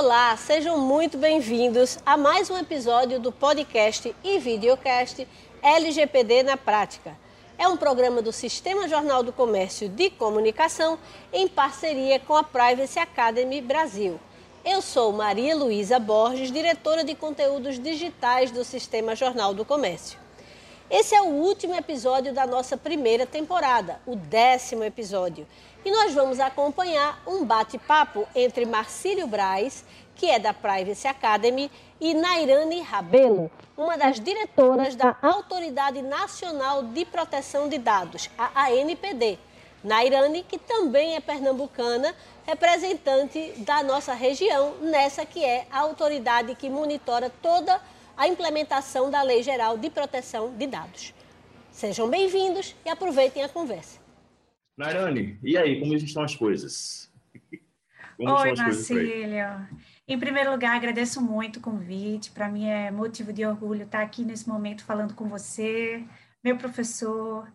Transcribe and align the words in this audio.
Olá, 0.00 0.36
sejam 0.36 0.78
muito 0.78 1.18
bem-vindos 1.18 1.98
a 2.06 2.16
mais 2.16 2.48
um 2.48 2.56
episódio 2.56 3.18
do 3.18 3.32
podcast 3.32 4.14
e 4.22 4.38
videocast 4.38 5.26
LGPD 5.60 6.44
na 6.44 6.56
Prática. 6.56 7.18
É 7.58 7.66
um 7.66 7.76
programa 7.76 8.22
do 8.22 8.30
Sistema 8.30 8.86
Jornal 8.86 9.24
do 9.24 9.32
Comércio 9.32 9.88
de 9.88 10.08
Comunicação 10.08 11.00
em 11.32 11.48
parceria 11.48 12.20
com 12.20 12.36
a 12.36 12.44
Privacy 12.44 13.00
Academy 13.00 13.60
Brasil. 13.60 14.20
Eu 14.64 14.80
sou 14.80 15.12
Maria 15.12 15.56
Luísa 15.56 15.98
Borges, 15.98 16.52
diretora 16.52 17.02
de 17.02 17.16
conteúdos 17.16 17.76
digitais 17.76 18.52
do 18.52 18.62
Sistema 18.62 19.16
Jornal 19.16 19.52
do 19.52 19.64
Comércio. 19.64 20.16
Esse 20.88 21.14
é 21.14 21.20
o 21.20 21.26
último 21.26 21.74
episódio 21.74 22.32
da 22.32 22.46
nossa 22.46 22.76
primeira 22.76 23.26
temporada, 23.26 24.00
o 24.06 24.14
décimo 24.14 24.84
episódio. 24.84 25.44
E 25.88 25.90
nós 25.90 26.12
vamos 26.12 26.38
acompanhar 26.38 27.18
um 27.26 27.46
bate-papo 27.46 28.28
entre 28.34 28.66
Marcílio 28.66 29.26
Braz, 29.26 29.86
que 30.14 30.28
é 30.28 30.38
da 30.38 30.52
Privacy 30.52 31.08
Academy, 31.08 31.70
e 31.98 32.12
Nairane 32.12 32.82
Rabelo, 32.82 33.50
uma 33.74 33.96
das 33.96 34.20
diretoras 34.20 34.94
da 34.94 35.16
Autoridade 35.22 36.02
Nacional 36.02 36.82
de 36.82 37.06
Proteção 37.06 37.70
de 37.70 37.78
Dados, 37.78 38.28
a 38.36 38.66
ANPD. 38.66 39.38
Nairane, 39.82 40.42
que 40.42 40.58
também 40.58 41.16
é 41.16 41.20
pernambucana, 41.20 42.14
representante 42.46 43.54
da 43.56 43.82
nossa 43.82 44.12
região, 44.12 44.74
nessa 44.82 45.24
que 45.24 45.42
é 45.42 45.66
a 45.70 45.78
autoridade 45.78 46.54
que 46.54 46.68
monitora 46.68 47.32
toda 47.40 47.80
a 48.14 48.28
implementação 48.28 49.10
da 49.10 49.22
Lei 49.22 49.42
Geral 49.42 49.78
de 49.78 49.88
Proteção 49.88 50.50
de 50.50 50.66
Dados. 50.66 51.14
Sejam 51.72 52.10
bem-vindos 52.10 52.76
e 52.84 52.90
aproveitem 52.90 53.42
a 53.42 53.48
conversa. 53.48 53.97
Nairane, 54.78 55.36
e 55.42 55.58
aí, 55.58 55.80
como 55.80 55.92
estão 55.92 56.22
as 56.22 56.36
coisas? 56.36 57.12
Como 58.16 58.32
Oi, 58.32 58.52
Marcília. 58.56 59.68
Em 60.06 60.18
primeiro 60.18 60.50
lugar, 60.50 60.74
agradeço 60.74 61.20
muito 61.20 61.58
o 61.58 61.62
convite. 61.62 62.32
Para 62.32 62.48
mim 62.48 62.66
é 62.66 62.90
motivo 62.90 63.32
de 63.32 63.46
orgulho 63.46 63.84
estar 63.84 64.02
aqui 64.02 64.24
nesse 64.24 64.48
momento 64.48 64.84
falando 64.84 65.14
com 65.14 65.28
você, 65.28 66.02
meu 66.42 66.56
professor, 66.56 67.48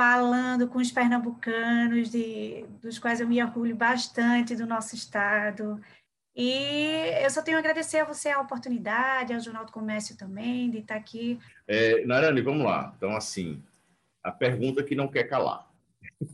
falando 0.00 0.68
com 0.68 0.78
os 0.78 0.92
pernambucanos, 0.92 2.10
de, 2.10 2.64
dos 2.80 2.96
quais 3.00 3.20
eu 3.20 3.26
me 3.26 3.42
orgulho 3.42 3.74
bastante 3.74 4.54
do 4.54 4.66
nosso 4.66 4.94
estado. 4.94 5.80
E 6.36 6.52
eu 7.20 7.30
só 7.30 7.42
tenho 7.42 7.56
a 7.56 7.60
agradecer 7.60 7.98
a 7.98 8.04
você 8.04 8.28
a 8.28 8.40
oportunidade, 8.40 9.32
ao 9.32 9.40
Jornal 9.40 9.64
do 9.64 9.72
Comércio 9.72 10.16
também, 10.16 10.70
de 10.70 10.78
estar 10.78 10.94
aqui. 10.94 11.40
É, 11.66 12.06
Narani, 12.06 12.40
vamos 12.40 12.64
lá. 12.64 12.94
Então, 12.96 13.16
assim, 13.16 13.60
a 14.22 14.30
pergunta 14.30 14.84
que 14.84 14.94
não 14.94 15.08
quer 15.08 15.24
calar. 15.24 15.73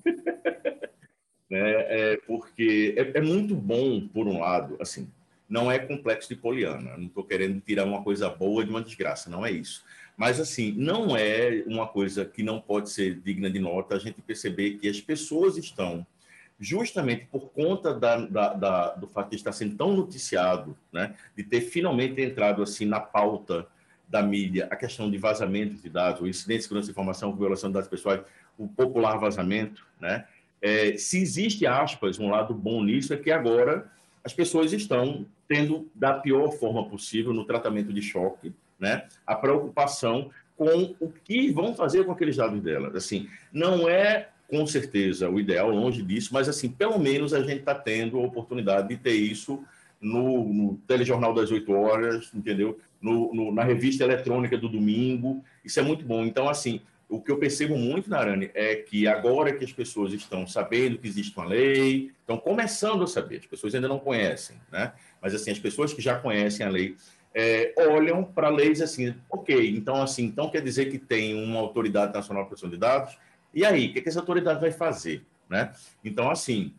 é, 1.50 2.12
é, 2.12 2.16
porque 2.26 2.94
é, 2.96 3.18
é, 3.18 3.20
muito 3.20 3.54
bom, 3.54 4.06
por 4.08 4.26
um 4.26 4.40
lado, 4.40 4.76
assim, 4.80 5.08
não 5.48 5.70
é 5.70 5.78
complexo 5.78 6.28
de 6.28 6.36
poliana. 6.36 6.96
Não 6.96 7.06
estou 7.06 7.24
querendo 7.24 7.60
tirar 7.60 7.84
uma 7.84 8.02
coisa 8.02 8.28
boa 8.28 8.64
de 8.64 8.70
uma 8.70 8.82
desgraça, 8.82 9.28
não 9.28 9.44
é 9.44 9.50
isso. 9.50 9.84
Mas, 10.16 10.38
assim, 10.38 10.72
não 10.72 11.16
é 11.16 11.64
uma 11.66 11.88
coisa 11.88 12.24
que 12.24 12.42
não 12.42 12.60
pode 12.60 12.90
ser 12.90 13.20
digna 13.20 13.50
de 13.50 13.58
nota 13.58 13.96
a 13.96 13.98
gente 13.98 14.20
perceber 14.20 14.78
que 14.78 14.88
as 14.88 15.00
pessoas 15.00 15.56
estão 15.56 16.06
justamente 16.60 17.26
por 17.32 17.48
conta 17.48 17.94
da, 17.94 18.16
da, 18.26 18.52
da, 18.52 18.88
do 18.94 19.08
fato 19.08 19.30
de 19.30 19.36
estar 19.36 19.52
sendo 19.52 19.76
tão 19.76 19.96
noticiado, 19.96 20.76
né, 20.92 21.14
de 21.34 21.42
ter 21.42 21.62
finalmente 21.62 22.20
entrado 22.20 22.62
assim 22.62 22.84
na 22.84 23.00
pauta 23.00 23.66
da 24.10 24.22
mídia 24.22 24.66
a 24.70 24.76
questão 24.76 25.10
de 25.10 25.16
vazamento 25.16 25.76
de 25.76 25.88
dados, 25.88 26.20
o 26.20 26.26
incidente 26.26 26.58
de 26.58 26.62
segurança 26.64 26.86
de 26.86 26.90
informação, 26.90 27.34
violação 27.34 27.70
de 27.70 27.74
dados 27.74 27.88
pessoais, 27.88 28.20
o 28.58 28.66
popular 28.66 29.16
vazamento, 29.18 29.86
né? 30.00 30.26
É, 30.60 30.96
se 30.98 31.22
existe 31.22 31.66
aspas 31.66 32.18
um 32.18 32.28
lado 32.28 32.52
bom 32.52 32.82
nisso 32.82 33.14
é 33.14 33.16
que 33.16 33.30
agora 33.30 33.90
as 34.22 34.34
pessoas 34.34 34.74
estão 34.74 35.24
tendo 35.48 35.88
da 35.94 36.12
pior 36.12 36.50
forma 36.50 36.86
possível 36.86 37.32
no 37.32 37.46
tratamento 37.46 37.92
de 37.92 38.02
choque, 38.02 38.52
né? 38.78 39.06
A 39.26 39.34
preocupação 39.34 40.30
com 40.56 40.94
o 41.00 41.10
que 41.24 41.50
vão 41.50 41.74
fazer 41.74 42.04
com 42.04 42.12
aqueles 42.12 42.36
dados 42.36 42.60
delas. 42.60 42.94
Assim, 42.94 43.28
não 43.50 43.88
é 43.88 44.28
com 44.48 44.66
certeza 44.66 45.30
o 45.30 45.38
ideal, 45.38 45.70
longe 45.70 46.02
disso, 46.02 46.34
mas 46.34 46.48
assim, 46.48 46.68
pelo 46.68 46.98
menos 46.98 47.32
a 47.32 47.40
gente 47.40 47.60
está 47.60 47.74
tendo 47.74 48.18
a 48.18 48.22
oportunidade 48.22 48.88
de 48.88 48.96
ter 48.96 49.14
isso 49.14 49.64
no, 50.00 50.52
no 50.52 50.74
telejornal 50.88 51.32
das 51.32 51.50
8 51.50 51.72
horas, 51.72 52.30
entendeu? 52.34 52.78
No, 53.00 53.32
no, 53.32 53.50
na 53.50 53.64
revista 53.64 54.04
eletrônica 54.04 54.58
do 54.58 54.68
domingo, 54.68 55.42
isso 55.64 55.80
é 55.80 55.82
muito 55.82 56.04
bom. 56.04 56.22
Então, 56.24 56.48
assim, 56.48 56.82
o 57.08 57.20
que 57.20 57.30
eu 57.30 57.38
percebo 57.38 57.76
muito, 57.76 58.08
Narani, 58.08 58.50
é 58.54 58.76
que 58.76 59.08
agora 59.08 59.52
que 59.52 59.64
as 59.64 59.72
pessoas 59.72 60.12
estão 60.12 60.46
sabendo 60.46 60.98
que 60.98 61.08
existe 61.08 61.36
uma 61.36 61.46
lei, 61.46 62.12
estão 62.20 62.38
começando 62.38 63.02
a 63.02 63.06
saber, 63.06 63.38
as 63.38 63.46
pessoas 63.46 63.74
ainda 63.74 63.88
não 63.88 63.98
conhecem, 63.98 64.56
né? 64.70 64.92
Mas, 65.20 65.34
assim, 65.34 65.50
as 65.50 65.58
pessoas 65.58 65.92
que 65.92 66.00
já 66.00 66.18
conhecem 66.18 66.64
a 66.64 66.68
lei 66.68 66.94
é, 67.34 67.74
olham 67.88 68.24
para 68.24 68.48
leis 68.48 68.80
assim, 68.80 69.14
ok, 69.28 69.70
então, 69.70 70.02
assim, 70.02 70.24
então 70.24 70.50
quer 70.50 70.62
dizer 70.62 70.90
que 70.90 70.98
tem 70.98 71.34
uma 71.42 71.60
autoridade 71.60 72.12
nacional 72.12 72.44
de 72.44 72.48
proteção 72.48 72.70
de 72.70 72.76
dados, 72.76 73.16
e 73.52 73.64
aí, 73.64 73.88
o 73.88 73.92
que, 73.92 74.02
que 74.02 74.08
essa 74.08 74.20
autoridade 74.20 74.60
vai 74.60 74.70
fazer? 74.70 75.24
Né? 75.48 75.72
Então, 76.04 76.30
assim, 76.30 76.72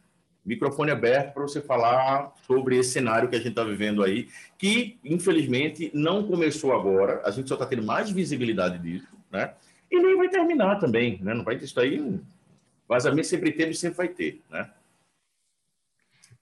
microfone 0.46 0.92
aberto 0.92 1.34
para 1.34 1.44
você 1.44 1.62
falar 1.62 2.34
sobre 2.46 2.78
esse 2.78 2.92
cenário 2.92 3.30
que 3.30 3.36
a 3.36 3.40
gente 3.40 3.50
está 3.50 3.64
vivendo 3.64 4.04
aí, 4.04 4.28
que, 4.58 4.98
infelizmente, 5.04 5.92
não 5.94 6.28
começou 6.28 6.74
agora, 6.74 7.22
a 7.24 7.32
gente 7.32 7.48
só 7.48 7.56
está 7.56 7.66
tendo 7.66 7.84
mais 7.84 8.10
visibilidade 8.10 8.80
disso, 8.80 9.08
né? 9.32 9.54
E 9.90 10.00
nem 10.00 10.18
vai 10.18 10.30
terminar 10.30 10.80
também, 10.80 11.20
né? 11.22 11.34
Não 11.34 11.44
vai 11.44 11.58
ter 11.58 11.66
isso 11.66 11.80
aí, 11.80 12.20
vazamento 12.88 13.28
sempre 13.28 13.52
teve 13.52 13.72
e 13.72 13.76
sempre 13.76 13.98
vai 13.98 14.08
ter, 14.08 14.42
né? 14.50 14.70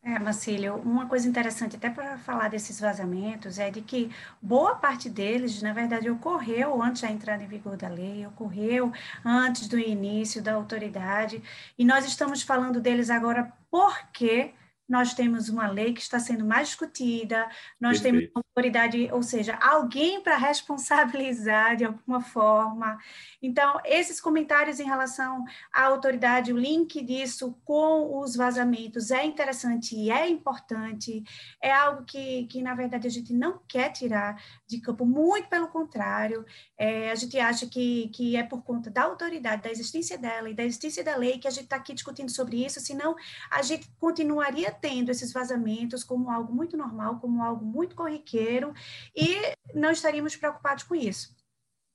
É, 0.02 0.18
Marcílio, 0.18 0.76
uma 0.76 1.08
coisa 1.08 1.28
interessante 1.28 1.76
até 1.76 1.90
para 1.90 2.18
falar 2.20 2.50
desses 2.50 2.80
vazamentos 2.80 3.60
é 3.60 3.70
de 3.70 3.82
que 3.82 4.10
boa 4.42 4.76
parte 4.76 5.10
deles, 5.10 5.62
na 5.62 5.74
verdade, 5.74 6.10
ocorreu 6.10 6.82
antes 6.82 7.02
da 7.02 7.12
entrada 7.12 7.44
em 7.44 7.48
vigor 7.48 7.76
da 7.76 7.90
lei, 7.90 8.26
ocorreu 8.26 8.94
antes 9.26 9.68
do 9.68 9.78
início 9.78 10.42
da 10.42 10.54
autoridade, 10.54 11.44
e 11.78 11.84
nós 11.84 12.06
estamos 12.06 12.42
falando 12.42 12.80
deles 12.80 13.10
agora 13.10 13.52
porque 13.70 14.54
nós 14.90 15.14
temos 15.14 15.50
uma 15.50 15.68
lei 15.68 15.94
que 15.94 16.02
está 16.02 16.20
sendo 16.20 16.44
mais 16.44 16.70
discutida, 16.70 17.48
nós 17.80 18.02
Perfeito. 18.02 18.32
temos 18.34 18.44
autoridade, 18.48 19.10
ou 19.12 19.22
seja, 19.22 19.56
alguém 19.62 20.22
para 20.22 20.36
responsabilizar 20.36 21.76
de 21.76 21.86
alguma 21.86 22.22
forma. 22.22 22.98
Então, 23.42 23.80
esses 23.86 24.20
comentários 24.20 24.80
em 24.80 24.86
relação 24.86 25.46
à 25.72 25.84
autoridade, 25.84 26.52
o 26.52 26.58
link 26.58 27.02
disso 27.04 27.56
com 27.64 28.20
os 28.20 28.36
vazamentos 28.36 29.12
é 29.12 29.24
interessante 29.24 29.96
e 29.96 30.10
é 30.10 30.28
importante, 30.28 31.24
é 31.62 31.72
algo 31.72 32.04
que, 32.04 32.48
que 32.48 32.62
na 32.64 32.74
verdade, 32.74 33.06
a 33.06 33.12
gente 33.12 33.32
não 33.32 33.62
quer 33.68 33.92
tirar 33.92 34.42
de 34.68 34.82
campo, 34.82 35.06
muito 35.06 35.48
pelo 35.48 35.68
contrário, 35.68 36.44
é, 36.78 37.12
a 37.12 37.16
gente 37.16 37.38
acha 37.38 37.68
que, 37.68 38.10
que 38.10 38.36
é 38.36 38.44
por 38.44 38.64
conta 38.64 38.90
da 38.90 39.04
autoridade, 39.04 39.62
da 39.62 39.72
existência 39.72 40.18
dela 40.18 40.50
e 40.50 40.54
da 40.56 40.64
existência 40.64 41.04
da 41.04 41.16
lei 41.16 41.38
que 41.38 41.48
a 41.48 41.52
gente 41.52 41.66
está 41.66 41.76
aqui 41.76 41.94
discutindo 41.94 42.32
sobre 42.32 42.66
isso, 42.66 42.80
senão 42.80 43.16
a 43.52 43.62
gente 43.62 43.88
continuaria 44.00 44.72
tendo 44.82 45.10
esses 45.10 45.32
vazamentos 45.32 46.04
como 46.04 46.30
algo 46.30 46.54
muito 46.54 46.78
normal, 46.78 47.20
como 47.20 47.44
algo 47.44 47.66
muito 47.66 47.96
corriqueiro, 47.96 48.74
e 49.16 49.36
não 49.74 49.92
estaríamos 49.92 50.36
preocupados 50.36 50.84
com 50.84 50.96
isso. 50.96 51.36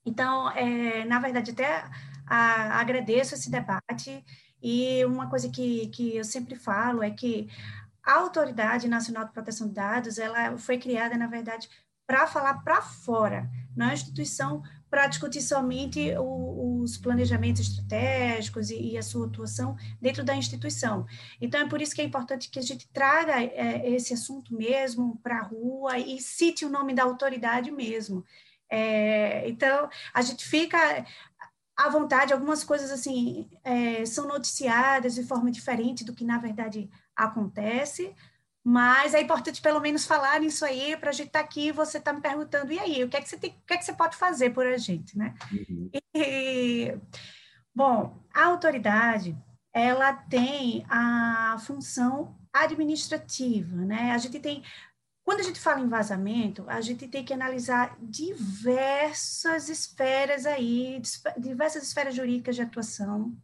Então, 0.07 0.51
é, 0.51 1.05
na 1.05 1.19
verdade, 1.19 1.53
até 1.53 1.85
a, 2.27 2.81
agradeço 2.81 3.35
esse 3.35 3.51
debate, 3.51 4.25
e 4.63 5.05
uma 5.05 5.29
coisa 5.29 5.49
que, 5.51 5.89
que 5.89 6.17
eu 6.17 6.25
sempre 6.25 6.57
falo 6.57 7.03
é 7.03 7.11
que 7.11 7.49
a 8.03 8.15
Autoridade 8.15 8.89
Nacional 8.89 9.25
de 9.25 9.33
Proteção 9.33 9.69
de 9.69 9.75
Dados, 9.75 10.19
ela 10.19 10.57
foi 10.59 10.79
criada, 10.79 11.17
na 11.17 11.27
verdade, 11.27 11.69
para 12.07 12.27
falar 12.27 12.63
para 12.63 12.83
fora, 12.83 13.51
não 13.75 13.87
é 13.87 13.89
uma 13.91 13.95
instituição 13.95 14.63
para 14.95 15.09
discutir 15.09 15.43
somente 15.43 16.15
o, 16.17 16.83
os 16.83 16.97
planejamentos 16.97 17.63
estratégicos 17.63 18.71
e, 18.71 18.93
e, 18.93 18.97
a 18.97 19.03
sua 19.03 19.27
atuação 19.27 19.77
dentro 20.01 20.23
da 20.23 20.37
instituição. 20.37 21.05
Então, 21.41 21.63
é 21.63 21.69
por 21.69 21.83
isso 21.83 21.93
que 21.93 22.01
é 22.01 22.05
importante 22.05 22.49
que 22.49 22.61
a 22.61 22.63
gente 22.63 22.87
traga 22.93 23.43
é, 23.43 23.91
esse 23.91 24.15
assunto 24.15 24.55
mesmo 24.55 25.19
para 25.21 25.39
a 25.39 25.43
rua 25.43 25.99
e 25.99 26.21
cite 26.21 26.65
o 26.65 26.71
nome 26.71 26.95
da 26.95 27.03
autoridade 27.03 27.73
mesmo. 27.73 28.25
É, 28.71 29.49
então, 29.49 29.91
a 30.13 30.23
gente 30.23 30.45
fica 30.45 31.05
à 31.77 31.89
vontade, 31.89 32.33
algumas 32.33 32.63
coisas 32.63 32.93
assim 32.93 33.51
é, 33.65 34.07
são 34.07 34.29
noticiadas 34.29 35.17
de 35.17 35.25
forma 35.25 35.51
diferente 35.51 36.05
do 36.05 36.15
que 36.15 36.25
na 36.25 36.39
verdade 36.39 36.89
acontece, 37.17 38.15
mas 38.65 39.13
é 39.13 39.21
importante 39.21 39.61
pelo 39.61 39.79
menos 39.79 40.07
falar 40.07 40.43
isso 40.43 40.65
aí 40.65 40.97
para 40.97 41.11
a 41.11 41.13
gente 41.13 41.27
estar 41.27 41.41
tá 41.41 41.45
aqui. 41.45 41.71
Você 41.71 41.99
está 41.99 42.15
me 42.15 42.23
perguntando 42.23 42.73
e 42.73 42.79
aí, 42.79 43.05
o 43.05 43.09
que 43.11 43.17
é 43.19 43.21
que 43.21 43.29
você 43.29 43.37
tem, 43.37 43.51
o 43.51 43.67
que 43.67 43.75
é 43.75 43.77
que 43.77 43.85
você 43.85 43.93
pode 43.93 44.17
fazer 44.17 44.51
por 44.51 44.67
a 44.67 44.79
gente, 44.79 45.19
né? 45.19 45.35
Uhum. 45.53 45.91
E, 46.15 46.97
bom, 47.75 48.25
a 48.33 48.47
autoridade 48.47 49.37
ela 49.71 50.13
tem 50.15 50.87
a 50.89 51.57
função 51.67 52.39
administrativa, 52.51 53.77
né? 53.77 54.13
A 54.13 54.19
gente 54.19 54.41
tem 54.41 54.63
quando 55.25 55.41
a 55.41 55.45
gente 55.45 55.59
fala 55.59 55.81
em 55.81 55.89
vazamento, 55.89 56.65
a 56.69 56.83
gente 56.83 57.09
tem 57.09 57.25
que 57.25 57.33
analisar 57.33 57.97
diversas 57.99 59.71
esferas 59.71 60.45
aí, 60.45 61.01
diversas 61.39 61.83
esferas 61.83 62.15
jurídicas 62.15 62.57
de 62.57 62.63
atuação, 62.63 63.35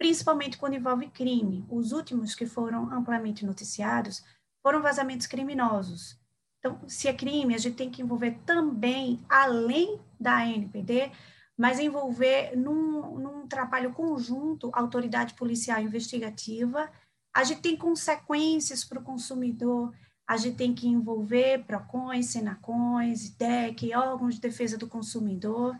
principalmente 0.00 0.56
quando 0.56 0.76
envolve 0.76 1.08
crime. 1.08 1.62
Os 1.68 1.92
últimos 1.92 2.34
que 2.34 2.46
foram 2.46 2.90
amplamente 2.90 3.44
noticiados 3.44 4.24
foram 4.62 4.80
vazamentos 4.80 5.26
criminosos. 5.26 6.18
Então, 6.58 6.80
se 6.88 7.06
é 7.06 7.12
crime, 7.12 7.54
a 7.54 7.58
gente 7.58 7.76
tem 7.76 7.90
que 7.90 8.00
envolver 8.00 8.38
também, 8.46 9.20
além 9.28 10.00
da 10.18 10.46
NPD, 10.46 11.12
mas 11.54 11.78
envolver 11.78 12.56
num, 12.56 13.18
num 13.18 13.46
trabalho 13.46 13.92
conjunto 13.92 14.70
autoridade 14.72 15.34
policial 15.34 15.82
investigativa. 15.82 16.90
A 17.34 17.44
gente 17.44 17.60
tem 17.60 17.76
consequências 17.76 18.82
para 18.82 19.00
o 19.00 19.04
consumidor, 19.04 19.94
a 20.26 20.38
gente 20.38 20.56
tem 20.56 20.74
que 20.74 20.88
envolver 20.88 21.66
PROCONs, 21.66 22.24
SENACONs, 22.28 23.26
IDEC, 23.26 23.94
órgãos 23.94 24.36
de 24.36 24.40
defesa 24.40 24.78
do 24.78 24.88
consumidor. 24.88 25.76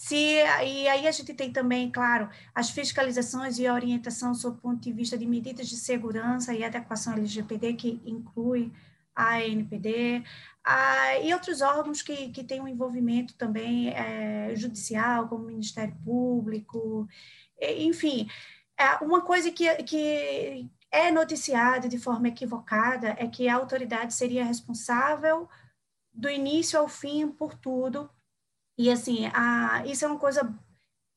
Se, 0.00 0.16
e 0.16 0.88
aí 0.88 1.06
a 1.06 1.10
gente 1.10 1.34
tem 1.34 1.52
também, 1.52 1.90
claro, 1.90 2.30
as 2.54 2.70
fiscalizações 2.70 3.58
e 3.58 3.68
orientação 3.68 4.34
sob 4.34 4.56
o 4.56 4.60
ponto 4.60 4.80
de 4.80 4.90
vista 4.94 5.16
de 5.16 5.26
medidas 5.26 5.68
de 5.68 5.76
segurança 5.76 6.54
e 6.54 6.64
adequação 6.64 7.12
LGPD, 7.12 7.74
que 7.74 8.00
inclui 8.06 8.72
a 9.14 9.34
ANPD, 9.34 10.24
a, 10.64 11.18
e 11.18 11.34
outros 11.34 11.60
órgãos 11.60 12.00
que, 12.00 12.30
que 12.30 12.42
têm 12.42 12.62
um 12.62 12.68
envolvimento 12.68 13.34
também 13.34 13.90
é, 13.90 14.56
judicial, 14.56 15.28
como 15.28 15.44
o 15.44 15.48
Ministério 15.48 15.94
Público, 16.02 17.06
enfim. 17.60 18.26
É, 18.78 19.04
uma 19.04 19.20
coisa 19.20 19.50
que, 19.50 19.68
que 19.82 20.70
é 20.90 21.10
noticiada 21.10 21.86
de 21.90 21.98
forma 21.98 22.28
equivocada 22.28 23.14
é 23.18 23.28
que 23.28 23.50
a 23.50 23.54
autoridade 23.54 24.14
seria 24.14 24.46
responsável 24.46 25.46
do 26.10 26.30
início 26.30 26.78
ao 26.78 26.88
fim 26.88 27.28
por 27.28 27.52
tudo, 27.54 28.08
e 28.78 28.90
assim, 28.90 29.26
a, 29.34 29.84
isso 29.86 30.04
é 30.04 30.08
uma 30.08 30.18
coisa 30.18 30.54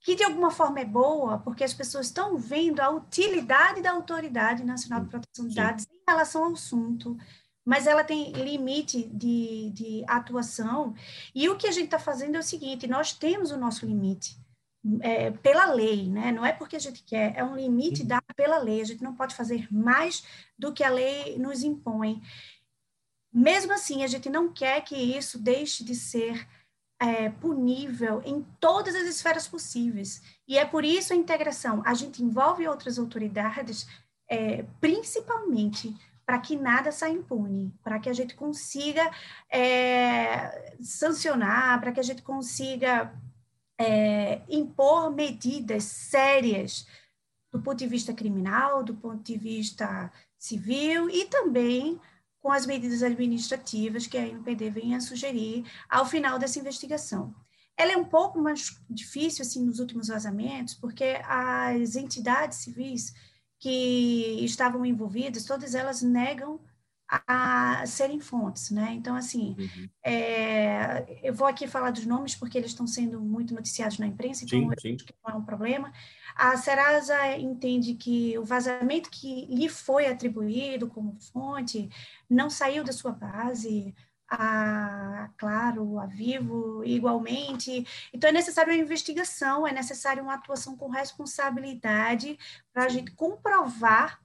que 0.04 0.16
de 0.16 0.24
alguma 0.24 0.52
forma 0.52 0.82
é 0.82 0.86
boa, 0.86 1.40
porque 1.40 1.64
as 1.64 1.74
pessoas 1.74 2.08
estão 2.08 2.38
vendo 2.38 2.82
a 2.82 2.90
utilidade 2.90 3.82
da 3.82 3.92
Autoridade 3.92 4.64
Nacional 4.64 5.02
de 5.02 5.10
Proteção 5.10 5.48
de 5.48 5.56
Dados 5.56 5.86
em 5.86 6.04
relação 6.08 6.44
ao 6.44 6.52
assunto, 6.52 7.18
mas 7.66 7.88
ela 7.88 8.04
tem 8.04 8.34
limite 8.34 9.08
de, 9.08 9.70
de 9.72 10.04
atuação, 10.06 10.94
e 11.34 11.48
o 11.48 11.58
que 11.58 11.68
a 11.68 11.72
gente 11.72 11.86
está 11.86 11.98
fazendo 11.98 12.36
é 12.36 12.40
o 12.40 12.44
seguinte, 12.44 12.86
nós 12.86 13.14
temos 13.14 13.52
o 13.52 13.58
nosso 13.58 13.86
limite, 13.86 14.38
é, 15.00 15.32
pela 15.32 15.68
lei, 15.68 16.10
né? 16.10 16.34
não 16.34 16.46
é 16.46 16.52
porque 16.52 16.76
a 16.76 16.80
gente 16.80 17.02
quer, 17.04 17.34
é 17.38 17.44
um 17.44 17.56
limite 17.56 18.04
dado 18.04 18.26
pela 18.36 18.58
lei, 18.58 18.82
a 18.82 18.86
gente 18.86 19.02
não 19.02 19.16
pode 19.16 19.34
fazer 19.34 19.66
mais 19.72 20.22
do 20.60 20.74
que 20.74 20.84
a 20.84 20.90
lei 20.90 21.38
nos 21.38 21.64
impõe. 21.64 22.22
Mesmo 23.32 23.72
assim, 23.72 24.04
a 24.04 24.08
gente 24.08 24.30
não 24.30 24.52
quer 24.52 24.82
que 24.82 24.96
isso 24.96 25.40
deixe 25.40 25.84
de 25.86 25.96
ser 25.96 26.46
é, 27.04 27.30
punível 27.30 28.22
em 28.24 28.42
todas 28.62 28.96
as 28.96 29.04
esferas 29.04 29.46
possíveis. 29.46 30.22
E 30.48 30.58
é 30.58 30.64
por 30.64 30.86
isso 30.86 31.12
a 31.12 31.18
integração. 31.18 31.84
A 31.86 31.94
gente 31.94 32.24
envolve 32.24 32.66
outras 32.66 32.98
autoridades, 32.98 33.86
é, 34.30 34.64
principalmente 34.80 35.94
para 36.26 36.40
que 36.40 36.56
nada 36.56 36.94
saia 36.94 37.12
impune, 37.12 37.74
para 37.84 38.00
que 38.00 38.08
a 38.08 38.14
gente 38.14 38.36
consiga 38.36 39.12
é, 39.50 40.78
sancionar, 40.80 41.82
para 41.82 41.92
que 41.92 42.00
a 42.00 42.04
gente 42.04 42.22
consiga 42.22 43.14
é, 43.78 44.42
impor 44.48 45.12
medidas 45.12 45.84
sérias 45.84 46.88
do 47.52 47.62
ponto 47.62 47.80
de 47.80 47.88
vista 47.88 48.14
criminal, 48.14 48.82
do 48.82 48.96
ponto 48.96 49.22
de 49.22 49.38
vista 49.38 50.10
civil 50.40 51.10
e 51.10 51.26
também 51.26 52.00
com 52.44 52.51
as 52.51 52.66
medidas 52.66 53.01
administrativas 53.01 54.06
que 54.06 54.18
a 54.18 54.28
NPD 54.28 54.69
vem 54.69 55.00
sugerir 55.00 55.63
ao 55.90 56.06
final 56.06 56.38
dessa 56.38 56.60
investigação. 56.60 57.34
Ela 57.78 57.94
é 57.94 57.98
um 57.98 58.04
pouco 58.04 58.38
mais 58.38 58.78
difícil 58.90 59.44
assim 59.44 59.66
nos 59.66 59.80
últimos 59.80 60.10
vazamentos, 60.10 60.74
porque 60.74 61.22
as 61.24 61.95
entidades 61.95 62.57
civis 62.57 63.13
que 63.57 64.44
estavam 64.44 64.86
envolvidas, 64.86 65.45
todas 65.45 65.74
elas 65.74 66.01
negam 66.01 66.60
a 67.27 67.86
serem 67.86 68.19
fontes, 68.19 68.71
né? 68.71 68.94
Então, 68.94 69.15
assim, 69.15 69.56
uhum. 69.60 69.89
é, 70.04 71.19
eu 71.21 71.33
vou 71.33 71.45
aqui 71.45 71.68
falar 71.68 71.92
dos 71.92 72.06
nomes 72.06 72.36
porque 72.36 72.57
eles 72.57 72.71
estão 72.71 72.88
sendo 72.88 73.21
muito 73.21 73.54
noticiados 73.54 74.00
na 74.00 74.07
imprensa, 74.07 74.45
então 74.45 74.60
sim, 74.80 74.98
sim. 74.98 75.06
não 75.24 75.36
é 75.36 75.38
um 75.38 75.45
problema. 75.45 75.92
A 76.36 76.57
Serasa 76.57 77.38
entende 77.38 77.94
que 77.94 78.38
o 78.39 78.44
vazamento 78.44 79.12
que 79.12 79.45
lhe 79.45 79.69
foi 79.69 80.07
atribuído 80.07 80.88
como 80.88 81.19
fonte 81.19 81.89
não 82.27 82.50
saiu 82.50 82.83
da 82.83 82.92
sua 82.92 83.12
base, 83.12 83.94
a 84.27 85.30
Claro, 85.38 86.00
a 86.00 86.07
Vivo, 86.07 86.83
igualmente. 86.83 87.86
Então, 88.12 88.30
é 88.30 88.33
necessário 88.33 88.74
uma 88.74 88.81
investigação, 88.81 89.68
é 89.68 89.71
necessário 89.71 90.24
uma 90.24 90.33
atuação 90.33 90.75
com 90.75 90.89
responsabilidade 90.89 92.39
para 92.74 92.86
a 92.86 92.89
gente 92.89 93.12
comprovar 93.12 94.19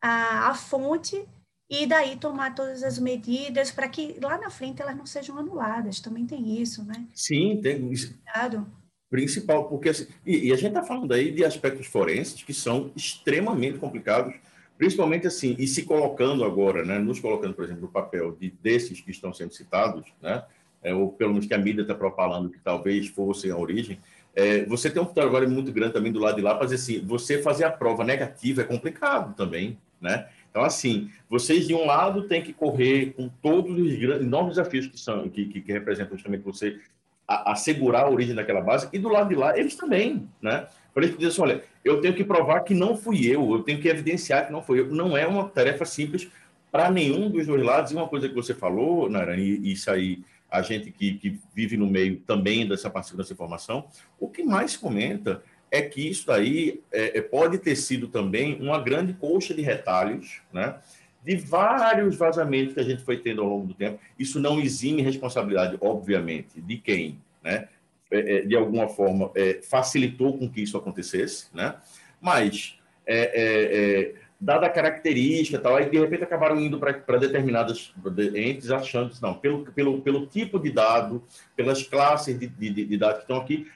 a, 0.00 0.50
a 0.50 0.54
fonte 0.54 1.26
e 1.72 1.86
daí 1.86 2.16
tomar 2.16 2.54
todas 2.54 2.82
as 2.82 2.98
medidas 2.98 3.70
para 3.70 3.88
que 3.88 4.18
lá 4.20 4.36
na 4.36 4.50
frente 4.50 4.82
elas 4.82 4.94
não 4.94 5.06
sejam 5.06 5.38
anuladas. 5.38 6.00
Também 6.00 6.26
tem 6.26 6.60
isso, 6.60 6.84
né? 6.84 7.06
Sim, 7.14 7.60
tem 7.62 7.90
isso. 7.90 8.14
Cuidado 8.14 8.66
principal, 9.12 9.68
porque 9.68 9.90
assim, 9.90 10.06
e, 10.24 10.48
e, 10.48 10.52
a 10.54 10.56
gente 10.56 10.68
está 10.68 10.82
falando 10.82 11.12
aí 11.12 11.30
de 11.30 11.44
aspectos 11.44 11.86
forenses 11.86 12.42
que 12.42 12.54
são 12.54 12.90
extremamente 12.96 13.78
complicados, 13.78 14.34
principalmente 14.78 15.26
assim, 15.26 15.54
e 15.58 15.66
se 15.66 15.82
colocando 15.82 16.42
agora, 16.42 16.82
né, 16.82 16.98
nos 16.98 17.20
colocando, 17.20 17.52
por 17.52 17.62
exemplo, 17.62 17.82
no 17.82 17.88
papel 17.88 18.34
de 18.40 18.50
desses 18.62 19.02
que 19.02 19.10
estão 19.10 19.30
sendo 19.34 19.52
citados, 19.52 20.06
né, 20.22 20.42
é, 20.82 20.94
ou 20.94 21.12
pelo 21.12 21.32
menos 21.32 21.44
que 21.44 21.52
a 21.52 21.58
mídia 21.58 21.82
está 21.82 21.94
propalando 21.94 22.48
que 22.48 22.58
talvez 22.58 23.06
fossem 23.08 23.50
a 23.50 23.56
origem, 23.58 24.00
é, 24.34 24.64
você 24.64 24.88
tem 24.88 25.02
um 25.02 25.04
trabalho 25.04 25.50
muito 25.50 25.70
grande 25.70 25.92
também 25.92 26.10
do 26.10 26.18
lado 26.18 26.36
de 26.36 26.40
lá, 26.40 26.58
fazer 26.58 26.76
assim, 26.76 27.04
você 27.04 27.42
fazer 27.42 27.64
a 27.64 27.70
prova 27.70 28.02
negativa 28.04 28.62
é 28.62 28.64
complicado 28.64 29.36
também, 29.36 29.78
né? 30.00 30.26
Então, 30.52 30.62
assim, 30.62 31.10
vocês 31.30 31.66
de 31.66 31.74
um 31.74 31.86
lado 31.86 32.28
têm 32.28 32.42
que 32.42 32.52
correr 32.52 33.14
com 33.16 33.26
todos 33.40 33.74
os 33.74 33.94
grandes, 33.98 34.26
enormes 34.26 34.56
desafios 34.56 34.86
que 34.86 35.00
são 35.00 35.26
que, 35.30 35.46
que, 35.46 35.62
que 35.62 35.72
representam 35.72 36.14
justamente 36.14 36.42
você 36.42 36.78
assegurar 37.26 38.04
a, 38.04 38.10
origem 38.10 38.34
daquela 38.34 38.60
base, 38.60 38.86
e 38.92 38.98
do 38.98 39.08
lado 39.08 39.30
de 39.30 39.34
lá, 39.34 39.58
eles 39.58 39.74
também, 39.74 40.28
né? 40.42 40.66
Por 40.92 41.02
isso 41.02 41.16
que 41.16 41.24
assim, 41.24 41.40
olha, 41.40 41.64
eu 41.82 42.02
tenho 42.02 42.14
que 42.14 42.22
provar 42.22 42.60
que 42.60 42.74
não 42.74 42.94
fui 42.94 43.26
eu, 43.26 43.50
eu 43.50 43.62
tenho 43.62 43.80
que 43.80 43.88
evidenciar 43.88 44.46
que 44.46 44.52
não 44.52 44.62
fui 44.62 44.80
eu. 44.80 44.88
Não 44.88 45.16
é 45.16 45.26
uma 45.26 45.48
tarefa 45.48 45.86
simples 45.86 46.28
para 46.70 46.90
nenhum 46.90 47.30
dos 47.30 47.46
dois 47.46 47.62
lados. 47.62 47.92
E 47.92 47.94
uma 47.94 48.06
coisa 48.06 48.28
que 48.28 48.34
você 48.34 48.52
falou, 48.52 49.08
Narani, 49.08 49.42
e 49.42 49.72
isso 49.72 49.90
aí, 49.90 50.22
a 50.50 50.60
gente 50.60 50.90
que, 50.90 51.14
que 51.14 51.40
vive 51.54 51.78
no 51.78 51.86
meio 51.86 52.18
também 52.26 52.68
dessa 52.68 52.90
parte 52.90 53.16
dessa 53.16 53.32
informação, 53.32 53.86
o 54.20 54.28
que 54.28 54.42
mais 54.42 54.76
comenta 54.76 55.42
é 55.72 55.80
que 55.80 56.06
isso 56.06 56.30
aí 56.30 56.82
é, 56.92 57.18
é, 57.18 57.22
pode 57.22 57.56
ter 57.56 57.74
sido 57.74 58.06
também 58.06 58.60
uma 58.60 58.78
grande 58.78 59.14
coxa 59.14 59.54
de 59.54 59.62
retalhos, 59.62 60.42
né? 60.52 60.76
de 61.24 61.36
vários 61.36 62.16
vazamentos 62.16 62.74
que 62.74 62.80
a 62.80 62.82
gente 62.82 63.02
foi 63.02 63.16
tendo 63.16 63.40
ao 63.40 63.48
longo 63.48 63.68
do 63.68 63.74
tempo. 63.74 63.98
Isso 64.18 64.38
não 64.38 64.60
exime 64.60 65.00
responsabilidade, 65.00 65.78
obviamente, 65.80 66.60
de 66.60 66.76
quem, 66.76 67.18
né? 67.42 67.68
É, 68.10 68.38
é 68.38 68.40
de 68.42 68.54
alguma 68.54 68.88
forma, 68.88 69.30
é, 69.34 69.60
facilitou 69.62 70.36
com 70.36 70.50
que 70.50 70.60
isso 70.60 70.76
acontecesse, 70.76 71.46
né? 71.54 71.76
Mas, 72.20 72.78
é, 73.06 73.30
é, 73.34 74.14
dada 74.38 74.66
a 74.66 74.70
característica 74.70 75.58
tal, 75.58 75.76
aí 75.76 75.88
de 75.88 75.98
repente 75.98 76.24
acabaram 76.24 76.60
indo 76.60 76.78
para 76.78 77.16
determinadas 77.16 77.94
entes 78.34 78.70
achando 78.70 79.14
não, 79.22 79.34
pelo, 79.34 79.64
pelo, 79.72 80.02
pelo 80.02 80.26
tipo 80.26 80.58
de 80.58 80.70
dado, 80.70 81.22
pelas 81.54 81.84
classes 81.84 82.38
de, 82.38 82.48
de, 82.48 82.84
de 82.84 82.98
dados 82.98 83.18
que 83.18 83.22
estão 83.22 83.36
aqui, 83.36 83.68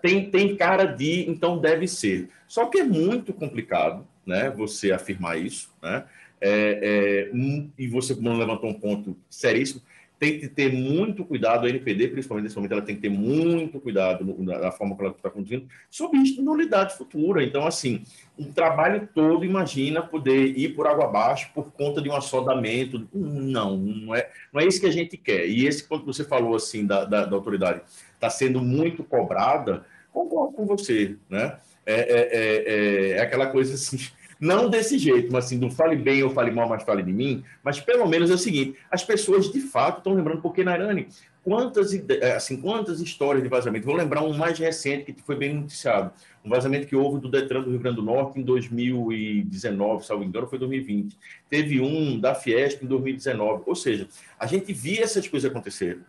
tem, 0.00 0.30
tem 0.30 0.56
cara 0.56 0.84
de, 0.84 1.28
então 1.28 1.58
deve 1.58 1.86
ser. 1.86 2.28
Só 2.46 2.66
que 2.66 2.78
é 2.78 2.84
muito 2.84 3.32
complicado, 3.32 4.06
né, 4.24 4.50
você 4.50 4.92
afirmar 4.92 5.38
isso, 5.38 5.70
né? 5.82 6.04
É, 6.38 7.30
é, 7.30 7.34
um, 7.34 7.70
e 7.78 7.88
você 7.88 8.14
levantou 8.14 8.68
um 8.68 8.74
ponto 8.74 9.16
seríssimo, 9.30 9.80
tem 10.18 10.38
que 10.38 10.48
ter 10.48 10.72
muito 10.72 11.24
cuidado, 11.24 11.66
a 11.66 11.68
NPD, 11.68 12.08
principalmente 12.08 12.44
nesse 12.44 12.56
momento, 12.56 12.72
ela 12.72 12.82
tem 12.82 12.96
que 12.96 13.02
ter 13.02 13.10
muito 13.10 13.78
cuidado 13.78 14.24
na, 14.24 14.72
forma 14.72 14.96
como 14.96 15.08
ela 15.08 15.16
está 15.16 15.28
conduzindo, 15.28 15.66
sobre 15.90 16.18
isso 16.20 16.42
nulidade 16.42 16.96
futura. 16.96 17.44
Então, 17.44 17.66
assim, 17.66 18.02
um 18.38 18.50
trabalho 18.50 19.08
todo, 19.14 19.44
imagina 19.44 20.02
poder 20.02 20.56
ir 20.58 20.74
por 20.74 20.86
água 20.86 21.04
abaixo 21.04 21.50
por 21.54 21.70
conta 21.72 22.00
de 22.00 22.08
um 22.08 22.16
assodamento. 22.16 23.06
Não, 23.12 23.76
não 23.76 24.14
é, 24.14 24.30
não 24.52 24.60
é 24.60 24.66
isso 24.66 24.80
que 24.80 24.86
a 24.86 24.92
gente 24.92 25.18
quer. 25.18 25.46
E 25.46 25.66
esse 25.66 25.84
ponto 25.84 26.00
que 26.00 26.06
você 26.06 26.24
falou, 26.24 26.56
assim, 26.56 26.86
da, 26.86 27.04
da, 27.04 27.26
da 27.26 27.36
autoridade, 27.36 27.82
está 28.16 28.28
sendo 28.28 28.60
muito 28.60 29.04
cobrada, 29.04 29.84
concordo 30.12 30.52
com 30.54 30.66
você, 30.66 31.16
né? 31.30 31.56
É, 31.84 31.94
é, 31.94 32.00
é, 32.00 32.64
é, 32.66 33.10
é 33.12 33.20
aquela 33.20 33.46
coisa 33.46 33.74
assim 33.74 33.98
não 34.38 34.68
desse 34.68 34.98
jeito, 34.98 35.32
mas 35.32 35.46
assim, 35.46 35.58
não 35.58 35.70
fale 35.70 35.96
bem 35.96 36.22
ou 36.22 36.30
fale 36.30 36.50
mal, 36.50 36.68
mas 36.68 36.82
fale 36.82 37.02
de 37.02 37.12
mim. 37.12 37.42
Mas 37.62 37.80
pelo 37.80 38.06
menos 38.06 38.30
é 38.30 38.34
o 38.34 38.38
seguinte: 38.38 38.78
as 38.90 39.02
pessoas 39.02 39.50
de 39.50 39.60
fato 39.60 39.98
estão 39.98 40.14
lembrando, 40.14 40.42
porque, 40.42 40.62
Nairane, 40.62 41.08
quantas, 41.42 41.94
eh, 41.94 42.34
assim, 42.34 42.60
quantas 42.60 43.00
histórias 43.00 43.42
de 43.42 43.48
vazamento? 43.48 43.86
Vou 43.86 43.94
lembrar 43.94 44.22
um 44.22 44.36
mais 44.36 44.58
recente 44.58 45.12
que 45.12 45.22
foi 45.22 45.36
bem 45.36 45.54
noticiado. 45.54 46.12
Um 46.44 46.50
vazamento 46.50 46.86
que 46.86 46.94
houve 46.94 47.20
do 47.20 47.30
Detran 47.30 47.62
do 47.62 47.70
Rio 47.70 47.80
Grande 47.80 47.96
do 47.96 48.02
Norte 48.02 48.38
em 48.38 48.42
2019, 48.42 50.04
salvo 50.04 50.22
engano, 50.22 50.46
foi 50.46 50.58
2020. 50.58 51.16
Teve 51.48 51.80
um 51.80 52.20
da 52.20 52.34
Fiesp 52.34 52.84
em 52.84 52.86
2019. 52.86 53.62
Ou 53.66 53.74
seja, 53.74 54.06
a 54.38 54.46
gente 54.46 54.72
via 54.72 55.02
essas 55.02 55.26
coisas 55.26 55.50
acontecerem. 55.50 56.02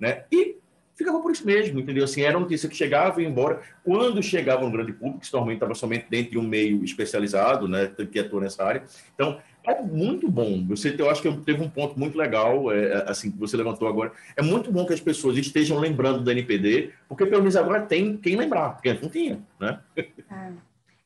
Né? 0.00 0.24
E 0.32 0.56
ficava 0.96 1.20
por 1.20 1.30
isso 1.30 1.46
mesmo, 1.46 1.78
entendeu? 1.78 2.04
Assim, 2.04 2.22
era 2.22 2.38
notícia 2.38 2.68
que 2.68 2.74
chegava 2.74 3.20
e 3.20 3.24
ia 3.24 3.30
embora. 3.30 3.60
Quando 3.84 4.22
chegava 4.22 4.64
no 4.64 4.70
grande 4.70 4.92
público, 4.92 5.20
que 5.20 5.32
normalmente 5.32 5.56
estava 5.58 5.74
somente 5.74 6.06
dentro 6.08 6.32
de 6.32 6.38
um 6.38 6.42
meio 6.42 6.82
especializado, 6.82 7.68
né, 7.68 7.92
que 8.10 8.18
atua 8.18 8.40
nessa 8.40 8.64
área. 8.64 8.82
Então, 9.14 9.40
É 9.66 9.82
muito 9.82 10.30
bom. 10.30 10.64
Você, 10.68 10.94
eu 10.96 11.10
acho 11.10 11.20
que 11.20 11.36
teve 11.38 11.60
um 11.60 11.68
ponto 11.68 11.98
muito 11.98 12.16
legal, 12.16 12.70
é, 12.70 12.84
é, 12.84 13.10
assim, 13.10 13.32
que 13.32 13.36
você 13.38 13.56
levantou 13.56 13.88
agora. 13.88 14.12
É 14.36 14.42
muito 14.42 14.70
bom 14.70 14.86
que 14.86 14.94
as 14.94 15.00
pessoas 15.00 15.36
estejam 15.36 15.78
lembrando 15.80 16.22
do 16.22 16.30
NPD, 16.30 16.92
porque 17.08 17.26
pelo 17.26 17.42
menos 17.42 17.56
agora 17.56 17.82
tem 17.84 18.16
quem 18.16 18.36
lembrar, 18.36 18.70
porque 18.70 18.94
não 18.94 19.08
tinha, 19.10 19.40
né? 19.58 19.80
É. 19.96 20.52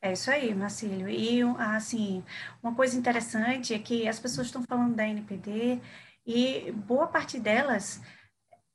É 0.03 0.13
isso 0.13 0.31
aí, 0.31 0.55
Marcílio. 0.55 1.09
E, 1.09 1.43
assim, 1.59 2.25
uma 2.63 2.75
coisa 2.75 2.97
interessante 2.97 3.75
é 3.75 3.79
que 3.79 4.09
as 4.09 4.19
pessoas 4.19 4.47
estão 4.47 4.63
falando 4.63 4.95
da 4.95 5.07
NPD 5.07 5.79
e 6.27 6.73
boa 6.73 7.07
parte 7.07 7.39
delas 7.39 8.01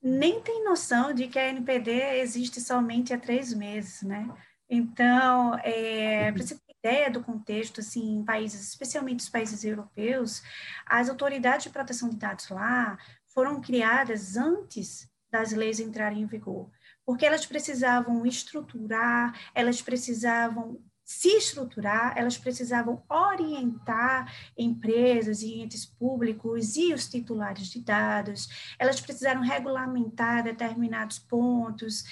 nem 0.07 0.39
tem 0.39 0.63
noção 0.63 1.11
de 1.11 1.27
que 1.27 1.39
a 1.39 1.49
NPD 1.49 2.19
existe 2.19 2.61
somente 2.61 3.11
há 3.11 3.17
três 3.17 3.51
meses, 3.51 4.03
né? 4.03 4.29
Então, 4.69 5.55
é, 5.63 6.31
para 6.31 6.43
você 6.43 6.53
ter 6.55 6.75
ideia 6.83 7.09
do 7.09 7.23
contexto, 7.23 7.79
assim, 7.81 8.17
em 8.17 8.23
países, 8.23 8.69
especialmente 8.69 9.21
os 9.21 9.29
países 9.29 9.63
europeus, 9.63 10.43
as 10.85 11.09
autoridades 11.09 11.63
de 11.63 11.71
proteção 11.71 12.07
de 12.07 12.17
dados 12.17 12.49
lá 12.49 12.99
foram 13.33 13.59
criadas 13.59 14.37
antes 14.37 15.09
das 15.31 15.51
leis 15.53 15.79
entrarem 15.79 16.21
em 16.21 16.27
vigor, 16.27 16.69
porque 17.03 17.25
elas 17.25 17.47
precisavam 17.47 18.27
estruturar, 18.27 19.33
elas 19.55 19.81
precisavam 19.81 20.79
se 21.05 21.29
estruturar, 21.29 22.17
elas 22.17 22.35
precisavam 22.35 23.03
orientar 23.07 24.33
empresas 24.57 25.43
e 25.43 25.61
entes 25.61 25.85
públicos 25.85 26.75
e 26.75 26.93
os 26.93 27.07
titulares 27.07 27.67
de 27.67 27.79
dados, 27.79 28.49
elas 28.79 28.99
precisaram 28.99 29.41
regulamentar 29.41 30.43
determinados 30.43 31.19
pontos 31.19 32.03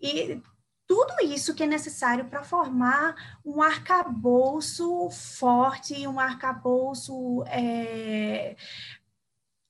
e 0.00 0.42
tudo 0.90 1.24
isso 1.24 1.54
que 1.54 1.62
é 1.62 1.66
necessário 1.68 2.24
para 2.24 2.42
formar 2.42 3.14
um 3.44 3.62
arcabouço 3.62 5.08
forte, 5.10 6.04
um 6.08 6.18
arcabouço 6.18 7.44
é, 7.46 8.56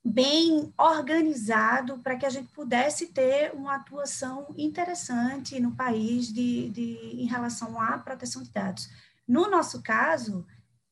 bem 0.05 0.73
organizado 0.79 1.99
para 1.99 2.17
que 2.17 2.25
a 2.25 2.31
gente 2.31 2.53
pudesse 2.53 3.09
ter 3.09 3.53
uma 3.55 3.77
atuação 3.77 4.55
interessante 4.57 5.61
no 5.61 5.75
país 5.77 6.33
de, 6.33 6.71
de, 6.71 6.97
em 7.23 7.27
relação 7.27 7.81
à 7.81 7.99
proteção 7.99 8.43
de 8.43 8.51
dados. 8.51 8.89
No 9.29 9.51
nosso 9.51 9.83
caso, 9.83 10.47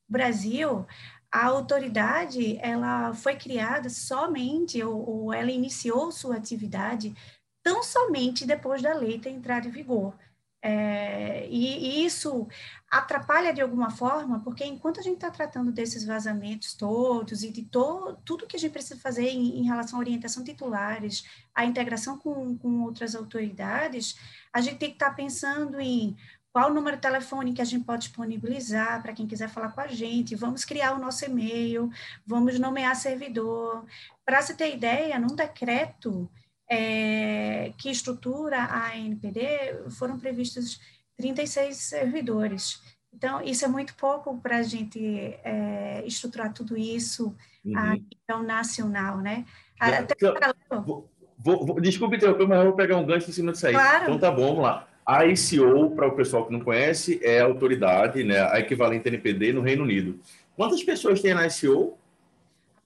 Brasil, 0.09 0.87
a 1.33 1.47
autoridade 1.47 2.59
ela 2.59 3.13
foi 3.15 3.37
criada 3.37 3.89
somente, 3.89 4.83
ou, 4.83 5.09
ou 5.09 5.33
ela 5.33 5.51
iniciou 5.51 6.13
sua 6.13 6.37
atividade 6.37 7.15
tão 7.63 7.83
somente 7.83 8.47
depois 8.47 8.81
da 8.83 8.95
lei 8.95 9.19
ter 9.19 9.31
entrado 9.31 9.69
em 9.69 9.71
vigor. 9.71 10.15
É, 10.61 11.47
e, 11.49 12.01
e, 12.01 12.05
isso 12.05 12.49
atrapalha 12.91 13.53
de 13.53 13.61
alguma 13.61 13.91
forma, 13.91 14.41
porque 14.41 14.65
enquanto 14.65 14.99
a 14.99 15.03
gente 15.03 15.15
está 15.15 15.31
tratando 15.31 15.71
desses 15.71 16.05
vazamentos 16.05 16.75
todos 16.75 17.45
e 17.45 17.51
de 17.53 17.63
to, 17.63 18.17
tudo 18.25 18.47
que 18.47 18.57
a 18.57 18.59
gente 18.59 18.73
precisa 18.73 18.99
fazer 18.99 19.29
em, 19.29 19.61
em 19.61 19.65
relação 19.65 19.99
à 19.99 20.01
orientação 20.01 20.43
titulares, 20.43 21.25
a 21.55 21.65
integração 21.65 22.19
com, 22.19 22.59
com 22.59 22.83
outras 22.83 23.15
autoridades, 23.15 24.17
a 24.53 24.61
gente 24.61 24.79
tem 24.79 24.89
que 24.89 24.97
estar 24.97 25.11
tá 25.11 25.15
pensando 25.15 25.81
em 25.81 26.17
qual 26.53 26.71
o 26.71 26.75
número 26.75 26.97
de 26.97 27.03
telefone 27.03 27.53
que 27.53 27.63
a 27.63 27.65
gente 27.65 27.85
pode 27.85 28.07
disponibilizar 28.07 29.01
para 29.01 29.13
quem 29.13 29.29
quiser 29.29 29.49
falar 29.49 29.71
com 29.71 29.81
a 29.81 29.87
gente, 29.87 30.35
vamos 30.35 30.65
criar 30.65 30.93
o 30.93 30.99
nosso 30.99 31.25
e-mail, 31.25 31.89
vamos 32.27 32.59
nomear 32.59 32.97
servidor. 32.97 33.85
Para 34.25 34.43
você 34.43 34.55
ter 34.55 34.75
ideia, 34.75 35.21
num 35.21 35.37
decreto 35.37 36.29
é, 36.69 37.73
que 37.79 37.91
estrutura 37.91 38.69
a 38.71 38.97
NPD, 38.97 39.91
foram 39.91 40.19
previstos 40.19 40.81
36 41.17 41.77
servidores. 41.77 42.81
Então, 43.13 43.43
isso 43.43 43.65
é 43.65 43.69
muito 43.69 43.95
pouco 43.95 44.39
para 44.39 44.59
a 44.59 44.63
gente 44.63 45.01
é, 45.43 46.03
estruturar 46.07 46.53
tudo 46.53 46.77
isso 46.77 47.35
uhum. 47.65 47.77
a 47.77 47.95
nível 47.95 48.47
nacional, 48.47 49.19
né? 49.19 49.45
Até 49.81 50.15
então, 50.15 50.85
vou, 50.85 51.09
vou, 51.39 51.81
desculpe 51.81 52.17
interromper, 52.17 52.47
mas 52.47 52.59
eu 52.59 52.65
vou 52.67 52.75
pegar 52.75 52.97
um 52.97 53.07
gancho 53.07 53.31
em 53.31 53.33
cima 53.33 53.53
disso 53.53 53.67
aí. 53.67 53.73
Claro. 53.73 54.05
Então, 54.05 54.19
tá 54.19 54.31
bom, 54.31 54.49
vamos 54.49 54.63
lá. 54.63 54.87
A 55.05 55.25
ICO, 55.25 55.91
para 55.97 56.07
o 56.07 56.15
pessoal 56.15 56.47
que 56.47 56.53
não 56.53 56.61
conhece, 56.61 57.19
é 57.23 57.41
a 57.41 57.47
autoridade, 57.47 58.23
né, 58.23 58.41
a 58.53 58.61
equivalente 58.61 59.09
NPD 59.09 59.55
no 59.55 59.63
Reino 59.63 59.83
Unido. 59.83 60.21
Quantas 60.55 60.83
pessoas 60.85 61.23
tem 61.23 61.33
na 61.33 61.47
ICO? 61.47 61.98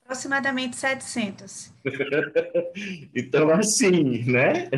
Aproximadamente 0.05 0.77
700. 0.77 1.73
então, 3.15 3.51
assim, 3.51 4.25
né? 4.31 4.69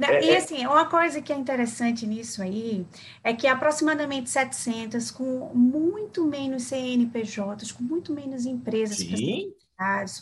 É, 0.00 0.24
e 0.24 0.30
é. 0.30 0.36
assim, 0.36 0.66
uma 0.66 0.86
coisa 0.86 1.20
que 1.20 1.32
é 1.32 1.36
interessante 1.36 2.06
nisso 2.06 2.42
aí 2.42 2.86
é 3.22 3.32
que 3.32 3.46
aproximadamente 3.46 4.30
700, 4.30 5.10
com 5.10 5.50
muito 5.54 6.26
menos 6.26 6.64
CNPJs, 6.64 7.72
com 7.72 7.82
muito 7.82 8.14
menos 8.14 8.46
empresas 8.46 8.96
Sim 8.96 9.52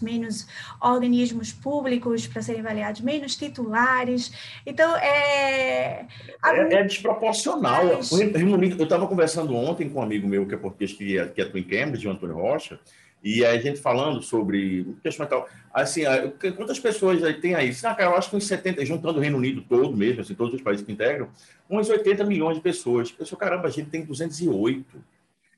menos 0.00 0.46
organismos 0.80 1.52
públicos 1.52 2.26
para 2.26 2.42
serem 2.42 2.60
avaliados, 2.60 3.00
menos 3.00 3.36
titulares. 3.36 4.32
Então, 4.64 4.96
é. 4.96 6.06
É, 6.44 6.74
é 6.74 6.82
desproporcional. 6.84 7.96
Mas... 7.96 8.12
Eu 8.12 8.84
estava 8.84 9.06
conversando 9.06 9.54
ontem 9.54 9.88
com 9.88 9.98
um 9.98 10.02
amigo 10.02 10.28
meu 10.28 10.46
que 10.46 10.54
é 10.54 10.58
português, 10.58 10.92
que, 10.92 11.26
que 11.30 11.42
atua 11.42 11.58
em 11.58 11.64
Cambridge, 11.64 12.06
o 12.06 12.10
Antônio 12.10 12.36
Rocha, 12.36 12.78
e 13.22 13.44
a 13.44 13.58
gente 13.58 13.80
falando 13.80 14.22
sobre 14.22 14.86
questão 15.02 15.26
tal, 15.26 15.48
assim, 15.72 16.02
quantas 16.56 16.78
pessoas 16.78 17.20
tem 17.40 17.54
aí? 17.54 17.70
Ah, 17.82 17.94
cara, 17.94 18.10
eu 18.10 18.16
acho 18.16 18.30
que 18.30 18.36
uns 18.36 18.46
70, 18.46 18.84
juntando 18.86 19.18
o 19.18 19.22
Reino 19.22 19.36
Unido 19.36 19.64
todo 19.68 19.96
mesmo, 19.96 20.20
assim, 20.20 20.34
todos 20.34 20.54
os 20.54 20.62
países 20.62 20.84
que 20.84 20.92
integram, 20.92 21.28
uns 21.68 21.88
80 21.88 22.24
milhões 22.24 22.56
de 22.56 22.62
pessoas. 22.62 23.14
Eu 23.18 23.26
sou, 23.26 23.36
caramba, 23.36 23.68
a 23.68 23.70
gente 23.70 23.90
tem 23.90 24.04
208. 24.04 24.84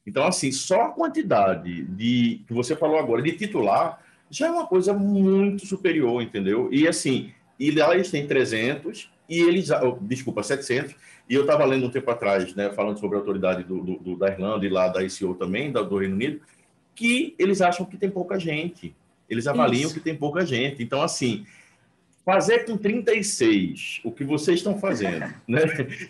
Então, 0.07 0.25
assim, 0.25 0.51
só 0.51 0.87
a 0.87 0.89
quantidade 0.89 1.83
de 1.83 2.43
que 2.47 2.55
você 2.55 2.75
falou 2.75 2.99
agora 2.99 3.23
de 3.23 3.33
titular 3.33 4.01
já 4.31 4.47
é 4.47 4.51
uma 4.51 4.67
coisa 4.67 4.95
muito 4.95 5.67
superior, 5.67 6.23
entendeu? 6.23 6.69
E 6.73 6.89
assim, 6.89 7.33
e 7.59 7.71
lá 7.71 7.95
eles 7.95 8.11
têm 8.11 8.27
300 8.27 9.11
e 9.29 9.41
eles, 9.41 9.71
oh, 9.71 9.99
desculpa, 10.01 10.43
700. 10.43 10.95
E 11.29 11.35
eu 11.35 11.43
estava 11.43 11.65
lendo 11.65 11.87
um 11.87 11.91
tempo 11.91 12.11
atrás, 12.11 12.55
né, 12.55 12.71
falando 12.71 12.99
sobre 12.99 13.17
a 13.17 13.21
autoridade 13.21 13.63
do, 13.65 13.81
do, 13.81 14.17
da 14.17 14.29
Irlanda 14.29 14.65
e 14.65 14.69
lá 14.69 14.89
da 14.89 15.03
ICO 15.03 15.35
também, 15.35 15.71
da, 15.71 15.83
do 15.83 15.99
Reino 15.99 16.15
Unido, 16.15 16.41
que 17.01 17.35
eles 17.39 17.63
acham 17.63 17.87
que 17.87 17.97
tem 17.97 18.11
pouca 18.11 18.39
gente. 18.39 18.95
Eles 19.27 19.47
avaliam 19.47 19.87
Isso. 19.87 19.95
que 19.95 20.01
tem 20.01 20.15
pouca 20.15 20.45
gente. 20.45 20.83
Então, 20.83 21.01
assim, 21.01 21.47
fazer 22.27 22.67
com 22.67 22.77
36 22.77 24.03
o 24.05 24.13
que 24.13 24.23
vocês 24.23 24.59
estão 24.59 24.79
fazendo, 24.79 25.33
né? 25.49 25.63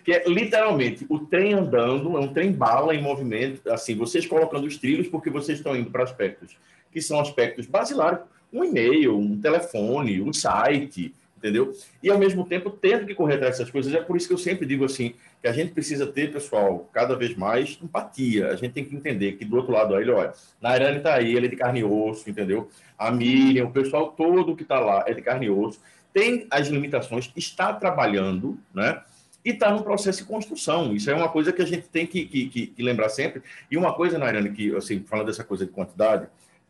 Que 0.04 0.14
é 0.14 0.28
literalmente 0.28 1.06
o 1.08 1.20
trem 1.20 1.54
andando, 1.54 2.16
é 2.16 2.20
um 2.20 2.32
trem 2.32 2.50
bala 2.50 2.92
em 2.92 3.00
movimento, 3.00 3.70
assim, 3.70 3.94
vocês 3.94 4.26
colocando 4.26 4.66
os 4.66 4.78
trilhos 4.78 5.06
porque 5.06 5.30
vocês 5.30 5.58
estão 5.58 5.76
indo 5.76 5.92
para 5.92 6.02
aspectos 6.02 6.56
que 6.92 7.00
são 7.00 7.20
aspectos 7.20 7.66
basilares, 7.66 8.18
um 8.52 8.64
e-mail, 8.64 9.16
um 9.16 9.40
telefone, 9.40 10.20
um 10.20 10.32
site, 10.32 11.14
entendeu? 11.38 11.72
E 12.02 12.10
ao 12.10 12.18
mesmo 12.18 12.44
tempo 12.44 12.68
tendo 12.68 13.06
que 13.06 13.14
correr 13.14 13.34
atrás 13.34 13.58
dessas 13.58 13.70
coisas. 13.70 13.94
É 13.94 14.00
por 14.00 14.16
isso 14.16 14.26
que 14.26 14.34
eu 14.34 14.38
sempre 14.38 14.66
digo 14.66 14.84
assim, 14.84 15.14
que 15.40 15.48
a 15.48 15.52
gente 15.52 15.72
precisa 15.72 16.06
ter, 16.06 16.32
pessoal, 16.32 16.88
cada 16.92 17.16
vez 17.16 17.34
mais 17.34 17.78
empatia. 17.82 18.48
A 18.48 18.56
gente 18.56 18.72
tem 18.72 18.84
que 18.84 18.94
entender 18.94 19.32
que 19.32 19.44
do 19.44 19.56
outro 19.56 19.72
lado 19.72 19.94
aí, 19.94 20.08
olha, 20.08 20.32
Nairane 20.60 20.98
está 20.98 21.14
aí, 21.14 21.34
ele 21.34 21.46
é 21.46 21.48
de 21.48 21.56
carne 21.56 21.80
e 21.80 21.84
osso, 21.84 22.28
entendeu? 22.28 22.68
A 22.98 23.10
Miriam, 23.10 23.66
o 23.66 23.72
pessoal 23.72 24.12
todo 24.12 24.54
que 24.54 24.62
está 24.62 24.78
lá 24.78 25.04
é 25.06 25.14
de 25.14 25.22
carne 25.22 25.46
e 25.46 25.50
osso, 25.50 25.80
tem 26.12 26.46
as 26.50 26.68
limitações, 26.68 27.32
está 27.34 27.72
trabalhando, 27.72 28.58
né? 28.74 29.02
E 29.42 29.50
está 29.50 29.70
no 29.70 29.82
processo 29.82 30.18
de 30.18 30.24
construção. 30.24 30.94
Isso 30.94 31.10
é 31.10 31.14
uma 31.14 31.30
coisa 31.30 31.50
que 31.52 31.62
a 31.62 31.66
gente 31.66 31.88
tem 31.88 32.06
que, 32.06 32.26
que, 32.26 32.46
que, 32.46 32.66
que 32.66 32.82
lembrar 32.82 33.08
sempre. 33.08 33.42
E 33.70 33.76
uma 33.78 33.94
coisa, 33.94 34.18
Nairane, 34.18 34.50
que, 34.52 34.76
assim, 34.76 35.02
falando 35.04 35.28
dessa 35.28 35.42
coisa 35.42 35.64
de 35.64 35.72
quantidade, 35.72 36.28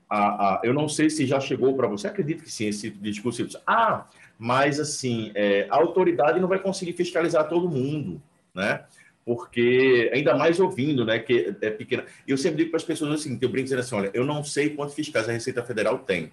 a, 0.09 0.19
a, 0.19 0.61
eu 0.62 0.73
não 0.73 0.89
sei 0.89 1.11
se 1.11 1.27
já 1.27 1.41
chegou 1.41 1.75
para 1.75 1.89
você, 1.89 2.07
acredito 2.07 2.45
que 2.45 2.50
sim, 2.53 2.67
esse 2.67 2.91
discurso. 2.91 3.45
Ah, 3.67 4.07
mas 4.39 4.79
assim, 4.79 5.33
é, 5.35 5.67
a 5.69 5.77
autoridade 5.77 6.39
não 6.39 6.49
vai 6.49 6.61
conseguir 6.61 6.93
fiscalizar 6.93 7.49
todo 7.49 7.69
mundo 7.69 8.23
né? 8.54 8.85
Porque, 9.25 10.11
ainda 10.12 10.35
mais 10.35 10.59
ouvindo, 10.59 11.04
né, 11.04 11.19
que 11.19 11.54
é 11.61 11.71
pequena. 11.71 12.04
Eu 12.26 12.37
sempre 12.37 12.59
digo 12.59 12.71
para 12.71 12.78
as 12.78 12.85
pessoas 12.85 13.21
assim, 13.21 13.38
eu 13.40 13.49
brinco 13.49 13.64
dizendo 13.64 13.80
assim, 13.80 13.95
olha, 13.95 14.11
eu 14.14 14.25
não 14.25 14.42
sei 14.42 14.71
quantos 14.71 14.95
fiscais 14.95 15.28
a 15.28 15.33
Receita 15.33 15.62
Federal 15.62 15.99
tem, 15.99 16.33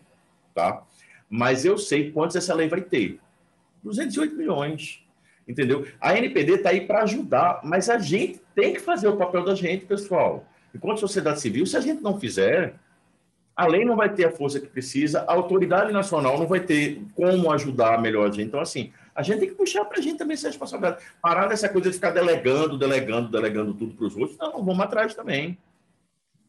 tá? 0.55 0.83
Mas 1.29 1.65
eu 1.65 1.77
sei 1.77 2.11
quantos 2.11 2.35
essa 2.35 2.53
lei 2.53 2.67
vai 2.67 2.81
ter. 2.81 3.19
208 3.83 4.35
milhões, 4.35 5.03
entendeu? 5.47 5.85
A 5.99 6.17
NPD 6.17 6.55
está 6.55 6.69
aí 6.69 6.81
para 6.81 7.03
ajudar, 7.03 7.61
mas 7.63 7.89
a 7.89 7.99
gente 7.99 8.41
tem 8.55 8.73
que 8.73 8.79
fazer 8.79 9.07
o 9.07 9.17
papel 9.17 9.43
da 9.43 9.53
gente, 9.53 9.85
pessoal. 9.85 10.45
Enquanto 10.73 10.99
sociedade 10.99 11.41
civil, 11.41 11.65
se 11.65 11.77
a 11.77 11.81
gente 11.81 12.01
não 12.01 12.19
fizer, 12.19 12.75
a 13.55 13.65
lei 13.65 13.83
não 13.83 13.95
vai 13.95 14.13
ter 14.13 14.25
a 14.25 14.31
força 14.31 14.59
que 14.59 14.67
precisa, 14.67 15.21
a 15.21 15.33
autoridade 15.33 15.91
nacional 15.91 16.37
não 16.37 16.47
vai 16.47 16.59
ter 16.59 17.01
como 17.15 17.51
ajudar 17.51 18.01
melhor 18.01 18.29
a 18.29 18.31
gente. 18.31 18.47
Então, 18.47 18.59
assim, 18.59 18.91
a 19.17 19.23
gente 19.23 19.39
tem 19.39 19.49
que 19.49 19.55
puxar 19.55 19.83
para 19.83 19.97
a 19.97 20.01
gente 20.01 20.19
também 20.19 20.37
ser 20.37 20.47
responsabilidade. 20.47 21.03
Parar 21.19 21.47
dessa 21.47 21.67
coisa 21.67 21.89
de 21.89 21.95
ficar 21.95 22.11
delegando, 22.11 22.77
delegando, 22.77 23.29
delegando 23.29 23.73
tudo 23.73 23.95
para 23.95 24.05
os 24.05 24.15
outros. 24.15 24.37
Não, 24.37 24.63
vamos 24.63 24.79
atrás 24.79 25.15
também. 25.15 25.57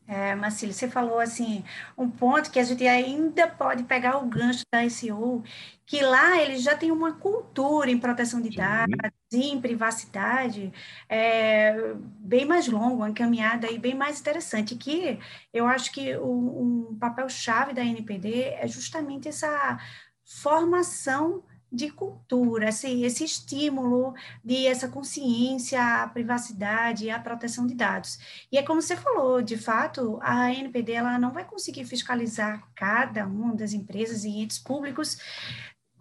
É, 0.06 0.34
Marcílio, 0.34 0.74
você 0.74 0.86
falou 0.86 1.18
assim, 1.18 1.64
um 1.96 2.10
ponto 2.10 2.50
que 2.50 2.58
a 2.58 2.64
gente 2.64 2.86
ainda 2.86 3.46
pode 3.46 3.84
pegar 3.84 4.18
o 4.18 4.26
gancho 4.26 4.64
da 4.70 4.88
SEO, 4.88 5.42
que 5.86 6.00
lá 6.02 6.42
eles 6.42 6.62
já 6.62 6.74
têm 6.74 6.90
uma 6.90 7.12
cultura 7.12 7.90
em 7.90 7.98
proteção 7.98 8.40
de 8.40 8.54
dados, 8.54 8.96
em 9.32 9.58
privacidade, 9.60 10.70
é, 11.08 11.94
bem 12.20 12.44
mais 12.44 12.68
longa, 12.68 12.94
uma 12.94 13.12
caminhada 13.12 13.70
e 13.70 13.78
bem 13.78 13.94
mais 13.94 14.20
interessante, 14.20 14.76
que 14.76 15.18
eu 15.52 15.66
acho 15.66 15.90
que 15.92 16.16
um, 16.18 16.90
um 16.90 16.98
papel-chave 16.98 17.72
da 17.72 17.84
NPD 17.84 18.44
é 18.60 18.66
justamente 18.66 19.28
essa 19.28 19.78
formação 20.24 21.42
de 21.70 21.90
cultura, 21.90 22.68
esse, 22.70 23.02
esse 23.02 23.24
estímulo 23.24 24.14
de 24.44 24.66
essa 24.66 24.88
consciência 24.88 26.02
à 26.02 26.08
privacidade 26.08 27.10
à 27.10 27.18
proteção 27.18 27.66
de 27.66 27.74
dados. 27.74 28.18
E 28.50 28.58
é 28.58 28.62
como 28.62 28.80
você 28.80 28.96
falou, 28.96 29.42
de 29.42 29.56
fato, 29.56 30.18
a 30.22 30.52
NPD 30.52 30.92
ela 30.92 31.18
não 31.18 31.32
vai 31.32 31.44
conseguir 31.44 31.84
fiscalizar 31.84 32.66
cada 32.74 33.26
uma 33.26 33.54
das 33.54 33.72
empresas 33.72 34.24
e 34.24 34.30
entes 34.30 34.58
públicos, 34.58 35.18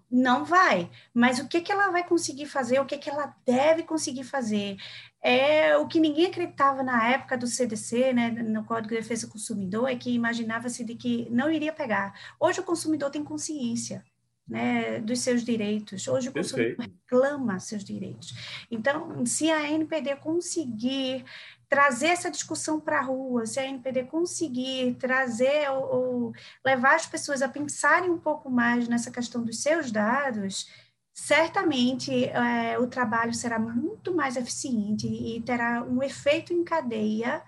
não 0.09 0.45
vai. 0.45 0.89
Mas 1.13 1.39
o 1.39 1.47
que, 1.47 1.62
que 1.62 1.71
ela 1.71 1.91
vai 1.91 2.03
conseguir 2.07 2.45
fazer, 2.45 2.79
o 2.79 2.86
que, 2.86 2.97
que 2.97 3.09
ela 3.09 3.36
deve 3.45 3.83
conseguir 3.83 4.24
fazer? 4.24 4.77
É 5.21 5.75
o 5.77 5.88
que 5.88 6.00
ninguém 6.00 6.27
acreditava 6.27 6.83
na 6.83 7.09
época 7.09 7.38
do 7.38 7.47
CDC, 7.47 8.13
né, 8.13 8.29
no 8.31 8.63
Código 8.63 8.89
de 8.89 9.01
Defesa 9.01 9.27
do 9.27 9.33
Consumidor, 9.33 9.89
é 9.89 9.95
que 9.95 10.12
imaginava-se 10.12 10.83
de 10.86 10.95
que 10.95 11.27
não 11.29 11.51
iria 11.51 11.74
pegar. 11.74 12.13
Hoje 12.39 12.62
o 12.62 12.63
consumidor 12.63 13.09
tem 13.09 13.24
consciência 13.24 14.03
né, 14.48 15.00
dos 15.00 15.20
seus 15.20 15.44
direitos. 15.44 16.08
Hoje 16.08 16.30
o 16.30 16.34
consumidor 16.34 16.86
reclama 16.86 17.60
seus 17.60 17.84
direitos. 17.84 18.34
Então, 18.72 19.25
se 19.25 19.51
a 19.51 19.70
NPD 19.70 20.16
conseguir 20.18 21.25
trazer 21.70 22.08
essa 22.08 22.32
discussão 22.32 22.80
para 22.80 23.00
a 23.00 23.04
rua, 23.04 23.46
se 23.46 23.60
a 23.60 23.66
NPD 23.66 24.06
conseguir 24.06 24.96
trazer 24.96 25.70
ou, 25.72 25.96
ou, 25.96 26.34
levar 26.66 26.96
as 26.96 27.06
pessoas 27.06 27.42
a 27.42 27.50
pensarem 27.50 28.10
um 28.10 28.18
pouco 28.18 28.50
mais 28.50 28.88
nessa 28.88 29.12
questão 29.12 29.44
dos 29.44 29.62
seus 29.62 29.92
dados, 29.92 30.72
certamente 31.13 32.25
é, 32.25 32.80
o 32.80 32.88
trabalho 32.88 33.34
será 33.34 33.60
muito 33.60 34.16
mais 34.16 34.38
eficiente 34.38 35.08
e 35.08 35.42
terá 35.42 35.84
um 35.84 36.01
efeito 36.01 36.54
em 36.54 36.63
cadeia 36.63 37.44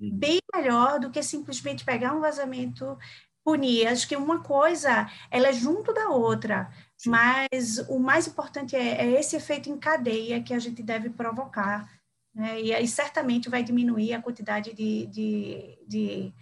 uhum. 0.00 0.10
bem 0.10 0.40
melhor 0.54 0.98
do 0.98 1.10
que 1.10 1.22
simplesmente 1.22 1.84
pegar 1.84 2.14
um 2.14 2.20
vazamento 2.20 2.98
punir. 3.44 3.86
Acho 3.86 4.08
que 4.08 4.16
uma 4.16 4.42
coisa, 4.42 5.10
ela 5.30 5.48
é 5.48 5.52
junto 5.52 5.92
da 5.92 6.08
outra, 6.08 6.70
Sim. 6.96 7.10
mas 7.10 7.78
o 7.88 7.98
mais 7.98 8.26
importante 8.26 8.76
é, 8.76 9.02
é, 9.02 9.20
esse 9.20 9.36
efeito 9.36 9.68
em 9.68 9.78
cadeia 9.78 10.42
que 10.42 10.54
a 10.54 10.58
gente 10.58 10.82
deve 10.82 11.10
provocar, 11.10 11.90
né? 12.34 12.60
e 12.60 12.72
aí 12.72 12.86
certamente 12.86 13.48
vai 13.48 13.62
diminuir 13.62 14.14
a 14.14 14.22
quantidade 14.22 14.72
de, 14.74 15.06
de, 15.06 15.78
de, 15.86 16.34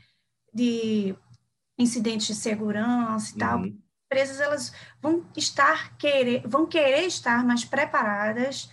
de 0.53 1.17
incidentes 1.79 2.27
de 2.27 2.35
segurança 2.35 3.31
e 3.31 3.33
uhum. 3.33 3.39
tal. 3.39 3.67
Empresas 4.11 4.41
elas 4.41 4.73
vão 5.03 5.23
estar 5.37 5.97
querer, 5.99 6.43
vão 6.47 6.67
querer 6.67 7.07
estar 7.07 7.45
mais 7.45 7.63
preparadas 7.65 8.71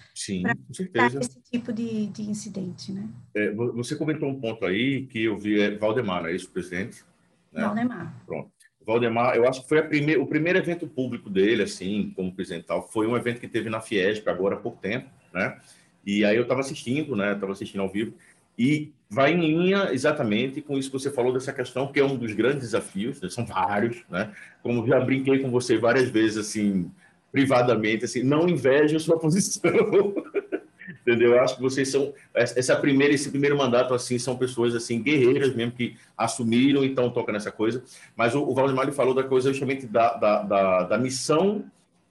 para 0.94 1.08
esse 1.20 1.42
tipo 1.52 1.74
de, 1.74 2.08
de 2.08 2.22
incidente, 2.24 2.94
né? 2.94 3.10
É, 3.36 3.52
você 3.52 3.98
comentou 3.98 4.30
um 4.30 4.40
ponto 4.40 4.66
aí 4.66 5.06
que 5.08 5.26
eu 5.26 5.38
vi 5.38 5.60
é 5.60 5.78
Valdemar, 5.78 6.26
é 6.26 6.34
isso, 6.34 6.50
presidente? 6.50 7.04
Né? 7.56 7.64
Valdemar. 7.64 8.14
Pronto. 8.26 8.52
Valdemar, 8.86 9.36
eu 9.36 9.48
acho 9.48 9.64
que 9.64 9.70
foi 9.70 9.82
primeir, 9.82 10.20
o 10.20 10.28
primeiro 10.28 10.60
evento 10.60 10.88
público 10.88 11.30
dele, 11.30 11.64
assim, 11.64 12.14
como 12.16 12.36
presidente 12.36 12.68
tal, 12.68 12.88
foi 12.88 13.08
um 13.08 13.18
evento 13.18 13.40
que 13.40 13.48
teve 13.48 13.70
na 13.70 13.82
Fiesp 13.82 14.28
agora 14.28 14.56
há 14.56 14.60
pouco 14.60 14.80
tempo, 14.80 15.10
né? 15.34 15.58
E 16.06 16.24
aí 16.24 16.36
eu 16.36 16.44
estava 16.44 16.60
assistindo, 16.60 17.16
né? 17.16 17.34
Estava 17.34 17.52
assistindo 17.52 17.82
ao 17.82 17.90
vivo 17.90 18.14
e 18.58 18.94
vai 19.10 19.34
em 19.34 19.40
linha 19.40 19.92
exatamente 19.92 20.62
com 20.62 20.78
isso 20.78 20.92
que 20.92 21.00
você 21.00 21.12
falou 21.12 21.34
dessa 21.34 21.52
questão, 21.52 21.92
que 21.92 22.00
é 22.00 22.06
um 22.06 22.16
dos 22.16 22.34
grandes 22.34 22.60
desafios, 22.60 23.20
né? 23.22 23.30
são 23.30 23.46
vários, 23.46 24.04
né? 24.10 24.32
Como 24.62 24.86
já 24.86 25.00
brinquei 25.00 25.40
com 25.40 25.50
você 25.50 25.78
várias 25.78 26.10
vezes, 26.10 26.38
assim, 26.38 26.92
privadamente, 27.32 28.06
assim, 28.06 28.24
não 28.24 28.48
inveje 28.48 28.96
a 28.96 29.00
sua 29.00 29.20
posição 29.20 29.62
entendeu? 31.06 31.34
Eu 31.34 31.42
acho 31.42 31.56
que 31.56 31.62
vocês 31.62 31.90
são 31.90 32.14
essa 32.34 32.76
primeira 32.76 33.14
esse 33.14 33.30
primeiro 33.30 33.56
mandato 33.56 33.94
assim 33.94 34.18
são 34.18 34.36
pessoas 34.36 34.74
assim 34.74 35.02
guerreiras 35.02 35.56
mesmo 35.56 35.74
que 35.74 35.96
assumiram 36.18 36.84
e 36.84 36.90
estão 36.90 37.10
tocando 37.12 37.36
essa 37.36 37.52
coisa. 37.52 37.84
Mas 38.16 38.34
o, 38.34 38.42
o 38.42 38.54
Valdemar 38.56 38.92
falou 38.92 39.14
da 39.14 39.24
coisa 39.24 39.52
justamente 39.52 39.86
da, 39.86 40.14
da, 40.14 40.42
da, 40.42 40.84
da 40.84 40.98
missão 40.98 41.64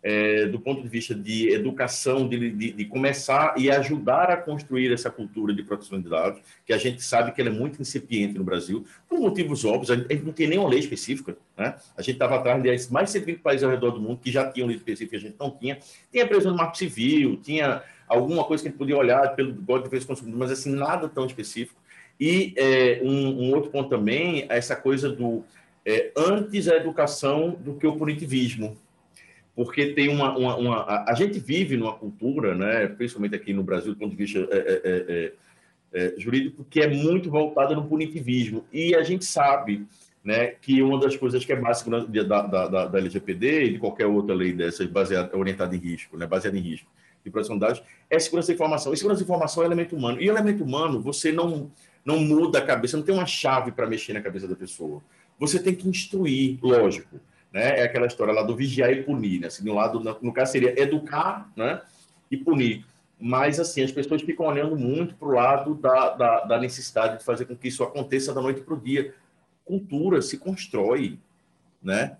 é, 0.04 0.44
do 0.44 0.60
ponto 0.60 0.82
de 0.82 0.88
vista 0.88 1.14
de 1.14 1.48
educação, 1.48 2.28
de, 2.28 2.50
de, 2.50 2.72
de, 2.72 2.84
começar 2.84 3.54
e 3.56 3.70
ajudar 3.70 4.30
a 4.30 4.36
construir 4.36 4.92
essa 4.92 5.10
cultura 5.10 5.54
de 5.54 5.62
proteção 5.62 5.98
de 5.98 6.10
dados, 6.10 6.42
que 6.66 6.74
a 6.74 6.76
gente 6.76 7.02
sabe 7.02 7.32
que 7.32 7.40
ela 7.40 7.48
é 7.48 7.52
muito 7.52 7.80
incipiente 7.80 8.36
no 8.36 8.44
Brasil, 8.44 8.84
por 9.08 9.18
motivos 9.18 9.64
óbvios, 9.64 9.90
a 9.90 9.96
gente 9.96 10.22
não 10.22 10.32
tem 10.34 10.46
nenhuma 10.46 10.68
lei 10.68 10.78
específica, 10.78 11.34
né? 11.56 11.76
A 11.96 12.02
gente 12.02 12.16
estava 12.16 12.36
atrás 12.36 12.62
de 12.62 12.92
mais 12.92 13.06
de 13.06 13.12
120 13.12 13.38
países 13.38 13.64
ao 13.64 13.70
redor 13.70 13.92
do 13.92 14.00
mundo 14.00 14.20
que 14.22 14.30
já 14.30 14.46
tinham 14.52 14.68
lei 14.68 14.76
específica, 14.76 15.16
a 15.16 15.20
gente 15.20 15.36
não 15.40 15.50
tinha. 15.50 15.78
Tinha 16.12 16.26
previsão 16.26 16.52
do 16.52 16.58
marco 16.58 16.76
civil, 16.76 17.40
tinha 17.42 17.82
alguma 18.08 18.44
coisa 18.44 18.62
que 18.62 18.68
gente 18.68 18.78
podia 18.78 18.96
olhar 18.96 19.34
pelo 19.34 19.54
Código 19.54 19.78
de 19.78 19.84
Defesa 19.84 20.04
do 20.04 20.08
Consumidor, 20.08 20.38
mas 20.38 20.50
assim, 20.50 20.74
nada 20.74 21.08
tão 21.08 21.26
específico. 21.26 21.80
E 22.18 22.54
é, 22.56 23.00
um, 23.02 23.44
um, 23.44 23.54
outro 23.54 23.70
ponto 23.70 23.88
também 23.88 24.46
é 24.48 24.56
essa 24.56 24.76
coisa 24.76 25.10
do 25.10 25.44
é, 25.84 26.12
antes 26.16 26.68
a 26.68 26.76
educação 26.76 27.56
do 27.60 27.74
que 27.74 27.86
o 27.86 27.96
punitivismo. 27.96 28.76
Porque 29.54 29.92
tem 29.92 30.08
uma, 30.08 30.36
uma, 30.36 30.56
uma 30.56 30.76
a, 30.82 31.12
a, 31.12 31.14
gente 31.14 31.38
vive 31.38 31.76
numa 31.76 31.92
cultura, 31.92 32.54
né, 32.54 32.88
principalmente 32.88 33.36
aqui 33.36 33.52
no 33.52 33.62
Brasil, 33.62 33.92
do 33.92 33.98
ponto 33.98 34.10
de 34.10 34.16
vista 34.16 34.40
é, 34.50 34.58
é, 34.58 35.04
é, 35.08 35.32
é 35.92 36.14
jurídico, 36.18 36.66
que 36.68 36.80
é 36.80 36.88
muito 36.88 37.30
voltada 37.30 37.74
no 37.74 37.86
punitivismo. 37.86 38.64
E 38.72 38.94
a 38.96 39.02
gente 39.02 39.24
sabe 39.24 39.86
né, 40.24 40.54
que 40.60 40.82
uma 40.82 40.98
das 40.98 41.16
coisas 41.16 41.44
que 41.44 41.52
é 41.52 41.56
básica 41.56 41.90
da, 41.90 42.22
da, 42.22 42.66
da, 42.66 42.86
da 42.86 42.98
LGPD 42.98 43.64
e 43.64 43.72
de 43.74 43.78
qualquer 43.78 44.06
outra 44.06 44.34
lei 44.34 44.52
dessas 44.52 44.86
baseada, 44.88 45.36
orientada 45.36 45.76
em 45.76 45.78
risco, 45.78 46.16
né, 46.16 46.26
baseada 46.26 46.56
em 46.56 46.62
risco, 46.62 46.90
de 47.24 47.30
proteção 47.30 47.56
de 47.56 47.60
dados, 47.60 47.82
é 48.10 48.18
segurança 48.18 48.48
da 48.48 48.54
informação. 48.54 48.92
E 48.92 48.96
segurança 48.96 49.20
da 49.20 49.24
informação 49.24 49.62
é 49.62 49.66
elemento 49.66 49.96
humano. 49.96 50.20
E 50.20 50.28
elemento 50.28 50.62
humano, 50.62 51.00
você 51.00 51.32
não, 51.32 51.70
não 52.04 52.18
muda 52.18 52.58
a 52.58 52.62
cabeça, 52.62 52.96
não 52.96 53.04
tem 53.04 53.14
uma 53.14 53.26
chave 53.26 53.72
para 53.72 53.86
mexer 53.86 54.12
na 54.12 54.20
cabeça 54.20 54.46
da 54.46 54.54
pessoa. 54.54 55.02
Você 55.38 55.58
tem 55.58 55.74
que 55.74 55.88
instruir, 55.88 56.58
lógico. 56.62 57.18
Né? 57.52 57.80
É 57.80 57.82
aquela 57.84 58.06
história 58.06 58.32
lá 58.32 58.42
do 58.42 58.54
vigiar 58.54 58.92
e 58.92 59.02
punir. 59.02 59.40
Né? 59.40 59.46
Assim, 59.46 59.64
no, 59.64 59.74
lado, 59.74 60.00
no 60.20 60.32
caso, 60.32 60.52
seria 60.52 60.78
educar 60.80 61.50
né? 61.56 61.80
e 62.30 62.36
punir. 62.36 62.84
Mas, 63.18 63.58
assim, 63.58 63.82
as 63.82 63.92
pessoas 63.92 64.22
ficam 64.22 64.46
olhando 64.46 64.76
muito 64.76 65.14
para 65.14 65.28
o 65.28 65.32
lado 65.32 65.74
da, 65.74 66.10
da, 66.10 66.40
da 66.44 66.60
necessidade 66.60 67.18
de 67.18 67.24
fazer 67.24 67.46
com 67.46 67.56
que 67.56 67.68
isso 67.68 67.82
aconteça 67.82 68.34
da 68.34 68.42
noite 68.42 68.60
para 68.60 68.74
o 68.74 68.80
dia. 68.80 69.14
Cultura 69.64 70.20
se 70.20 70.36
constrói, 70.36 71.18
né? 71.82 72.18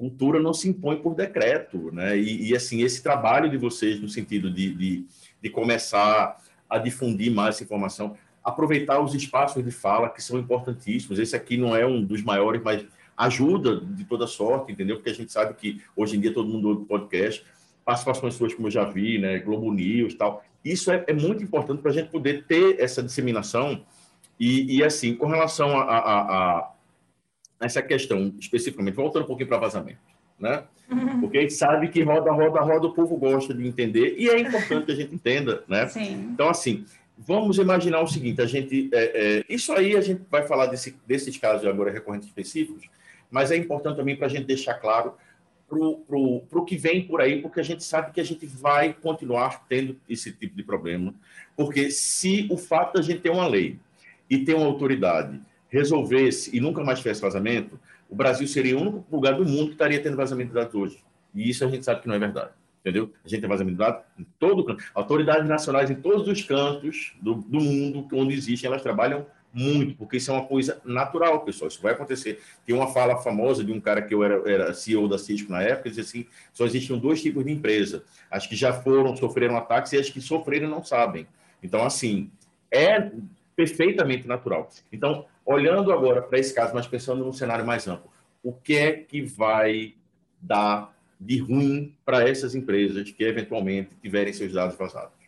Cultura 0.00 0.40
não 0.40 0.54
se 0.54 0.66
impõe 0.66 0.96
por 0.96 1.14
decreto, 1.14 1.92
né? 1.92 2.16
E, 2.16 2.48
e 2.48 2.56
assim, 2.56 2.80
esse 2.80 3.02
trabalho 3.02 3.50
de 3.50 3.58
vocês 3.58 4.00
no 4.00 4.08
sentido 4.08 4.50
de, 4.50 4.74
de, 4.74 5.06
de, 5.42 5.50
começar 5.50 6.38
a 6.70 6.78
difundir 6.78 7.30
mais 7.30 7.56
essa 7.56 7.64
informação, 7.64 8.16
aproveitar 8.42 8.98
os 8.98 9.14
espaços 9.14 9.62
de 9.62 9.70
fala 9.70 10.08
que 10.08 10.22
são 10.22 10.38
importantíssimos. 10.38 11.18
Esse 11.18 11.36
aqui 11.36 11.58
não 11.58 11.76
é 11.76 11.84
um 11.84 12.02
dos 12.02 12.22
maiores, 12.22 12.62
mas 12.64 12.86
ajuda 13.14 13.78
de 13.78 14.04
toda 14.04 14.26
sorte, 14.26 14.72
entendeu? 14.72 14.96
Porque 14.96 15.10
a 15.10 15.14
gente 15.14 15.30
sabe 15.30 15.52
que 15.52 15.82
hoje 15.94 16.16
em 16.16 16.20
dia 16.20 16.32
todo 16.32 16.48
mundo 16.48 16.70
ouve 16.70 16.86
podcast, 16.86 17.44
participações 17.84 18.32
suas, 18.32 18.54
como 18.54 18.68
eu 18.68 18.72
já 18.72 18.84
vi, 18.84 19.18
né? 19.18 19.38
Globo 19.38 19.70
News 19.70 20.14
tal. 20.14 20.42
Isso 20.64 20.90
é, 20.90 21.04
é 21.08 21.12
muito 21.12 21.44
importante 21.44 21.82
para 21.82 21.90
a 21.90 21.94
gente 21.94 22.08
poder 22.08 22.46
ter 22.46 22.80
essa 22.80 23.02
disseminação. 23.02 23.84
E, 24.38 24.78
e 24.78 24.82
assim, 24.82 25.14
com 25.14 25.26
relação 25.26 25.78
a, 25.78 25.82
a, 25.82 26.20
a 26.58 26.70
essa 27.60 27.82
questão 27.82 28.34
especificamente, 28.38 28.94
voltando 28.94 29.24
um 29.24 29.26
pouquinho 29.26 29.48
para 29.48 29.58
vazamento, 29.58 29.98
né? 30.38 30.64
Uhum. 30.90 31.20
Porque 31.20 31.38
a 31.38 31.40
gente 31.42 31.52
sabe 31.52 31.88
que 31.88 32.02
roda, 32.02 32.32
roda, 32.32 32.60
roda, 32.60 32.86
o 32.86 32.92
povo 32.92 33.16
gosta 33.16 33.52
de 33.52 33.66
entender 33.66 34.16
e 34.18 34.28
é 34.28 34.38
importante 34.40 34.86
que 34.86 34.92
a 34.92 34.96
gente 34.96 35.14
entenda, 35.14 35.62
né? 35.68 35.86
Sim. 35.86 36.30
Então, 36.32 36.48
assim, 36.48 36.84
vamos 37.16 37.58
imaginar 37.58 38.00
o 38.00 38.06
seguinte: 38.06 38.40
a 38.40 38.46
gente, 38.46 38.88
é, 38.92 39.38
é, 39.38 39.44
isso 39.48 39.72
aí 39.72 39.96
a 39.96 40.00
gente 40.00 40.22
vai 40.30 40.46
falar 40.46 40.66
desse, 40.66 40.96
desses 41.06 41.36
casos 41.36 41.66
agora 41.66 41.92
recorrentes 41.92 42.28
específicos, 42.28 42.88
mas 43.30 43.50
é 43.50 43.56
importante 43.56 43.96
também 43.96 44.16
para 44.16 44.26
a 44.26 44.30
gente 44.30 44.46
deixar 44.46 44.74
claro 44.74 45.14
para 45.68 46.58
o 46.58 46.64
que 46.64 46.76
vem 46.76 47.06
por 47.06 47.20
aí, 47.20 47.40
porque 47.40 47.60
a 47.60 47.62
gente 47.62 47.84
sabe 47.84 48.10
que 48.10 48.20
a 48.20 48.24
gente 48.24 48.44
vai 48.44 48.92
continuar 48.92 49.64
tendo 49.68 49.96
esse 50.08 50.32
tipo 50.32 50.56
de 50.56 50.64
problema, 50.64 51.14
porque 51.56 51.92
se 51.92 52.48
o 52.50 52.56
fato 52.56 52.94
da 52.94 53.02
gente 53.02 53.20
ter 53.20 53.30
uma 53.30 53.46
lei 53.46 53.78
e 54.28 54.38
ter 54.38 54.54
uma 54.54 54.66
autoridade 54.66 55.40
resolvesse 55.70 56.54
e 56.54 56.60
nunca 56.60 56.82
mais 56.84 56.98
tivesse 56.98 57.22
vazamento, 57.22 57.78
o 58.08 58.14
Brasil 58.14 58.46
seria 58.46 58.76
o 58.76 58.80
único 58.80 59.04
lugar 59.10 59.34
do 59.34 59.44
mundo 59.44 59.66
que 59.66 59.72
estaria 59.72 60.02
tendo 60.02 60.16
vazamento 60.16 60.48
de 60.48 60.54
dados 60.54 60.74
hoje. 60.74 60.98
E 61.34 61.48
isso 61.48 61.64
a 61.64 61.68
gente 61.68 61.84
sabe 61.84 62.02
que 62.02 62.08
não 62.08 62.14
é 62.14 62.18
verdade. 62.18 62.50
Entendeu? 62.80 63.12
A 63.24 63.28
gente 63.28 63.40
tem 63.40 63.48
vazamento 63.48 63.76
de 63.76 63.78
dados 63.78 64.02
em 64.18 64.26
todo 64.38 64.64
canto. 64.64 64.82
Autoridades 64.94 65.48
nacionais 65.48 65.90
em 65.90 65.94
todos 65.94 66.26
os 66.26 66.42
cantos 66.42 67.14
do, 67.20 67.34
do 67.34 67.60
mundo 67.60 68.08
onde 68.12 68.34
existem, 68.34 68.68
elas 68.68 68.82
trabalham 68.82 69.26
muito, 69.52 69.96
porque 69.96 70.16
isso 70.16 70.30
é 70.30 70.34
uma 70.34 70.46
coisa 70.46 70.80
natural, 70.84 71.40
pessoal. 71.44 71.68
Isso 71.68 71.82
vai 71.82 71.92
acontecer. 71.92 72.40
Tem 72.64 72.74
uma 72.74 72.88
fala 72.88 73.16
famosa 73.16 73.64
de 73.64 73.72
um 73.72 73.80
cara 73.80 74.00
que 74.00 74.14
eu 74.14 74.22
era, 74.22 74.48
era 74.48 74.74
CEO 74.74 75.08
da 75.08 75.18
Cisco 75.18 75.50
na 75.50 75.62
época, 75.62 75.88
dizia 75.88 76.04
assim: 76.04 76.26
só 76.52 76.64
existiam 76.64 76.98
dois 76.98 77.20
tipos 77.20 77.44
de 77.44 77.52
empresa. 77.52 78.04
As 78.30 78.46
que 78.46 78.56
já 78.56 78.72
foram, 78.72 79.14
sofreram 79.16 79.56
ataques 79.56 79.92
e 79.92 79.98
as 79.98 80.08
que 80.08 80.20
sofreram 80.20 80.68
não 80.68 80.82
sabem. 80.82 81.26
Então, 81.62 81.84
assim, 81.84 82.30
é 82.70 83.10
perfeitamente 83.56 84.26
natural. 84.26 84.70
Então, 84.92 85.26
olhando 85.50 85.92
agora 85.92 86.22
para 86.22 86.38
esse 86.38 86.54
caso, 86.54 86.74
mas 86.74 86.86
pensando 86.86 87.24
num 87.24 87.32
cenário 87.32 87.66
mais 87.66 87.86
amplo, 87.88 88.10
o 88.42 88.52
que 88.52 88.76
é 88.76 88.92
que 88.92 89.22
vai 89.22 89.94
dar 90.40 90.94
de 91.20 91.38
ruim 91.38 91.96
para 92.04 92.26
essas 92.26 92.54
empresas 92.54 93.10
que 93.10 93.24
eventualmente 93.24 93.90
tiverem 94.00 94.32
seus 94.32 94.52
dados 94.52 94.76
vazados? 94.76 95.20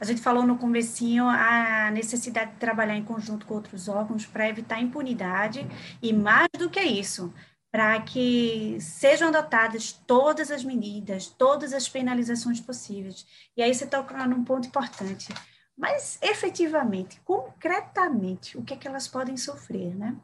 A 0.00 0.04
gente 0.04 0.20
falou 0.20 0.46
no 0.46 0.58
comecinho 0.58 1.24
a 1.26 1.90
necessidade 1.90 2.52
de 2.52 2.58
trabalhar 2.58 2.96
em 2.96 3.02
conjunto 3.02 3.46
com 3.46 3.54
outros 3.54 3.88
órgãos 3.88 4.26
para 4.26 4.48
evitar 4.48 4.80
impunidade 4.80 5.66
e 6.02 6.12
mais 6.12 6.48
do 6.56 6.68
que 6.70 6.80
isso, 6.80 7.32
para 7.72 8.00
que 8.02 8.76
sejam 8.80 9.28
adotadas 9.28 9.92
todas 10.06 10.50
as 10.50 10.62
medidas, 10.62 11.26
todas 11.26 11.72
as 11.72 11.88
penalizações 11.88 12.60
possíveis. 12.60 13.26
E 13.56 13.62
aí 13.62 13.74
você 13.74 13.86
toca 13.86 14.26
num 14.26 14.44
ponto 14.44 14.68
importante. 14.68 15.32
Mas, 15.76 16.18
efetivamente, 16.22 17.20
concretamente, 17.24 18.56
o 18.56 18.62
que 18.62 18.74
é 18.74 18.76
que 18.76 18.86
elas 18.86 19.08
podem 19.08 19.36
sofrer, 19.36 19.94
né? 19.94 20.16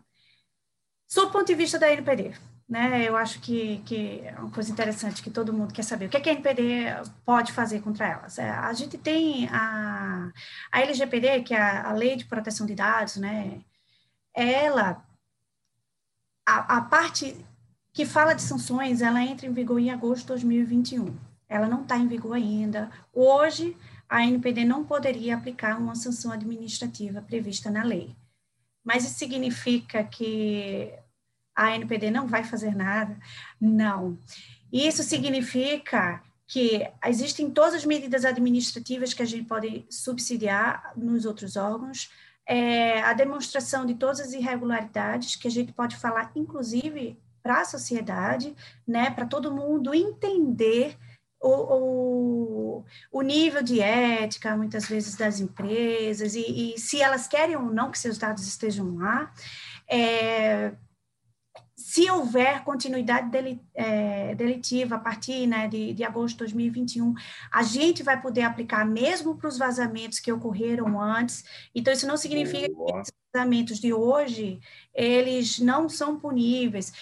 Sob 1.08 1.26
o 1.26 1.30
ponto 1.32 1.46
de 1.46 1.54
vista 1.54 1.78
da 1.78 1.90
NPD, 1.90 2.34
né? 2.68 3.02
Eu 3.02 3.16
acho 3.16 3.40
que, 3.40 3.78
que 3.78 4.20
é 4.20 4.38
uma 4.38 4.50
coisa 4.50 4.70
interessante 4.70 5.22
que 5.22 5.30
todo 5.30 5.52
mundo 5.52 5.74
quer 5.74 5.82
saber. 5.82 6.06
O 6.06 6.08
que, 6.08 6.16
é 6.16 6.20
que 6.20 6.30
a 6.30 6.32
NPD 6.32 6.84
pode 7.24 7.52
fazer 7.52 7.80
contra 7.80 8.06
elas? 8.06 8.38
É, 8.38 8.48
a 8.48 8.72
gente 8.72 8.96
tem 8.96 9.48
a, 9.48 10.30
a 10.70 10.80
LGPD, 10.80 11.42
que 11.42 11.52
é 11.52 11.60
a, 11.60 11.90
a 11.90 11.92
Lei 11.92 12.14
de 12.14 12.26
Proteção 12.26 12.66
de 12.66 12.76
Dados, 12.76 13.16
né? 13.16 13.60
Ela, 14.32 15.04
a, 16.46 16.76
a 16.78 16.80
parte 16.82 17.44
que 17.92 18.06
fala 18.06 18.34
de 18.34 18.42
sanções, 18.42 19.02
ela 19.02 19.20
entra 19.22 19.46
em 19.46 19.52
vigor 19.52 19.80
em 19.80 19.90
agosto 19.90 20.22
de 20.22 20.28
2021. 20.28 21.16
Ela 21.48 21.66
não 21.66 21.82
está 21.82 21.96
em 21.98 22.06
vigor 22.06 22.34
ainda. 22.34 22.88
Hoje, 23.12 23.76
a 24.10 24.26
NPD 24.26 24.64
não 24.64 24.84
poderia 24.84 25.36
aplicar 25.36 25.78
uma 25.78 25.94
sanção 25.94 26.32
administrativa 26.32 27.22
prevista 27.22 27.70
na 27.70 27.84
lei. 27.84 28.16
Mas 28.84 29.04
isso 29.04 29.14
significa 29.14 30.02
que 30.02 30.92
a 31.54 31.76
NPD 31.76 32.10
não 32.10 32.26
vai 32.26 32.42
fazer 32.42 32.74
nada? 32.74 33.16
Não. 33.60 34.18
Isso 34.72 35.04
significa 35.04 36.20
que 36.48 36.84
existem 37.06 37.48
todas 37.48 37.74
as 37.74 37.84
medidas 37.84 38.24
administrativas 38.24 39.14
que 39.14 39.22
a 39.22 39.26
gente 39.26 39.46
pode 39.46 39.86
subsidiar 39.88 40.92
nos 40.96 41.24
outros 41.24 41.54
órgãos, 41.54 42.10
é, 42.44 43.00
a 43.02 43.12
demonstração 43.12 43.86
de 43.86 43.94
todas 43.94 44.18
as 44.18 44.32
irregularidades 44.32 45.36
que 45.36 45.46
a 45.46 45.50
gente 45.50 45.72
pode 45.72 45.96
falar, 45.96 46.32
inclusive 46.34 47.16
para 47.40 47.60
a 47.60 47.64
sociedade, 47.64 48.56
né, 48.84 49.10
para 49.10 49.24
todo 49.24 49.54
mundo 49.54 49.94
entender 49.94 50.98
o, 51.40 51.48
o, 51.48 52.84
o, 53.10 53.22
nível 53.22 53.62
de 53.62 53.80
ética, 53.80 54.56
muitas 54.56 54.86
vezes, 54.86 55.16
das 55.16 55.40
empresas, 55.40 56.34
e, 56.34 56.74
e, 56.74 56.78
se 56.78 57.00
elas 57.00 57.26
querem 57.26 57.56
ou 57.56 57.62
não 57.62 57.90
que 57.90 57.98
seus 57.98 58.18
dados 58.18 58.46
estejam 58.46 58.96
lá. 58.96 59.32
É, 59.88 60.72
se 61.76 62.08
houver 62.10 62.62
continuidade 62.62 63.30
deli, 63.30 63.60
é, 63.74 64.34
delitiva 64.34 64.96
a 64.96 64.98
partir 64.98 65.46
né, 65.46 65.66
de, 65.66 65.94
de 65.94 66.04
agosto 66.04 66.34
de 66.34 66.38
2021, 66.40 67.14
a 67.50 67.62
gente 67.62 68.02
vai 68.02 68.20
poder 68.20 68.42
aplicar 68.42 68.84
mesmo 68.84 69.34
para 69.36 69.48
os 69.48 69.56
vazamentos 69.56 70.20
que 70.20 70.30
ocorreram 70.30 71.00
antes. 71.00 71.42
Então, 71.74 71.92
isso 71.92 72.06
não 72.06 72.18
significa 72.18 72.72
Boa. 72.74 73.02
que 73.02 73.10
vazamentos 73.32 73.78
de 73.78 73.92
hoje, 73.92 74.60
eles 74.92 75.58
não 75.58 75.88
são 75.88 76.18
puníveis. 76.18 76.92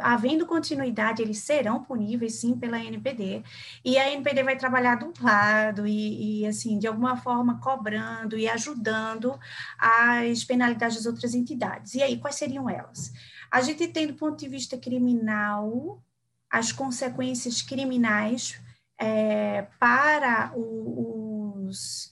Havendo 0.00 0.46
continuidade, 0.46 1.20
eles 1.20 1.38
serão 1.38 1.82
puníveis, 1.82 2.36
sim, 2.36 2.56
pela 2.56 2.82
NPD. 2.82 3.42
E 3.84 3.98
a 3.98 4.10
NPD 4.10 4.42
vai 4.42 4.56
trabalhar 4.56 4.96
do 4.96 5.12
lado 5.20 5.86
e, 5.86 6.42
e, 6.42 6.46
assim, 6.46 6.78
de 6.78 6.86
alguma 6.86 7.16
forma, 7.16 7.60
cobrando 7.60 8.38
e 8.38 8.48
ajudando 8.48 9.38
as 9.78 10.44
penalidades 10.44 10.96
das 10.98 11.06
outras 11.06 11.34
entidades. 11.34 11.94
E 11.94 12.02
aí, 12.02 12.18
quais 12.18 12.36
seriam 12.36 12.70
elas? 12.70 13.12
A 13.50 13.60
gente 13.60 13.86
tem, 13.88 14.06
do 14.06 14.14
ponto 14.14 14.38
de 14.38 14.48
vista 14.48 14.78
criminal, 14.78 16.02
as 16.50 16.72
consequências 16.72 17.60
criminais 17.60 18.60
é, 18.98 19.62
para 19.78 20.52
os 20.56 22.11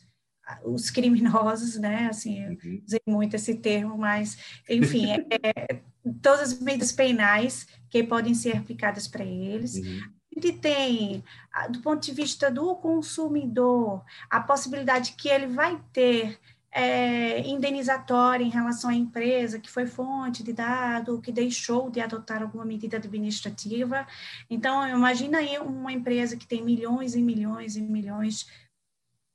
os 0.65 0.91
criminosos, 0.91 1.77
né? 1.77 2.09
Assim, 2.11 2.47
uhum. 2.47 2.83
usei 2.87 3.01
muito 3.07 3.37
esse 3.37 3.55
termo, 3.55 3.97
mas, 3.97 4.37
enfim, 4.69 5.11
é, 5.11 5.27
é, 5.43 5.81
todas 6.23 6.53
as 6.53 6.61
medidas 6.61 6.93
penais 6.93 7.67
que 7.89 8.03
podem 8.03 8.35
ser 8.35 8.57
aplicadas 8.57 9.07
para 9.07 9.25
eles. 9.25 9.77
Uhum. 9.77 10.01
A 10.37 10.41
gente 10.41 10.59
tem, 10.59 11.25
do 11.71 11.81
ponto 11.81 12.03
de 12.05 12.13
vista 12.13 12.51
do 12.51 12.77
consumidor, 12.77 14.05
a 14.31 14.41
possibilidade 14.41 15.15
que 15.19 15.29
ele 15.29 15.49
vai 15.49 15.81
ter 15.93 16.39
é, 16.73 17.41
indenizatória 17.49 18.45
em 18.45 18.49
relação 18.49 18.91
à 18.91 18.95
empresa 18.95 19.59
que 19.59 19.71
foi 19.71 19.87
fonte 19.87 20.43
de 20.43 20.53
dado, 20.53 21.21
que 21.21 21.33
deixou 21.33 21.91
de 21.91 22.01
adotar 22.01 22.43
alguma 22.43 22.65
medida 22.65 22.97
administrativa. 22.97 24.07
Então, 24.49 24.89
imagina 24.89 25.39
aí 25.39 25.59
uma 25.59 25.93
empresa 25.93 26.37
que 26.37 26.47
tem 26.47 26.63
milhões 26.63 27.15
e 27.15 27.23
milhões 27.23 27.77
e 27.77 27.83
milhões 27.83 28.47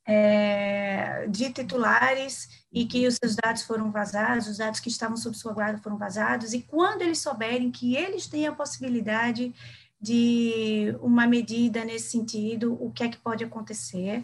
é, 0.05 1.27
de 1.27 1.51
titulares 1.51 2.47
e 2.71 2.85
que 2.85 3.07
os 3.07 3.15
seus 3.15 3.35
dados 3.35 3.63
foram 3.63 3.91
vazados, 3.91 4.47
os 4.47 4.57
dados 4.57 4.79
que 4.79 4.89
estavam 4.89 5.17
sob 5.17 5.35
sua 5.35 5.53
guarda 5.53 5.81
foram 5.81 5.97
vazados, 5.97 6.53
e 6.53 6.61
quando 6.61 7.01
eles 7.01 7.19
souberem 7.19 7.71
que 7.71 7.95
eles 7.95 8.27
têm 8.27 8.45
a 8.47 8.51
possibilidade 8.51 9.53
de 9.99 10.95
uma 11.01 11.25
medida 11.25 11.83
nesse 11.83 12.11
sentido, 12.11 12.77
o 12.79 12.91
que 12.91 13.03
é 13.03 13.09
que 13.09 13.17
pode 13.17 13.43
acontecer. 13.43 14.23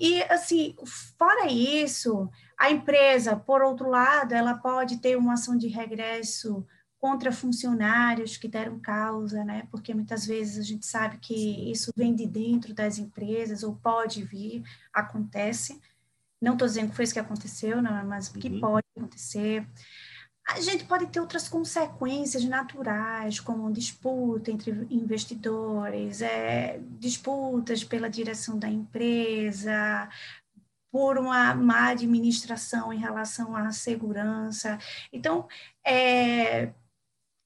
E, 0.00 0.18
e 0.18 0.22
assim, 0.24 0.74
fora 1.16 1.46
isso, 1.46 2.28
a 2.58 2.70
empresa, 2.70 3.36
por 3.36 3.62
outro 3.62 3.88
lado, 3.88 4.32
ela 4.32 4.54
pode 4.54 4.98
ter 4.98 5.16
uma 5.16 5.34
ação 5.34 5.56
de 5.56 5.68
regresso 5.68 6.66
contra 7.00 7.32
funcionários 7.32 8.36
que 8.36 8.46
deram 8.46 8.78
causa, 8.78 9.42
né? 9.42 9.66
Porque 9.70 9.94
muitas 9.94 10.26
vezes 10.26 10.58
a 10.58 10.62
gente 10.62 10.84
sabe 10.84 11.16
que 11.16 11.70
isso 11.70 11.90
vem 11.96 12.14
de 12.14 12.26
dentro 12.26 12.74
das 12.74 12.98
empresas 12.98 13.62
ou 13.62 13.74
pode 13.74 14.22
vir, 14.22 14.62
acontece. 14.92 15.80
Não 16.40 16.52
estou 16.52 16.68
dizendo 16.68 16.90
que 16.90 16.96
foi 16.96 17.04
isso 17.04 17.14
que 17.14 17.20
aconteceu, 17.20 17.80
não, 17.80 18.04
mas 18.04 18.28
que 18.28 18.48
uhum. 18.48 18.60
pode 18.60 18.86
acontecer. 18.94 19.66
A 20.46 20.60
gente 20.60 20.84
pode 20.84 21.06
ter 21.06 21.20
outras 21.20 21.48
consequências 21.48 22.44
naturais, 22.44 23.40
como 23.40 23.72
disputa 23.72 24.50
entre 24.50 24.70
investidores, 24.90 26.20
é, 26.20 26.80
disputas 26.98 27.84
pela 27.84 28.10
direção 28.10 28.58
da 28.58 28.68
empresa, 28.68 30.08
por 30.90 31.18
uma 31.18 31.54
má 31.54 31.90
administração 31.90 32.92
em 32.92 32.98
relação 32.98 33.54
à 33.54 33.70
segurança. 33.70 34.78
Então, 35.12 35.46
é, 35.84 36.72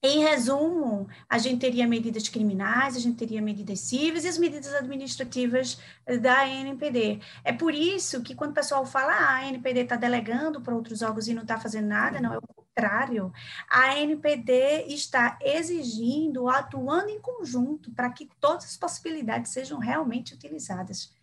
em 0.05 0.23
resumo, 0.23 1.07
a 1.29 1.37
gente 1.37 1.59
teria 1.59 1.87
medidas 1.87 2.29
criminais, 2.29 2.95
a 2.95 2.99
gente 2.99 3.17
teria 3.17 3.41
medidas 3.41 3.79
cíveis 3.79 4.25
e 4.25 4.27
as 4.27 4.37
medidas 4.37 4.73
administrativas 4.73 5.79
da 6.21 6.47
NPD. 6.47 7.19
É 7.43 7.51
por 7.51 7.73
isso 7.73 8.21
que 8.21 8.35
quando 8.35 8.51
o 8.51 8.55
pessoal 8.55 8.85
fala 8.85 9.13
ah, 9.13 9.35
a 9.35 9.47
NPD 9.47 9.81
está 9.81 9.95
delegando 9.95 10.61
para 10.61 10.75
outros 10.75 11.01
órgãos 11.01 11.27
e 11.27 11.33
não 11.33 11.41
está 11.41 11.59
fazendo 11.59 11.87
nada, 11.87 12.19
não, 12.19 12.33
é 12.33 12.37
o 12.37 12.41
contrário. 12.41 13.31
A 13.69 13.97
NPD 13.99 14.85
está 14.87 15.37
exigindo, 15.41 16.47
atuando 16.49 17.09
em 17.09 17.19
conjunto 17.19 17.91
para 17.91 18.09
que 18.09 18.29
todas 18.39 18.65
as 18.65 18.77
possibilidades 18.77 19.51
sejam 19.51 19.79
realmente 19.79 20.33
utilizadas. 20.33 21.13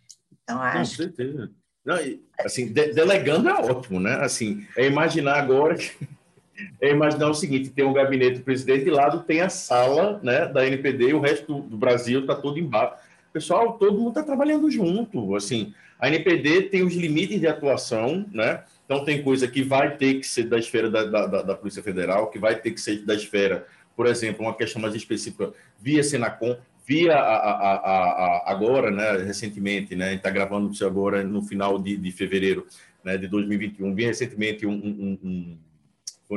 Então, 0.43 0.61
acho... 0.61 0.97
Com 0.97 1.03
certeza. 1.03 1.51
Não, 1.85 1.95
assim, 2.39 2.71
de 2.71 2.93
delegando 2.93 3.49
é 3.49 3.53
ótimo, 3.53 3.99
né? 3.99 4.15
Assim, 4.15 4.65
é 4.77 4.87
imaginar 4.87 5.37
agora 5.37 5.75
que 5.75 6.07
é 6.79 6.91
imaginar 6.91 7.29
o 7.29 7.33
seguinte: 7.33 7.69
tem 7.69 7.85
um 7.85 7.93
gabinete 7.93 8.39
do 8.39 8.43
presidente, 8.43 8.85
de 8.85 8.91
lado 8.91 9.23
tem 9.23 9.41
a 9.41 9.49
sala 9.49 10.19
né, 10.23 10.45
da 10.47 10.65
NPD, 10.65 11.09
e 11.09 11.13
o 11.13 11.19
resto 11.19 11.61
do, 11.61 11.77
Brasil 11.77 12.21
está 12.21 12.35
todo 12.35 12.59
embaixo. 12.59 12.95
Pessoal, 13.31 13.73
todo 13.73 13.97
mundo 13.97 14.09
está 14.09 14.23
trabalhando 14.23 14.69
junto. 14.69 15.35
Assim, 15.35 15.73
a 15.99 16.07
NPD 16.07 16.63
tem 16.63 16.83
os 16.83 16.93
limites 16.93 17.39
de 17.39 17.47
atuação, 17.47 18.25
né? 18.31 18.63
Então, 18.85 19.03
tem 19.03 19.23
coisa 19.23 19.47
que 19.47 19.63
vai 19.63 19.95
ter 19.95 20.15
que 20.15 20.27
ser 20.27 20.43
da 20.43 20.59
esfera 20.59 20.89
da, 20.89 21.05
da, 21.05 21.41
da 21.41 21.55
Polícia 21.55 21.81
Federal, 21.81 22.27
que 22.29 22.37
vai 22.37 22.55
ter 22.55 22.71
que 22.71 22.81
ser 22.81 23.03
da 23.05 23.15
esfera, 23.15 23.65
por 23.95 24.05
exemplo, 24.05 24.45
uma 24.45 24.53
questão 24.53 24.81
mais 24.81 24.93
específica, 24.93 25.51
via 25.79 26.03
Senacom, 26.03 26.57
via 26.85 27.15
a, 27.15 27.37
a, 27.37 27.75
a, 27.75 28.51
agora, 28.51 28.91
né, 28.91 29.23
recentemente, 29.23 29.95
né, 29.95 30.13
está 30.13 30.29
gravando 30.29 30.71
isso 30.71 30.85
agora 30.85 31.23
no 31.23 31.41
final 31.41 31.79
de, 31.79 31.95
de 31.95 32.11
fevereiro 32.11 32.67
né, 33.03 33.17
de 33.17 33.27
2021, 33.27 33.95
via 33.95 34.07
recentemente 34.07 34.65
um, 34.65 34.73
um, 34.73 35.19
um 35.23 35.57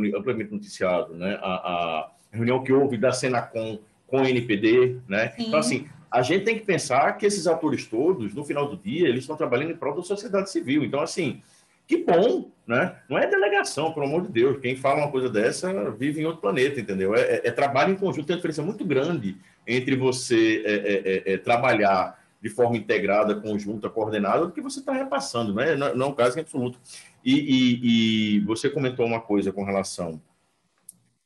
foi 0.01 0.19
amplamente 0.19 0.53
noticiado, 0.53 1.15
né? 1.15 1.39
A, 1.41 1.51
a 1.51 2.11
reunião 2.33 2.63
que 2.63 2.73
houve 2.73 2.97
da 2.97 3.13
Senacom 3.13 3.79
com 4.07 4.23
o 4.23 4.27
NPD, 4.27 4.99
né? 5.09 5.31
Sim. 5.31 5.47
Então, 5.47 5.59
assim, 5.59 5.87
a 6.11 6.23
gente 6.23 6.45
tem 6.45 6.59
que 6.59 6.65
pensar 6.65 7.13
que 7.17 7.27
esses 7.27 7.47
atores 7.47 7.87
todos, 7.87 8.35
no 8.35 8.45
final 8.45 8.69
do 8.69 8.77
dia, 8.77 9.09
eles 9.09 9.21
estão 9.21 9.37
trabalhando 9.37 9.73
em 9.73 9.77
prol 9.77 9.95
da 9.95 10.03
sociedade 10.03 10.51
civil. 10.51 10.85
Então, 10.85 11.01
assim, 11.01 11.41
que 11.87 11.99
bom, 11.99 12.51
né? 12.67 12.97
Não 13.09 13.19
é 13.19 13.27
delegação, 13.27 13.93
pelo 13.93 14.07
amor 14.07 14.23
de 14.23 14.33
Deus. 14.33 14.59
Quem 14.61 14.77
fala 14.77 15.01
uma 15.01 15.11
coisa 15.11 15.29
dessa 15.29 15.91
vive 15.91 16.21
em 16.21 16.25
outro 16.25 16.41
planeta, 16.41 16.81
entendeu? 16.81 17.15
É, 17.15 17.21
é, 17.21 17.41
é 17.45 17.51
trabalho 17.51 17.93
em 17.93 17.97
conjunto, 17.97 18.27
tem 18.27 18.35
uma 18.35 18.39
diferença 18.39 18.63
muito 18.63 18.85
grande 18.85 19.37
entre 19.67 19.97
você 19.97 20.63
é, 20.65 20.73
é, 20.73 21.33
é, 21.33 21.35
é 21.35 21.39
trabalhar 21.39 22.21
de 22.41 22.49
forma 22.49 22.77
integrada, 22.77 23.35
conjunta, 23.35 23.89
coordenada, 23.89 24.47
do 24.47 24.53
que 24.53 24.61
você 24.61 24.79
está 24.79 24.93
repassando, 24.93 25.55
né? 25.55 25.75
não, 25.75 25.95
não 25.97 26.07
é 26.07 26.09
um 26.11 26.15
caso 26.15 26.39
em 26.39 26.43
absoluto. 26.43 26.79
E, 27.27 27.33
e, 27.35 28.37
e, 28.37 28.41
você 28.43 28.71
comentou 28.71 29.05
uma 29.05 29.21
coisa 29.21 29.51
com 29.51 29.65
relação 29.65 30.23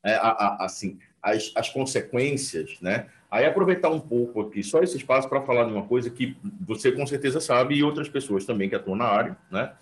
é, 0.02 0.14
a, 0.14 0.28
a, 0.30 0.64
assim, 0.64 0.98
as, 1.22 1.52
as 1.54 1.68
consequências, 1.68 2.78
né? 2.80 3.08
Aí 3.30 3.44
aproveitar 3.44 3.90
um 3.90 4.00
pouco 4.00 4.40
aqui, 4.40 4.62
só 4.62 4.82
esse 4.82 4.96
espaço 4.96 5.28
para 5.28 5.42
falar 5.42 5.64
de 5.64 5.72
uma 5.72 5.82
coisa 5.82 6.08
que 6.08 6.34
você 6.66 6.90
com 6.90 7.06
certeza 7.06 7.38
sabe 7.38 7.74
e 7.74 7.82
outras 7.82 8.08
pessoas 8.08 8.46
também 8.46 8.66
que 8.66 8.74
atuam 8.74 8.96
na 8.96 9.04
área, 9.04 9.36
né? 9.50 9.72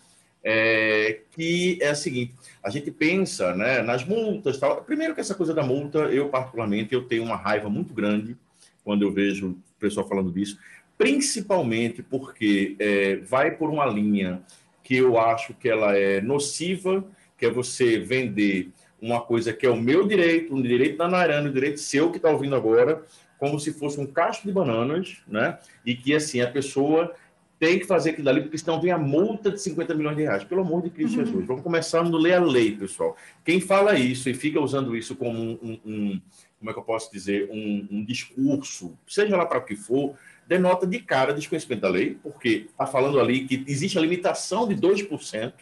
É, 0.42 1.20
que 1.30 1.78
é 1.80 1.88
a 1.88 1.94
seguinte, 1.94 2.34
a 2.64 2.70
gente 2.70 2.90
pensa 2.90 3.54
né, 3.54 3.80
nas 3.82 4.04
multas, 4.04 4.58
tal. 4.58 4.82
primeiro 4.82 5.14
que 5.14 5.20
essa 5.20 5.34
coisa 5.36 5.54
da 5.54 5.62
multa, 5.62 5.98
eu 5.98 6.28
particularmente, 6.30 6.94
eu 6.94 7.04
tenho 7.04 7.22
uma 7.22 7.36
raiva 7.36 7.68
muito 7.68 7.94
grande 7.94 8.36
quando 8.82 9.02
eu 9.02 9.12
vejo 9.12 9.50
o 9.50 9.56
pessoal 9.78 10.08
falando 10.08 10.32
disso, 10.32 10.58
principalmente 10.96 12.02
porque 12.02 12.76
é, 12.80 13.16
vai 13.16 13.52
por 13.52 13.70
uma 13.70 13.86
linha 13.86 14.42
que 14.88 14.96
eu 14.96 15.18
acho 15.18 15.52
que 15.52 15.68
ela 15.68 15.94
é 15.98 16.18
nociva, 16.18 17.04
que 17.36 17.44
é 17.44 17.50
você 17.50 17.98
vender 17.98 18.70
uma 18.98 19.20
coisa 19.20 19.52
que 19.52 19.66
é 19.66 19.68
o 19.68 19.76
meu 19.76 20.08
direito, 20.08 20.54
um 20.54 20.62
direito 20.62 20.96
da 20.96 21.06
Narana, 21.06 21.50
um 21.50 21.52
direito 21.52 21.78
seu 21.78 22.10
que 22.10 22.16
está 22.16 22.30
ouvindo 22.30 22.56
agora, 22.56 23.02
como 23.38 23.60
se 23.60 23.70
fosse 23.70 24.00
um 24.00 24.06
cacho 24.06 24.46
de 24.46 24.50
bananas, 24.50 25.18
né? 25.28 25.58
E 25.84 25.94
que 25.94 26.14
assim 26.14 26.40
a 26.40 26.50
pessoa 26.50 27.14
tem 27.58 27.78
que 27.78 27.84
fazer 27.84 28.10
aquilo 28.10 28.30
ali, 28.30 28.40
porque 28.40 28.56
senão 28.56 28.80
vem 28.80 28.90
a 28.90 28.96
multa 28.96 29.50
de 29.50 29.60
50 29.60 29.94
milhões 29.94 30.16
de 30.16 30.22
reais. 30.22 30.44
Pelo 30.44 30.62
amor 30.62 30.80
de 30.80 30.88
Cristo 30.88 31.18
uhum. 31.18 31.26
Jesus. 31.26 31.46
Vamos 31.46 31.62
começar 31.62 31.98
a 31.98 32.08
ler 32.08 32.32
a 32.32 32.40
lei, 32.40 32.74
pessoal. 32.74 33.14
Quem 33.44 33.60
fala 33.60 33.98
isso 33.98 34.30
e 34.30 34.32
fica 34.32 34.58
usando 34.58 34.96
isso 34.96 35.14
como 35.14 35.38
um, 35.38 35.58
um, 35.62 35.80
um 35.84 36.20
como 36.58 36.70
é 36.70 36.72
que 36.72 36.78
eu 36.78 36.84
posso 36.84 37.12
dizer, 37.12 37.46
um, 37.52 37.86
um 37.90 38.04
discurso, 38.04 38.96
seja 39.06 39.36
lá 39.36 39.44
para 39.44 39.58
o 39.58 39.64
que 39.64 39.76
for, 39.76 40.16
denota 40.48 40.86
de 40.86 40.98
cara 40.98 41.34
desconhecimento 41.34 41.82
da 41.82 41.90
lei, 41.90 42.16
porque 42.22 42.66
está 42.70 42.86
falando 42.86 43.20
ali 43.20 43.44
que 43.44 43.62
existe 43.68 43.98
a 43.98 44.00
limitação 44.00 44.66
de 44.66 44.74
2%, 44.74 45.52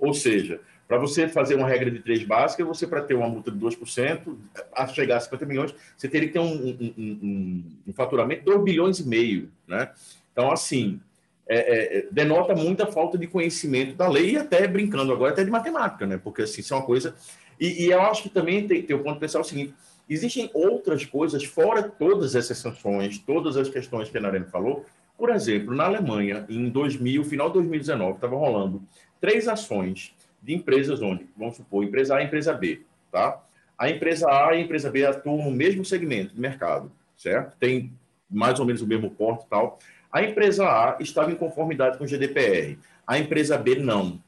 ou 0.00 0.12
seja, 0.12 0.60
para 0.88 0.98
você 0.98 1.28
fazer 1.28 1.54
uma 1.54 1.68
regra 1.68 1.88
de 1.90 2.00
três 2.00 2.24
básica, 2.24 2.64
você, 2.64 2.84
para 2.84 3.00
ter 3.00 3.14
uma 3.14 3.28
multa 3.28 3.52
de 3.52 3.58
2%, 3.58 4.36
a 4.74 4.86
chegar 4.88 5.16
a 5.16 5.20
50 5.20 5.46
milhões, 5.46 5.74
você 5.96 6.08
teria 6.08 6.26
que 6.26 6.34
ter 6.34 6.40
um, 6.40 6.52
um, 6.52 6.94
um, 6.98 7.64
um 7.86 7.92
faturamento 7.92 8.40
de 8.40 8.46
2 8.46 8.64
bilhões 8.64 8.98
e 8.98 9.08
meio. 9.08 9.48
Né? 9.66 9.88
Então, 10.32 10.50
assim, 10.50 11.00
é, 11.48 11.98
é, 11.98 12.08
denota 12.10 12.54
muita 12.54 12.84
falta 12.86 13.16
de 13.16 13.28
conhecimento 13.28 13.94
da 13.94 14.08
lei 14.08 14.32
e 14.32 14.36
até 14.36 14.66
brincando 14.66 15.12
agora, 15.12 15.32
até 15.32 15.44
de 15.44 15.50
matemática, 15.50 16.04
né? 16.04 16.20
porque 16.22 16.42
assim, 16.42 16.60
isso 16.60 16.74
é 16.74 16.76
uma 16.76 16.84
coisa... 16.84 17.14
E, 17.60 17.84
e 17.84 17.90
eu 17.92 18.02
acho 18.02 18.24
que 18.24 18.28
também 18.28 18.66
tem, 18.66 18.82
tem 18.82 18.96
o 18.96 19.02
ponto 19.04 19.14
de 19.14 19.20
pensar 19.20 19.38
o 19.38 19.44
seguinte, 19.44 19.72
Existem 20.08 20.50
outras 20.52 21.04
coisas, 21.04 21.44
fora 21.44 21.82
todas 21.82 22.34
essas 22.34 22.58
sanções, 22.58 23.18
todas 23.18 23.56
as 23.56 23.68
questões 23.68 24.10
que 24.10 24.18
a 24.18 24.20
Narene 24.20 24.46
falou. 24.46 24.84
Por 25.16 25.30
exemplo, 25.30 25.74
na 25.74 25.84
Alemanha, 25.84 26.44
em 26.48 26.68
2000, 26.68 27.24
final 27.24 27.48
de 27.48 27.54
2019, 27.54 28.14
estava 28.14 28.36
rolando 28.36 28.82
três 29.20 29.46
ações 29.46 30.14
de 30.42 30.54
empresas 30.54 31.00
onde, 31.00 31.26
vamos 31.36 31.56
supor, 31.56 31.84
empresa 31.84 32.16
A 32.16 32.22
e 32.22 32.26
empresa 32.26 32.52
B, 32.52 32.82
tá? 33.10 33.40
A 33.78 33.88
empresa 33.88 34.28
A 34.28 34.54
e 34.54 34.58
a 34.58 34.60
empresa 34.60 34.90
B 34.90 35.06
atuam 35.06 35.44
no 35.44 35.50
mesmo 35.50 35.84
segmento 35.84 36.34
de 36.34 36.40
mercado, 36.40 36.90
certo? 37.16 37.56
Tem 37.58 37.92
mais 38.28 38.58
ou 38.58 38.66
menos 38.66 38.82
o 38.82 38.86
mesmo 38.86 39.10
porte 39.10 39.44
e 39.46 39.48
tal. 39.48 39.78
A 40.10 40.22
empresa 40.22 40.64
A 40.66 40.96
estava 41.00 41.30
em 41.30 41.36
conformidade 41.36 41.98
com 41.98 42.04
o 42.04 42.08
GDPR, 42.08 42.78
a 43.06 43.18
empresa 43.18 43.56
B 43.56 43.76
não. 43.76 44.20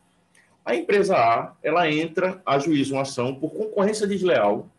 A 0.65 0.75
empresa 0.75 1.17
A, 1.17 1.53
ela 1.63 1.91
entra 1.91 2.41
juízo 2.59 2.95
uma 2.95 3.03
ação 3.03 3.35
por 3.35 3.51
concorrência 3.51 4.07
desleal 4.07 4.71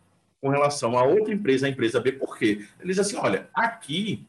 com 0.45 0.49
relação 0.49 0.95
a 0.95 1.03
outra 1.03 1.33
empresa, 1.33 1.65
a 1.65 1.69
empresa 1.71 1.99
B. 1.99 2.11
Por 2.11 2.37
quê? 2.37 2.63
Eles 2.79 2.99
assim, 2.99 3.15
olha, 3.15 3.49
aqui 3.51 4.23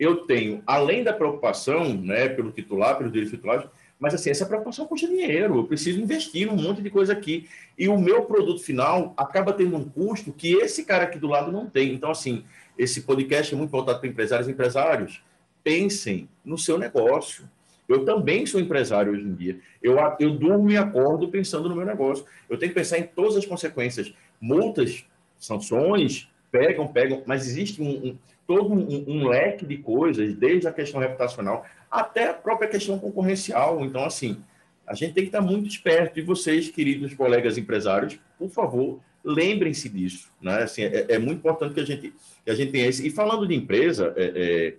eu 0.00 0.26
tenho, 0.26 0.64
além 0.66 1.04
da 1.04 1.12
preocupação 1.12 1.94
né, 1.94 2.28
pelo 2.28 2.50
titular, 2.50 2.98
pelos 2.98 3.12
direitos 3.12 3.32
titulares, 3.32 3.70
mas 3.96 4.12
assim, 4.12 4.30
essa 4.30 4.44
preocupação 4.44 4.84
custa 4.88 5.06
dinheiro, 5.06 5.58
eu 5.58 5.64
preciso 5.64 6.00
investir 6.00 6.48
num 6.48 6.60
monte 6.60 6.82
de 6.82 6.90
coisa 6.90 7.12
aqui. 7.12 7.48
E 7.78 7.86
o 7.86 7.96
meu 7.96 8.22
produto 8.22 8.60
final 8.60 9.14
acaba 9.16 9.52
tendo 9.52 9.76
um 9.76 9.88
custo 9.88 10.32
que 10.32 10.54
esse 10.54 10.84
cara 10.84 11.04
aqui 11.04 11.20
do 11.20 11.28
lado 11.28 11.52
não 11.52 11.70
tem. 11.70 11.94
Então, 11.94 12.10
assim, 12.10 12.44
esse 12.76 13.02
podcast 13.02 13.54
é 13.54 13.56
muito 13.56 13.70
voltado 13.70 14.00
para 14.00 14.08
empresários 14.08 14.48
e 14.48 14.50
empresários. 14.50 15.22
Pensem 15.62 16.28
no 16.44 16.58
seu 16.58 16.78
negócio. 16.78 17.48
Eu 17.88 18.04
também 18.04 18.44
sou 18.44 18.60
empresário 18.60 19.12
hoje 19.12 19.22
em 19.22 19.34
dia. 19.34 19.60
Eu, 19.80 19.98
eu 20.18 20.30
durmo 20.30 20.68
e 20.68 20.76
acordo 20.76 21.28
pensando 21.28 21.68
no 21.68 21.76
meu 21.76 21.86
negócio. 21.86 22.24
Eu 22.48 22.58
tenho 22.58 22.72
que 22.72 22.78
pensar 22.78 22.98
em 22.98 23.04
todas 23.04 23.36
as 23.36 23.46
consequências. 23.46 24.12
Multas 24.40 25.04
sanções, 25.40 26.28
pegam, 26.52 26.86
pegam, 26.86 27.22
mas 27.26 27.46
existe 27.46 27.82
um, 27.82 27.88
um 27.88 28.18
todo 28.46 28.72
um, 28.72 29.04
um, 29.08 29.28
leque 29.28 29.64
de 29.64 29.78
coisas, 29.78 30.34
desde 30.34 30.68
a 30.68 30.72
questão 30.72 31.00
reputacional 31.00 31.64
até 31.90 32.28
a 32.28 32.34
própria 32.34 32.68
questão 32.68 32.98
concorrencial. 32.98 33.84
Então, 33.84 34.04
assim, 34.04 34.42
a 34.86 34.94
gente 34.94 35.14
tem 35.14 35.22
que 35.22 35.28
estar 35.28 35.40
muito 35.40 35.68
esperto. 35.68 36.18
E 36.18 36.22
vocês, 36.22 36.68
queridos 36.68 37.14
colegas 37.14 37.56
empresários, 37.56 38.18
por 38.38 38.50
favor, 38.50 39.00
lembrem-se 39.24 39.88
disso. 39.88 40.30
Né? 40.42 40.64
Assim, 40.64 40.82
é, 40.82 41.06
é, 41.08 41.18
muito 41.18 41.38
importante 41.38 41.74
que 41.74 41.80
a 41.80 41.86
gente, 41.86 42.12
que 42.44 42.50
a 42.50 42.54
gente 42.54 42.72
tenha 42.72 42.86
esse. 42.86 43.06
E 43.06 43.10
falando 43.10 43.46
de 43.46 43.54
empresa, 43.54 44.12
é, 44.16 44.74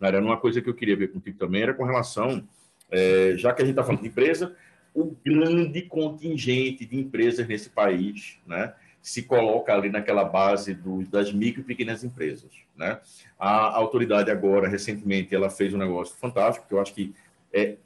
é, 0.00 0.06
era 0.06 0.20
uma 0.20 0.36
coisa 0.36 0.60
que 0.60 0.68
eu 0.68 0.74
queria 0.74 0.96
ver 0.96 1.08
contigo 1.08 1.36
também, 1.38 1.62
era 1.62 1.74
com 1.74 1.84
relação, 1.84 2.46
é, 2.90 3.34
já 3.36 3.52
que 3.52 3.62
a 3.62 3.64
gente 3.64 3.72
está 3.72 3.82
falando 3.82 4.02
de 4.02 4.08
empresa, 4.08 4.54
o 4.94 5.16
grande 5.24 5.82
contingente 5.82 6.86
de 6.86 6.96
empresas 6.96 7.46
nesse 7.46 7.68
país, 7.70 8.38
né? 8.46 8.72
Se 9.06 9.22
coloca 9.22 9.72
ali 9.72 9.88
naquela 9.88 10.24
base 10.24 10.74
do, 10.74 11.04
das 11.04 11.32
micro 11.32 11.60
e 11.60 11.64
pequenas 11.64 12.02
empresas. 12.02 12.50
Né? 12.76 12.98
A 13.38 13.76
autoridade 13.76 14.32
agora, 14.32 14.68
recentemente, 14.68 15.32
ela 15.32 15.48
fez 15.48 15.72
um 15.72 15.78
negócio 15.78 16.16
fantástico, 16.16 16.66
que 16.66 16.74
eu 16.74 16.80
acho 16.80 16.92
que, 16.92 17.14
é, 17.52 17.76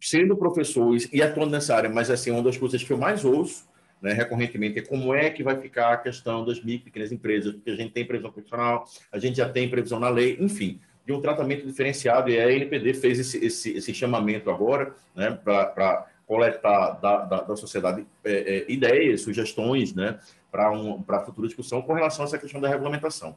sendo 0.00 0.36
professor 0.36 0.96
e 1.12 1.20
atuando 1.20 1.50
nessa 1.50 1.74
área, 1.74 1.90
mas 1.90 2.08
assim, 2.08 2.30
uma 2.30 2.40
das 2.40 2.56
coisas 2.56 2.84
que 2.84 2.92
eu 2.92 2.96
mais 2.96 3.24
ouço 3.24 3.68
né, 4.00 4.12
recorrentemente 4.12 4.78
é 4.78 4.82
como 4.82 5.12
é 5.12 5.28
que 5.28 5.42
vai 5.42 5.60
ficar 5.60 5.92
a 5.92 5.96
questão 5.96 6.44
das 6.44 6.62
micro 6.62 6.82
e 6.82 6.84
pequenas 6.84 7.10
empresas, 7.10 7.52
porque 7.52 7.70
a 7.70 7.74
gente 7.74 7.90
tem 7.90 8.06
previsão 8.06 8.30
profissional, 8.30 8.84
a 9.10 9.18
gente 9.18 9.38
já 9.38 9.48
tem 9.48 9.68
previsão 9.68 9.98
na 9.98 10.08
lei, 10.08 10.36
enfim, 10.38 10.78
de 11.04 11.12
um 11.12 11.20
tratamento 11.20 11.66
diferenciado, 11.66 12.30
e 12.30 12.38
a 12.38 12.48
NPD 12.48 12.94
fez 12.94 13.18
esse, 13.18 13.44
esse, 13.44 13.76
esse 13.76 13.92
chamamento 13.92 14.48
agora 14.48 14.94
né, 15.16 15.32
para 15.32 16.06
coletar 16.28 16.92
da, 17.00 17.24
da, 17.24 17.40
da 17.42 17.56
sociedade 17.56 18.06
é, 18.22 18.32
é, 18.58 18.72
ideias, 18.72 19.22
sugestões, 19.22 19.92
né, 19.92 20.20
para 20.50 20.70
um, 20.70 21.02
a 21.08 21.20
futura 21.20 21.46
discussão 21.46 21.82
com 21.82 21.92
relação 21.92 22.24
a 22.24 22.28
essa 22.28 22.38
questão 22.38 22.60
da 22.60 22.68
regulamentação. 22.68 23.36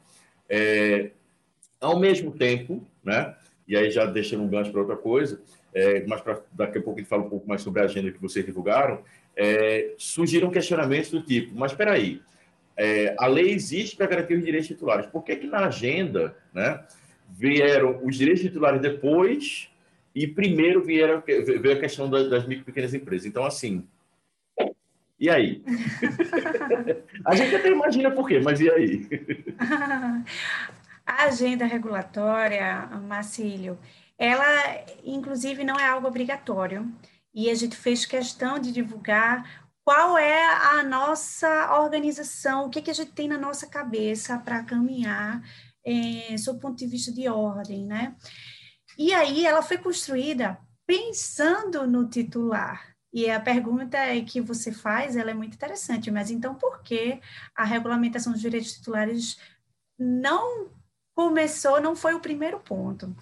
É, 0.49 1.11
ao 1.79 1.99
mesmo 1.99 2.31
tempo, 2.31 2.85
né, 3.03 3.35
e 3.67 3.75
aí 3.75 3.91
já 3.91 4.05
deixando 4.05 4.43
um 4.43 4.47
gancho 4.47 4.71
para 4.71 4.81
outra 4.81 4.95
coisa, 4.95 5.41
é, 5.73 6.05
mas 6.05 6.21
pra, 6.21 6.41
daqui 6.51 6.77
a 6.77 6.81
pouco 6.81 6.99
a 6.99 7.01
gente 7.01 7.09
fala 7.09 7.23
um 7.23 7.29
pouco 7.29 7.47
mais 7.47 7.61
sobre 7.61 7.81
a 7.81 7.85
agenda 7.85 8.11
que 8.11 8.21
vocês 8.21 8.45
divulgaram, 8.45 9.01
é, 9.35 9.93
surgiram 9.97 10.51
questionamentos 10.51 11.11
do 11.11 11.21
tipo, 11.21 11.55
mas 11.55 11.71
espera 11.71 11.93
aí, 11.93 12.21
é, 12.75 13.15
a 13.17 13.27
lei 13.27 13.51
existe 13.51 13.95
para 13.95 14.07
garantir 14.07 14.35
os 14.35 14.43
direitos 14.43 14.67
titulares, 14.67 15.05
por 15.07 15.23
que 15.23 15.35
que 15.35 15.47
na 15.47 15.67
agenda 15.67 16.35
né, 16.53 16.83
vieram 17.29 17.99
os 18.03 18.15
direitos 18.15 18.43
titulares 18.43 18.81
depois 18.81 19.69
e 20.13 20.27
primeiro 20.27 20.83
vieram, 20.83 21.23
veio 21.25 21.73
a 21.73 21.79
questão 21.79 22.09
das, 22.09 22.29
das 22.29 22.47
micro 22.47 22.63
e 22.63 22.65
pequenas 22.65 22.93
empresas? 22.93 23.25
Então, 23.25 23.45
assim, 23.45 23.87
e 25.23 25.29
aí? 25.29 25.63
a 27.25 27.33
gente 27.33 27.55
até 27.55 27.69
imagina 27.69 28.11
por 28.11 28.27
quê, 28.27 28.41
mas 28.41 28.59
e 28.59 28.69
aí? 28.69 29.07
a 31.07 31.23
agenda 31.23 31.65
regulatória, 31.65 32.87
Marcílio, 33.07 33.79
ela, 34.17 34.45
inclusive, 35.01 35.63
não 35.63 35.79
é 35.79 35.87
algo 35.87 36.09
obrigatório. 36.09 36.93
E 37.33 37.49
a 37.49 37.55
gente 37.55 37.73
fez 37.77 38.05
questão 38.05 38.59
de 38.59 38.73
divulgar 38.73 39.63
qual 39.85 40.17
é 40.17 40.43
a 40.77 40.83
nossa 40.83 41.79
organização, 41.79 42.65
o 42.65 42.69
que, 42.69 42.81
que 42.81 42.91
a 42.91 42.93
gente 42.93 43.13
tem 43.13 43.29
na 43.29 43.37
nossa 43.37 43.65
cabeça 43.65 44.37
para 44.37 44.61
caminhar 44.65 45.41
é, 45.85 46.37
sob 46.37 46.57
o 46.57 46.61
ponto 46.61 46.77
de 46.77 46.85
vista 46.85 47.13
de 47.13 47.29
ordem, 47.29 47.85
né? 47.85 48.13
E 48.97 49.13
aí 49.13 49.45
ela 49.45 49.61
foi 49.61 49.77
construída 49.77 50.59
pensando 50.85 51.87
no 51.87 52.09
titular, 52.09 52.92
e 53.13 53.29
a 53.29 53.39
pergunta 53.39 53.97
que 54.25 54.41
você 54.41 54.71
faz, 54.71 55.15
ela 55.15 55.29
é 55.29 55.33
muito 55.35 55.53
interessante, 55.53 56.09
mas 56.09 56.31
então 56.31 56.55
por 56.55 56.81
que 56.81 57.21
a 57.55 57.63
regulamentação 57.63 58.33
dos 58.33 58.41
direitos 58.41 58.73
titulares 58.73 59.37
não 59.99 60.71
começou, 61.15 61.79
não 61.79 61.95
foi 61.95 62.15
o 62.15 62.19
primeiro 62.19 62.59
ponto? 62.59 63.15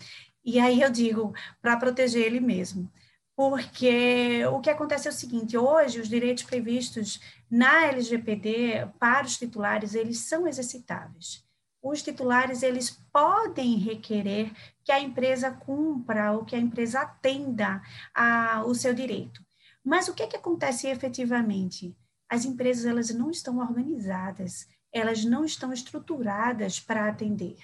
E 0.46 0.60
aí 0.60 0.82
eu 0.82 0.90
digo, 0.90 1.34
para 1.62 1.76
proteger 1.76 2.26
ele 2.26 2.40
mesmo. 2.40 2.90
Porque 3.36 4.46
o 4.46 4.62
que 4.62 4.70
acontece 4.70 5.08
é 5.08 5.12
o 5.12 5.14
seguinte, 5.14 5.58
hoje 5.58 6.00
os 6.00 6.08
direitos 6.08 6.44
previstos 6.44 7.20
na 7.50 7.88
LGPD 7.88 8.88
para 9.00 9.26
os 9.26 9.38
titulares, 9.38 9.94
eles 9.94 10.20
são 10.20 10.48
exercitáveis. 10.48 11.44
Os 11.82 12.02
titulares, 12.02 12.64
eles 12.64 12.92
podem 13.12 13.78
requerer 13.78 14.54
que 14.86 14.92
a 14.92 15.00
empresa 15.02 15.52
cumpra 15.52 16.32
ou 16.32 16.46
que 16.46 16.56
a 16.56 16.60
empresa 16.60 17.02
atenda 17.02 17.82
ao 18.14 18.74
seu 18.76 18.94
direito. 18.94 19.44
Mas 19.84 20.08
o 20.08 20.14
que, 20.14 20.24
é 20.24 20.28
que 20.28 20.38
acontece 20.38 20.88
efetivamente? 20.88 21.96
As 22.30 22.46
empresas 22.46 22.86
elas 22.86 23.10
não 23.14 23.30
estão 23.30 23.60
organizadas, 23.60 24.68
elas 24.94 25.26
não 25.26 25.44
estão 25.44 25.74
estruturadas 25.74 26.80
para 26.80 27.08
atender. 27.08 27.58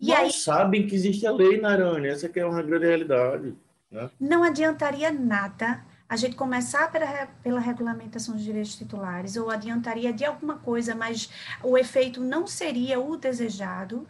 E 0.00 0.08
não 0.08 0.16
aí, 0.16 0.32
sabem 0.32 0.86
que 0.86 0.94
existe 0.94 1.26
a 1.26 1.32
lei, 1.32 1.60
Narane, 1.60 2.08
essa 2.08 2.28
que 2.28 2.38
é 2.38 2.46
uma 2.46 2.62
grande 2.62 2.86
realidade. 2.86 3.54
Né? 3.90 4.10
Não 4.20 4.42
adiantaria 4.42 5.10
nada 5.10 5.84
a 6.08 6.16
gente 6.16 6.36
começar 6.36 6.90
pela, 6.92 7.26
pela 7.42 7.60
regulamentação 7.60 8.34
dos 8.34 8.44
direitos 8.44 8.76
titulares, 8.76 9.36
ou 9.36 9.50
adiantaria 9.50 10.12
de 10.12 10.24
alguma 10.24 10.56
coisa, 10.56 10.94
mas 10.94 11.28
o 11.62 11.76
efeito 11.76 12.20
não 12.20 12.46
seria 12.46 13.00
o 13.00 13.16
desejado, 13.16 14.06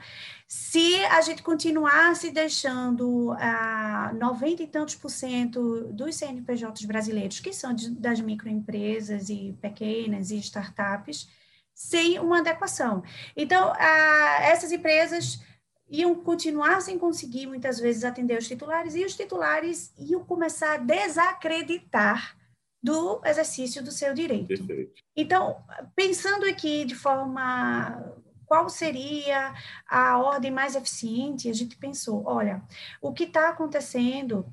se 0.49 0.95
a 1.07 1.21
gente 1.23 1.43
continuasse 1.43 2.31
deixando 2.31 3.33
a 3.33 4.11
ah, 4.11 4.13
90 4.13 4.63
e 4.63 4.67
tantos 4.67 4.95
por 4.95 5.11
cento 5.11 5.85
dos 5.93 6.15
CNPJs 6.15 6.85
brasileiros, 6.85 7.41
que 7.41 7.53
são 7.53 7.75
de, 7.75 7.91
das 7.91 8.21
microempresas 8.21 9.29
e 9.29 9.57
pequenas 9.61 10.31
e 10.31 10.37
startups, 10.39 11.29
sem 11.75 12.19
uma 12.21 12.39
adequação. 12.39 13.03
Então, 13.37 13.73
ah, 13.77 14.39
essas 14.43 14.71
empresas 14.71 15.41
iam 15.89 16.15
continuar 16.15 16.81
sem 16.81 16.99
conseguir, 16.99 17.47
muitas 17.47 17.81
vezes, 17.81 18.05
atender 18.05 18.39
os 18.39 18.47
titulares, 18.47 18.95
e 18.95 19.05
os 19.05 19.17
titulares 19.17 19.93
iam 19.99 20.25
começar 20.25 20.75
a 20.75 20.79
desacreditar 20.79 22.37
do 22.81 23.21
exercício 23.25 23.83
do 23.83 23.91
seu 23.91 24.15
direito. 24.15 24.47
Perfeito. 24.47 25.03
Então, 25.17 25.57
pensando 25.97 26.47
aqui 26.47 26.85
de 26.85 26.95
forma 26.95 28.15
qual 28.47 28.69
seria 28.69 29.55
a 29.89 30.19
ordem 30.19 30.51
mais 30.51 30.75
eficiente, 30.75 31.51
a 31.51 31.53
gente 31.53 31.77
pensou, 31.77 32.23
olha, 32.27 32.63
o 33.01 33.13
que 33.13 33.25
está 33.25 33.49
acontecendo 33.49 34.47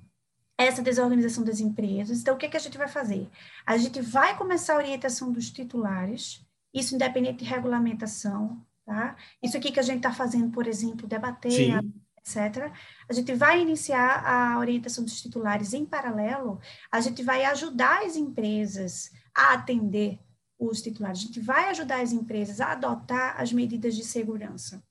essa 0.58 0.84
desorganização 0.84 1.44
das 1.44 1.60
empresas. 1.60 2.22
Então, 2.22 2.36
o 2.36 2.38
que, 2.38 2.46
é 2.46 2.50
que 2.50 2.56
a 2.56 2.60
gente 2.60 2.78
vai 2.78 2.88
fazer? 2.88 3.28
A 3.66 3.76
gente 3.76 4.00
vai 4.02 4.38
começar 4.38 4.74
a 4.74 4.78
orientação 4.78 5.32
dos 5.32 5.50
titulares, 5.50 6.46
isso 6.74 6.96
independente 6.96 7.40
de 7.40 7.46
regulamentação, 7.46 8.64
Tá? 8.86 9.16
Isso 9.42 9.56
aqui 9.56 9.72
que 9.72 9.80
a 9.80 9.84
gente 9.84 9.98
está 9.98 10.12
fazendo, 10.12 10.52
por 10.52 10.68
exemplo, 10.68 11.08
debater, 11.08 11.80
etc. 12.18 12.70
A 13.08 13.14
gente 13.14 13.34
vai 13.34 13.62
iniciar 13.62 14.26
a 14.26 14.60
orientação 14.60 15.06
dos 15.06 15.22
titulares 15.22 15.74
em 15.74 15.86
paralelo, 15.86 16.60
a 16.92 17.00
gente 17.00 17.24
vai 17.24 17.46
ajudar 17.46 18.04
as 18.04 18.18
empresas 18.18 19.10
a 19.34 19.54
atender 19.54 20.20
os 20.68 20.82
titulares, 20.82 21.20
a 21.20 21.22
gente 21.24 21.40
vai 21.40 21.70
ajudar 21.70 22.02
as 22.02 22.12
empresas 22.12 22.60
a 22.62 22.72
adotar 22.72 23.40
as 23.40 23.52
medidas 23.52 23.96
de 23.96 24.04
segurança. 24.04 24.84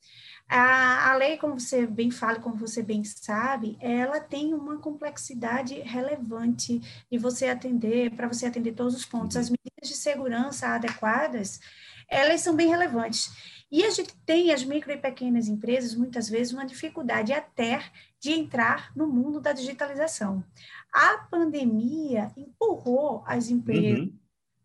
A, 0.49 1.11
a 1.11 1.17
lei, 1.17 1.39
como 1.39 1.59
você 1.59 1.87
bem 1.87 2.11
fala, 2.11 2.39
como 2.39 2.57
você 2.57 2.83
bem 2.83 3.03
sabe, 3.05 3.79
ela 3.81 4.21
tem 4.21 4.53
uma 4.53 4.79
complexidade 4.79 5.81
relevante 5.81 6.79
de 7.11 7.17
você 7.17 7.47
atender, 7.47 8.11
para 8.11 8.29
você 8.29 8.47
atender 8.47 8.73
todos 8.73 8.95
os 8.95 9.07
pontos. 9.07 9.37
As 9.37 9.49
medidas 9.49 9.89
de 9.89 9.97
segurança 9.97 10.69
adequadas, 10.69 11.59
elas 12.09 12.43
são 12.43 12.55
bem 12.55 12.69
relevantes. 12.69 13.33
E 13.71 13.83
a 13.85 13.91
gente 13.91 14.15
tem 14.27 14.53
as 14.53 14.63
micro 14.63 14.93
e 14.93 14.99
pequenas 14.99 15.49
empresas, 15.49 15.95
muitas 15.95 16.29
vezes, 16.29 16.53
uma 16.53 16.67
dificuldade 16.67 17.33
até 17.33 17.83
de 18.21 18.33
entrar 18.33 18.93
no 18.95 19.07
mundo 19.07 19.41
da 19.41 19.55
digitalização. 19.55 20.45
A 20.93 21.27
pandemia 21.31 22.31
empurrou 22.37 23.25
as 23.27 23.49
empresas 23.49 24.01
uhum. 24.01 24.13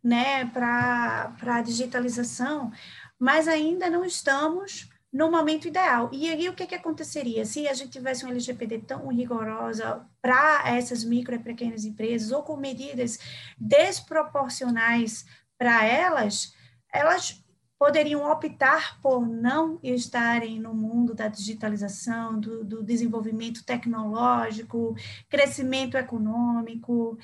Né, 0.08 0.46
para 0.46 1.36
a 1.41 1.62
digitalização, 1.62 2.72
mas 3.20 3.46
ainda 3.46 3.89
não 3.89 4.06
estamos 4.06 4.89
no 5.12 5.30
momento 5.30 5.67
ideal. 5.67 6.10
E 6.13 6.30
aí, 6.30 6.48
o 6.48 6.54
que, 6.54 6.65
que 6.65 6.76
aconteceria 6.76 7.43
se 7.43 7.67
a 7.67 7.74
gente 7.74 7.91
tivesse 7.91 8.24
uma 8.24 8.32
LGPD 8.32 8.80
tão 8.80 9.08
rigorosa 9.10 10.06
para 10.22 10.63
essas 10.65 11.04
micro 11.04 11.36
e 11.36 11.39
pequenas 11.39 11.84
empresas, 11.84 12.32
ou 12.32 12.41
com 12.41 12.56
medidas 12.56 13.20
desproporcionais 13.58 15.26
para 15.58 15.86
elas, 15.86 16.54
elas 16.93 17.43
poderiam 17.80 18.30
optar 18.30 19.00
por 19.02 19.28
não 19.28 19.80
estarem 19.84 20.60
no 20.60 20.74
mundo 20.74 21.13
da 21.13 21.28
digitalização, 21.28 22.40
do, 22.40 22.63
do, 22.63 22.84
desenvolvimento 22.84 23.63
tecnológico, 23.63 24.96
crescimento 25.30 25.96
econômico. 25.96 27.18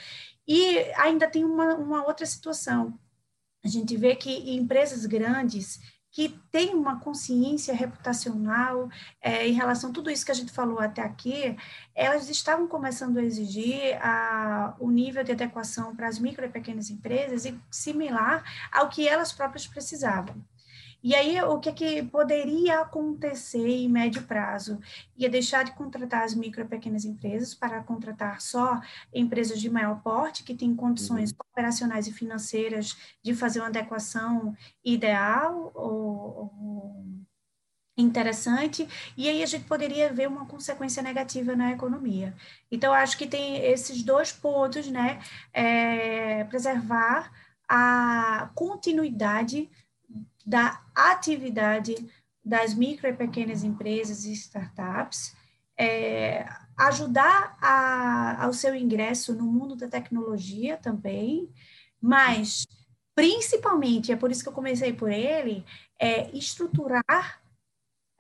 E 0.48 0.78
ainda 0.96 1.28
tem 1.28 1.44
uma, 1.44 1.76
uma 1.76 2.06
outra 2.06 2.26
situação. 2.26 2.98
A 3.64 3.68
gente 3.68 3.96
vê 3.96 4.16
que 4.16 4.56
empresas 4.56 5.06
grandes 5.06 5.80
que 6.14 6.30
tem 6.52 6.76
uma 6.76 7.00
consciência 7.00 7.74
reputacional 7.74 8.88
é, 9.20 9.48
em 9.48 9.54
relação 9.54 9.90
a 9.90 9.94
tudo 9.94 10.12
isso 10.12 10.24
que 10.24 10.32
a 10.32 10.36
gente 10.36 10.52
falou 10.52 10.80
até 10.80 11.02
aqui, 11.02 11.58
elas 11.96 12.30
estavam 12.30 12.68
começando 12.68 13.18
a 13.18 13.24
exigir 13.24 13.98
a, 14.00 14.76
o 14.80 14.92
nível 14.92 15.24
de 15.24 15.32
adequação 15.32 15.96
para 15.96 16.08
as 16.08 16.20
micro 16.20 16.46
e 16.46 16.50
pequenas 16.50 16.92
empresas 16.92 17.46
e 17.46 17.60
similar 17.72 18.44
ao 18.72 18.90
que 18.90 19.08
elas 19.08 19.34
próprias 19.34 19.66
precisavam. 19.66 20.36
E 21.04 21.14
aí, 21.14 21.42
o 21.42 21.60
que, 21.60 21.70
é 21.70 21.74
que 21.74 22.04
poderia 22.04 22.80
acontecer 22.80 23.68
em 23.68 23.90
médio 23.90 24.24
prazo? 24.24 24.80
Ia 25.18 25.30
deixar 25.30 25.64
de 25.64 25.74
contratar 25.74 26.24
as 26.24 26.34
micro 26.34 26.62
e 26.62 26.68
pequenas 26.68 27.04
empresas 27.04 27.54
para 27.54 27.84
contratar 27.84 28.40
só 28.40 28.80
empresas 29.14 29.60
de 29.60 29.70
maior 29.70 30.02
porte, 30.02 30.44
que 30.44 30.56
têm 30.56 30.74
condições 30.74 31.32
uhum. 31.32 31.38
operacionais 31.52 32.08
e 32.08 32.14
financeiras 32.14 32.96
de 33.22 33.36
fazer 33.36 33.60
uma 33.60 33.68
adequação 33.68 34.56
ideal 34.84 35.72
ou, 35.76 36.54
ou 36.72 37.06
interessante, 37.98 38.88
e 39.16 39.30
aí 39.30 39.44
a 39.44 39.46
gente 39.46 39.66
poderia 39.66 40.12
ver 40.12 40.28
uma 40.28 40.46
consequência 40.46 41.04
negativa 41.04 41.56
na 41.56 41.72
economia. 41.72 42.34
Então, 42.72 42.94
acho 42.94 43.18
que 43.18 43.28
tem 43.28 43.58
esses 43.58 44.04
dois 44.04 44.32
pontos, 44.32 44.88
né? 44.88 45.20
É, 45.54 46.44
preservar 46.46 47.32
a 47.68 48.52
continuidade 48.56 49.70
da 50.46 50.82
atividade 50.94 51.96
das 52.44 52.74
micro 52.74 53.08
e 53.08 53.14
pequenas 53.14 53.64
empresas 53.64 54.26
e 54.26 54.34
startups, 54.34 55.36
é, 55.78 56.46
ajudar 56.78 57.58
a, 57.62 58.44
ao 58.44 58.54
seu 58.54 58.76
ingresso 58.76 59.34
no 59.34 59.46
mundo 59.46 59.76
da 59.76 59.88
tecnologia 59.88 60.78
também, 60.78 61.50
mas 62.02 62.68
principalmente, 63.16 64.12
é 64.12 64.16
por 64.16 64.32
isso 64.32 64.44
que 64.44 64.50
eu 64.50 64.54
comecei 64.54 64.92
por 64.92 65.10
ele, 65.10 65.64
é 66.00 66.30
estruturar 66.36 67.42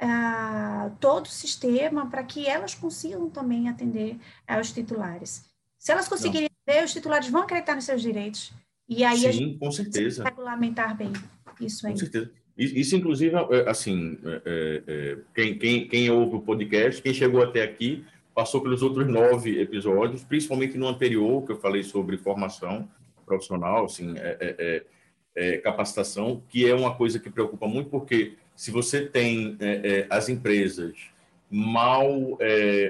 uh, 0.01 0.95
todo 0.99 1.25
o 1.25 1.29
sistema 1.29 2.09
para 2.09 2.23
que 2.23 2.47
elas 2.47 2.75
consigam 2.75 3.29
também 3.29 3.67
atender 3.67 4.17
aos 4.47 4.71
titulares. 4.71 5.45
Se 5.77 5.91
elas 5.91 6.07
conseguirem 6.07 6.49
atender, 6.65 6.86
os 6.86 6.93
titulares 6.93 7.27
vão 7.27 7.41
acreditar 7.41 7.75
nos 7.75 7.86
seus 7.86 8.01
direitos. 8.01 8.53
E 8.88 9.03
aí 9.03 9.17
Sim, 9.17 9.27
a 9.27 9.31
gente 9.31 9.57
com 9.59 9.71
certeza. 9.71 10.23
regulamentar 10.23 10.95
bem 10.95 11.12
isso 11.61 11.85
aí. 11.87 11.93
Com 11.93 11.99
certeza. 11.99 12.31
Isso, 12.55 12.95
inclusive, 12.95 13.35
é, 13.35 13.69
assim, 13.69 14.17
é, 14.23 14.41
é, 14.45 14.83
é, 14.87 15.17
quem, 15.33 15.57
quem, 15.57 15.87
quem 15.87 16.09
ouve 16.11 16.35
o 16.35 16.41
podcast, 16.41 17.01
quem 17.01 17.13
chegou 17.13 17.41
até 17.41 17.63
aqui, 17.63 18.05
passou 18.35 18.61
pelos 18.61 18.83
outros 18.83 19.07
nove 19.07 19.59
episódios, 19.59 20.23
principalmente 20.23 20.77
no 20.77 20.87
anterior, 20.87 21.43
que 21.45 21.51
eu 21.51 21.59
falei 21.59 21.83
sobre 21.83 22.17
formação 22.17 22.87
profissional, 23.25 23.85
assim, 23.85 24.13
é, 24.17 24.83
é, 25.35 25.57
capacitação, 25.57 26.43
que 26.49 26.69
é 26.69 26.75
uma 26.75 26.93
coisa 26.93 27.19
que 27.19 27.29
preocupa 27.29 27.67
muito, 27.67 27.89
porque 27.89 28.33
se 28.55 28.69
você 28.69 29.05
tem 29.05 29.57
as 30.09 30.29
empresas 30.29 30.93
mal, 31.49 32.37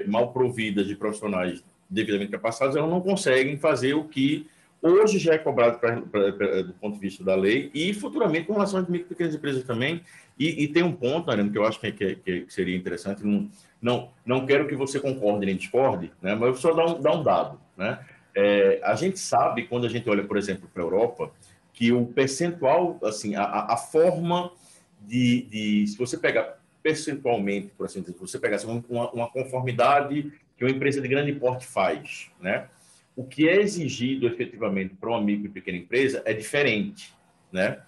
mal 0.06 0.32
providas 0.32 0.86
de 0.86 0.94
profissionais 0.94 1.64
devidamente 1.88 2.32
capacitados, 2.32 2.76
elas 2.76 2.90
não 2.90 3.00
conseguem 3.00 3.56
fazer 3.56 3.94
o 3.94 4.04
que 4.04 4.46
hoje 4.84 5.18
já 5.18 5.34
é 5.34 5.38
cobrado 5.38 5.78
pra, 5.78 6.02
pra, 6.02 6.32
pra, 6.32 6.62
do 6.62 6.74
ponto 6.74 6.94
de 6.94 7.00
vista 7.00 7.24
da 7.24 7.34
lei 7.34 7.70
e 7.74 7.94
futuramente 7.94 8.46
com 8.46 8.52
relação 8.52 8.78
às 8.78 8.86
micro 8.86 9.06
e 9.06 9.08
pequenas 9.08 9.34
empresas 9.34 9.64
também. 9.64 10.02
E, 10.38 10.64
e 10.64 10.68
tem 10.68 10.82
um 10.82 10.92
ponto, 10.92 11.30
Arena, 11.30 11.50
que 11.50 11.56
eu 11.56 11.64
acho 11.64 11.80
que, 11.80 11.90
que, 11.90 12.16
que, 12.16 12.44
seria 12.48 12.76
interessante. 12.76 13.24
Não, 13.24 13.48
não, 13.80 14.10
não 14.26 14.44
quero 14.44 14.68
que 14.68 14.76
você 14.76 15.00
concorde 15.00 15.46
nem 15.46 15.56
discorde, 15.56 16.12
né? 16.20 16.34
mas 16.34 16.48
eu 16.48 16.54
só 16.56 16.74
dar 16.74 16.86
um, 16.86 17.00
dar 17.00 17.12
um 17.12 17.22
dado. 17.22 17.58
Né? 17.76 17.98
É, 18.34 18.80
a 18.84 18.94
gente 18.94 19.18
sabe, 19.18 19.64
quando 19.64 19.86
a 19.86 19.88
gente 19.88 20.08
olha, 20.10 20.24
por 20.24 20.36
exemplo, 20.36 20.68
para 20.72 20.82
a 20.82 20.86
Europa, 20.86 21.32
que 21.72 21.90
o 21.90 22.06
percentual, 22.06 22.98
assim, 23.02 23.34
a, 23.36 23.44
a 23.44 23.76
forma 23.76 24.52
de, 25.00 25.42
de, 25.42 25.86
Se 25.86 25.98
você 25.98 26.16
pegar 26.16 26.58
percentualmente, 26.82 27.68
por 27.76 27.86
assim 27.86 28.00
dizer, 28.00 28.12
se 28.12 28.20
você 28.20 28.38
pegar 28.38 28.56
assim, 28.56 28.84
uma, 28.88 29.10
uma 29.10 29.30
conformidade 29.30 30.32
que 30.56 30.64
uma 30.64 30.70
empresa 30.70 31.00
de 31.00 31.08
grande 31.08 31.32
porte 31.32 31.66
faz, 31.66 32.30
né? 32.40 32.68
O 33.16 33.24
que 33.24 33.48
é 33.48 33.60
exigido 33.60 34.26
efetivamente 34.26 34.94
para 34.94 35.10
uma 35.10 35.20
micro 35.20 35.46
e 35.46 35.50
pequena 35.50 35.78
empresa 35.78 36.22
é 36.24 36.32
diferente, 36.32 37.14
né? 37.52 37.80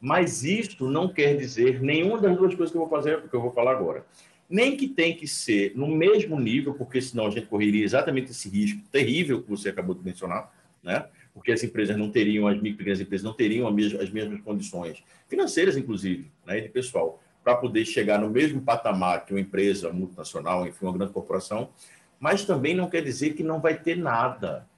Mas 0.00 0.42
isso 0.42 0.88
não 0.88 1.12
quer 1.12 1.36
dizer 1.36 1.82
nenhuma 1.82 2.18
das 2.18 2.36
duas 2.36 2.54
coisas 2.54 2.70
que 2.70 2.76
eu 2.76 2.80
vou 2.80 2.88
fazer, 2.88 3.28
que 3.28 3.34
eu 3.34 3.42
vou 3.42 3.52
falar 3.52 3.72
agora. 3.72 4.06
Nem 4.48 4.76
que 4.76 4.88
tem 4.88 5.14
que 5.14 5.28
ser 5.28 5.72
no 5.76 5.86
mesmo 5.86 6.40
nível, 6.40 6.74
porque 6.74 7.00
senão 7.00 7.26
a 7.26 7.30
gente 7.30 7.46
correria 7.46 7.84
exatamente 7.84 8.30
esse 8.30 8.48
risco 8.48 8.80
terrível 8.90 9.42
que 9.42 9.50
você 9.50 9.68
acabou 9.68 9.94
de 9.94 10.02
mencionar, 10.02 10.50
né? 10.82 11.06
Porque 11.34 11.52
as 11.52 11.62
empresas 11.62 11.96
não 11.96 12.10
teriam, 12.10 12.48
as 12.48 12.54
micro 12.54 12.68
e 12.68 12.76
pequenas 12.78 13.00
empresas 13.00 13.24
não 13.24 13.34
teriam 13.34 13.68
as 13.68 14.10
mesmas 14.10 14.40
condições 14.40 15.04
financeiras, 15.28 15.76
inclusive, 15.76 16.30
né, 16.44 16.58
e 16.58 16.62
de 16.62 16.68
pessoal, 16.68 17.22
para 17.44 17.54
poder 17.54 17.84
chegar 17.84 18.18
no 18.18 18.28
mesmo 18.28 18.60
patamar 18.60 19.24
que 19.24 19.32
uma 19.32 19.40
empresa 19.40 19.92
multinacional, 19.92 20.66
enfim, 20.66 20.86
uma 20.86 20.92
grande 20.92 21.12
corporação, 21.12 21.70
mas 22.18 22.44
também 22.44 22.74
não 22.74 22.90
quer 22.90 23.02
dizer 23.02 23.34
que 23.34 23.44
não 23.44 23.60
vai 23.60 23.78
ter 23.78 23.96
nada 23.96 24.68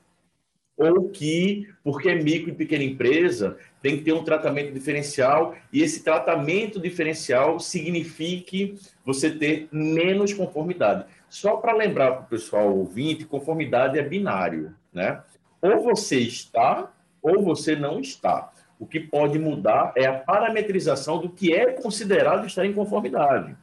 ou 0.76 1.08
que, 1.08 1.68
porque 1.84 2.08
é 2.08 2.14
micro 2.14 2.50
e 2.50 2.54
pequena 2.54 2.82
empresa, 2.82 3.56
tem 3.82 3.96
que 3.96 4.04
ter 4.04 4.12
um 4.12 4.24
tratamento 4.24 4.72
diferencial, 4.72 5.54
e 5.72 5.82
esse 5.82 6.02
tratamento 6.02 6.80
diferencial 6.80 7.60
signifique 7.60 8.78
você 9.04 9.30
ter 9.30 9.68
menos 9.70 10.32
conformidade. 10.32 11.04
Só 11.28 11.56
para 11.56 11.74
lembrar 11.74 12.12
para 12.12 12.22
o 12.22 12.28
pessoal 12.28 12.76
ouvinte, 12.76 13.24
conformidade 13.24 13.98
é 13.98 14.02
binário, 14.02 14.74
né? 14.92 15.22
Ou 15.60 15.82
você 15.82 16.18
está, 16.18 16.92
ou 17.22 17.42
você 17.42 17.76
não 17.76 18.00
está. 18.00 18.52
O 18.78 18.86
que 18.86 18.98
pode 18.98 19.38
mudar 19.38 19.92
é 19.96 20.06
a 20.06 20.18
parametrização 20.18 21.18
do 21.18 21.28
que 21.28 21.54
é 21.54 21.72
considerado 21.72 22.46
estar 22.46 22.66
em 22.66 22.72
conformidade. 22.72 23.56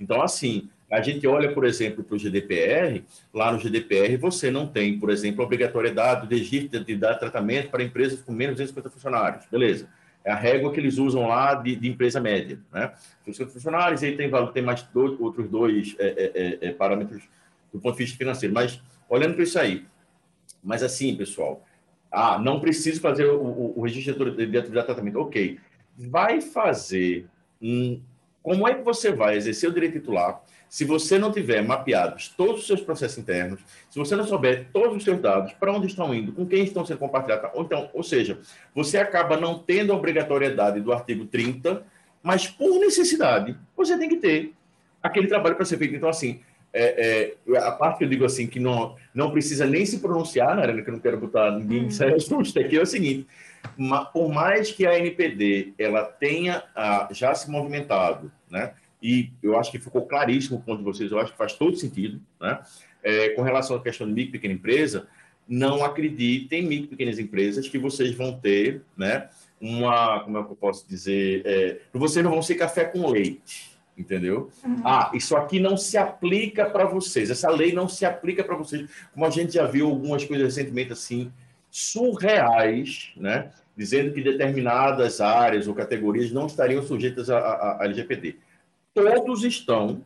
Então, 0.00 0.20
assim, 0.20 0.68
a 0.94 1.02
gente 1.02 1.26
olha, 1.26 1.52
por 1.52 1.64
exemplo, 1.64 2.04
para 2.04 2.14
o 2.14 2.18
GDPR, 2.18 3.02
lá 3.32 3.50
no 3.50 3.58
GDPR 3.58 4.16
você 4.16 4.48
não 4.48 4.64
tem, 4.66 4.96
por 4.96 5.10
exemplo, 5.10 5.42
a 5.42 5.44
obrigatoriedade 5.44 6.28
de 6.28 6.36
registro 6.36 6.84
de 6.84 6.96
dar 6.96 7.14
tratamento 7.16 7.68
para 7.68 7.82
empresas 7.82 8.20
com 8.22 8.30
menos 8.30 8.54
de 8.54 8.62
250 8.62 8.90
funcionários. 8.90 9.44
Beleza. 9.50 9.88
É 10.24 10.30
a 10.30 10.36
régua 10.36 10.72
que 10.72 10.78
eles 10.78 10.96
usam 10.96 11.26
lá 11.26 11.54
de, 11.54 11.74
de 11.74 11.88
empresa 11.88 12.20
média. 12.20 12.60
Né? 12.72 12.92
250 13.26 13.52
funcionários, 13.52 14.02
aí 14.04 14.16
tem, 14.16 14.30
tem 14.52 14.62
mais 14.62 14.82
dois, 14.84 15.18
outros 15.18 15.48
dois 15.48 15.96
é, 15.98 16.06
é, 16.06 16.32
é, 16.34 16.68
é, 16.68 16.72
parâmetros 16.72 17.24
do 17.72 17.80
ponto 17.80 17.96
de 17.96 18.04
vista 18.04 18.16
financeiro. 18.16 18.54
Mas, 18.54 18.80
olhando 19.08 19.34
para 19.34 19.42
isso 19.42 19.58
aí, 19.58 19.84
mas 20.62 20.84
assim, 20.84 21.16
pessoal, 21.16 21.66
ah, 22.10 22.38
não 22.38 22.60
preciso 22.60 23.00
fazer 23.00 23.24
o, 23.24 23.42
o, 23.42 23.80
o 23.80 23.82
registro 23.82 24.30
de 24.30 24.42
atividade 24.44 24.68
de 24.68 24.84
tratamento. 24.84 25.18
Ok. 25.18 25.58
Vai 25.98 26.40
fazer 26.40 27.26
um... 27.60 28.00
Como 28.44 28.68
é 28.68 28.74
que 28.74 28.82
você 28.82 29.10
vai 29.10 29.36
exercer 29.36 29.68
o 29.68 29.72
direito 29.72 29.94
titular 29.94 30.40
se 30.74 30.84
você 30.84 31.20
não 31.20 31.30
tiver 31.30 31.62
mapeados 31.62 32.34
todos 32.36 32.62
os 32.62 32.66
seus 32.66 32.80
processos 32.80 33.16
internos, 33.16 33.60
se 33.88 33.96
você 33.96 34.16
não 34.16 34.26
souber 34.26 34.66
todos 34.72 34.96
os 34.96 35.04
seus 35.04 35.20
dados, 35.20 35.52
para 35.52 35.72
onde 35.72 35.86
estão 35.86 36.12
indo, 36.12 36.32
com 36.32 36.44
quem 36.44 36.64
estão 36.64 36.84
sendo 36.84 36.98
compartilhados, 36.98 37.48
ou, 37.54 37.62
então, 37.62 37.88
ou 37.94 38.02
seja, 38.02 38.40
você 38.74 38.98
acaba 38.98 39.36
não 39.36 39.56
tendo 39.56 39.92
a 39.92 39.96
obrigatoriedade 39.96 40.80
do 40.80 40.92
artigo 40.92 41.26
30, 41.26 41.86
mas 42.20 42.48
por 42.48 42.80
necessidade, 42.80 43.56
você 43.76 43.96
tem 43.96 44.08
que 44.08 44.16
ter 44.16 44.52
aquele 45.00 45.28
trabalho 45.28 45.54
para 45.54 45.64
ser 45.64 45.78
feito. 45.78 45.94
Então, 45.94 46.08
assim, 46.08 46.40
é, 46.72 47.36
é, 47.46 47.58
a 47.58 47.70
parte 47.70 47.98
que 47.98 48.04
eu 48.04 48.08
digo 48.08 48.24
assim, 48.24 48.48
que 48.48 48.58
não, 48.58 48.96
não 49.14 49.30
precisa 49.30 49.64
nem 49.66 49.86
se 49.86 50.00
pronunciar, 50.00 50.56
né, 50.56 50.82
que 50.82 50.90
eu 50.90 50.94
não 50.94 50.98
quero 50.98 51.20
botar 51.20 51.52
ninguém 51.52 51.84
em 51.84 51.90
saia 51.90 52.18
justa 52.18 52.58
aqui, 52.58 52.76
é 52.76 52.82
o 52.82 52.86
seguinte, 52.86 53.28
por 54.12 54.28
mais 54.28 54.72
que 54.72 54.84
a 54.84 54.98
NPD 54.98 55.72
ela 55.78 56.02
tenha 56.02 56.64
ah, 56.74 57.06
já 57.12 57.32
se 57.32 57.48
movimentado, 57.48 58.32
né, 58.50 58.72
e 59.04 59.30
eu 59.42 59.58
acho 59.58 59.70
que 59.70 59.78
ficou 59.78 60.06
claríssimo 60.06 60.56
o 60.56 60.62
ponto 60.62 60.78
de 60.78 60.84
vocês, 60.84 61.12
eu 61.12 61.20
acho 61.20 61.32
que 61.32 61.36
faz 61.36 61.52
todo 61.52 61.76
sentido, 61.76 62.18
né? 62.40 62.58
É, 63.02 63.28
com 63.30 63.42
relação 63.42 63.76
à 63.76 63.82
questão 63.82 64.06
de 64.06 64.14
micro 64.14 64.30
e 64.30 64.32
pequena 64.32 64.54
empresa, 64.54 65.06
não 65.46 65.84
acreditem 65.84 66.64
em 66.64 66.66
micro 66.66 66.86
e 66.86 66.88
pequenas 66.88 67.18
empresas 67.18 67.68
que 67.68 67.76
vocês 67.76 68.14
vão 68.14 68.40
ter, 68.40 68.80
né? 68.96 69.28
Uma, 69.60 70.20
como 70.20 70.38
é 70.38 70.42
que 70.42 70.50
eu 70.50 70.56
posso 70.56 70.88
dizer? 70.88 71.42
É, 71.44 71.80
vocês 71.92 72.24
não 72.24 72.32
vão 72.32 72.40
ser 72.40 72.54
café 72.54 72.86
com 72.86 73.10
leite, 73.10 73.78
entendeu? 73.96 74.50
Uhum. 74.64 74.80
Ah, 74.82 75.10
isso 75.12 75.36
aqui 75.36 75.60
não 75.60 75.76
se 75.76 75.98
aplica 75.98 76.64
para 76.64 76.86
vocês, 76.86 77.28
essa 77.28 77.50
lei 77.50 77.74
não 77.74 77.86
se 77.86 78.06
aplica 78.06 78.42
para 78.42 78.56
vocês, 78.56 78.88
como 79.12 79.26
a 79.26 79.30
gente 79.30 79.52
já 79.52 79.66
viu 79.66 79.86
algumas 79.86 80.24
coisas 80.24 80.56
recentemente 80.56 80.94
assim, 80.94 81.30
surreais, 81.70 83.12
né? 83.18 83.50
Dizendo 83.76 84.14
que 84.14 84.22
determinadas 84.22 85.20
áreas 85.20 85.68
ou 85.68 85.74
categorias 85.74 86.32
não 86.32 86.46
estariam 86.46 86.82
sujeitas 86.82 87.28
à 87.28 87.80
LGPD 87.82 88.36
todos 88.94 89.44
estão, 89.44 90.02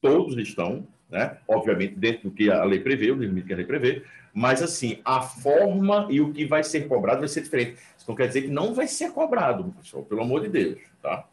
todos 0.00 0.36
estão, 0.36 0.86
né? 1.08 1.38
obviamente 1.46 1.94
dentro 1.94 2.28
do 2.28 2.34
que 2.34 2.50
a 2.50 2.64
lei 2.64 2.80
prevê, 2.80 3.10
o 3.10 3.14
limite 3.14 3.46
que 3.46 3.52
a 3.52 3.56
lei 3.56 3.66
prevê, 3.66 4.04
mas 4.34 4.62
assim, 4.62 5.00
a 5.04 5.22
forma 5.22 6.08
e 6.10 6.20
o 6.20 6.32
que 6.32 6.44
vai 6.44 6.64
ser 6.64 6.88
cobrado 6.88 7.20
vai 7.20 7.28
ser 7.28 7.42
diferente. 7.42 7.78
Isso 7.96 8.06
não 8.08 8.16
quer 8.16 8.26
dizer 8.26 8.42
que 8.42 8.48
não 8.48 8.74
vai 8.74 8.88
ser 8.88 9.12
cobrado, 9.12 9.72
pessoal, 9.78 10.04
pelo 10.04 10.22
amor 10.22 10.40
de 10.42 10.48
Deus, 10.48 10.80
tá? 11.00 11.28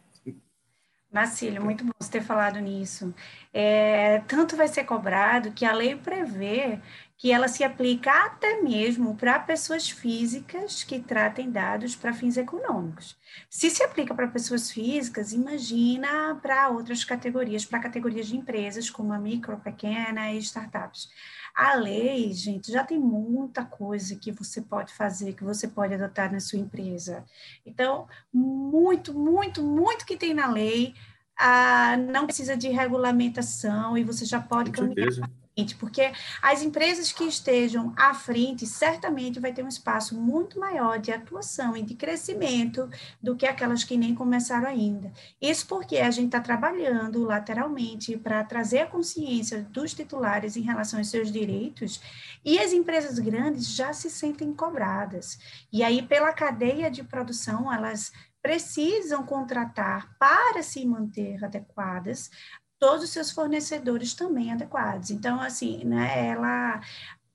Marcílio, 1.11 1.63
muito 1.63 1.83
bom 1.83 1.91
você 1.99 2.11
ter 2.11 2.21
falado 2.21 2.59
nisso. 2.59 3.13
É, 3.51 4.19
tanto 4.27 4.55
vai 4.55 4.67
ser 4.67 4.83
cobrado 4.83 5.51
que 5.51 5.65
a 5.65 5.73
lei 5.73 5.95
prevê 5.95 6.79
que 7.19 7.33
ela 7.33 7.49
se 7.49 7.65
aplica 7.65 8.27
até 8.27 8.61
mesmo 8.61 9.13
para 9.13 9.37
pessoas 9.39 9.89
físicas 9.89 10.85
que 10.85 11.01
tratem 11.01 11.51
dados 11.51 11.93
para 11.93 12.13
fins 12.13 12.37
econômicos. 12.37 13.17
Se 13.49 13.69
se 13.69 13.83
aplica 13.83 14.15
para 14.15 14.29
pessoas 14.29 14.71
físicas, 14.71 15.33
imagina 15.33 16.39
para 16.41 16.69
outras 16.69 17.03
categorias, 17.03 17.65
para 17.65 17.81
categorias 17.81 18.25
de 18.27 18.37
empresas 18.37 18.89
como 18.89 19.11
a 19.11 19.19
micro, 19.19 19.59
pequena 19.59 20.31
e 20.31 20.37
startups. 20.37 21.09
A 21.53 21.73
lei, 21.73 22.31
gente, 22.31 22.71
já 22.71 22.85
tem 22.85 22.97
muita 22.97 23.65
coisa 23.65 24.15
que 24.15 24.31
você 24.31 24.61
pode 24.61 24.93
fazer, 24.93 25.33
que 25.33 25.43
você 25.43 25.67
pode 25.67 25.93
adotar 25.95 26.31
na 26.31 26.39
sua 26.39 26.57
empresa. 26.57 27.25
Então, 27.65 28.07
muito, 28.33 29.13
muito, 29.13 29.61
muito 29.61 30.05
que 30.05 30.15
tem 30.15 30.33
na 30.33 30.49
lei, 30.49 30.95
ah, 31.37 31.97
não 31.97 32.25
precisa 32.25 32.55
de 32.55 32.69
regulamentação 32.69 33.97
e 33.97 34.05
você 34.05 34.23
já 34.23 34.39
pode 34.39 34.71
Com 34.71 34.83
caminhar 34.83 35.11
certeza 35.11 35.38
porque 35.75 36.11
as 36.41 36.61
empresas 36.63 37.11
que 37.11 37.23
estejam 37.23 37.93
à 37.97 38.13
frente 38.13 38.65
certamente 38.65 39.39
vai 39.39 39.53
ter 39.53 39.63
um 39.63 39.67
espaço 39.67 40.15
muito 40.15 40.59
maior 40.59 40.99
de 40.99 41.11
atuação 41.11 41.75
e 41.75 41.81
de 41.81 41.95
crescimento 41.95 42.89
do 43.21 43.35
que 43.35 43.45
aquelas 43.45 43.83
que 43.83 43.97
nem 43.97 44.15
começaram 44.15 44.67
ainda. 44.67 45.11
Isso 45.41 45.67
porque 45.67 45.97
a 45.97 46.11
gente 46.11 46.27
está 46.27 46.39
trabalhando 46.39 47.23
lateralmente 47.23 48.17
para 48.17 48.43
trazer 48.43 48.79
a 48.79 48.87
consciência 48.87 49.61
dos 49.71 49.93
titulares 49.93 50.55
em 50.55 50.61
relação 50.61 50.99
aos 50.99 51.09
seus 51.09 51.31
direitos 51.31 52.01
e 52.43 52.59
as 52.59 52.73
empresas 52.73 53.19
grandes 53.19 53.67
já 53.67 53.93
se 53.93 54.09
sentem 54.09 54.53
cobradas. 54.53 55.39
E 55.71 55.83
aí, 55.83 56.01
pela 56.01 56.33
cadeia 56.33 56.89
de 56.89 57.03
produção, 57.03 57.71
elas 57.71 58.11
precisam 58.41 59.25
contratar 59.25 60.15
para 60.17 60.63
se 60.63 60.85
manter 60.85 61.43
adequadas 61.43 62.31
todos 62.79 63.03
os 63.03 63.09
seus 63.09 63.31
fornecedores 63.31 64.13
também 64.13 64.51
adequados. 64.51 65.11
Então, 65.11 65.39
assim, 65.41 65.83
né, 65.83 66.27
ela 66.27 66.81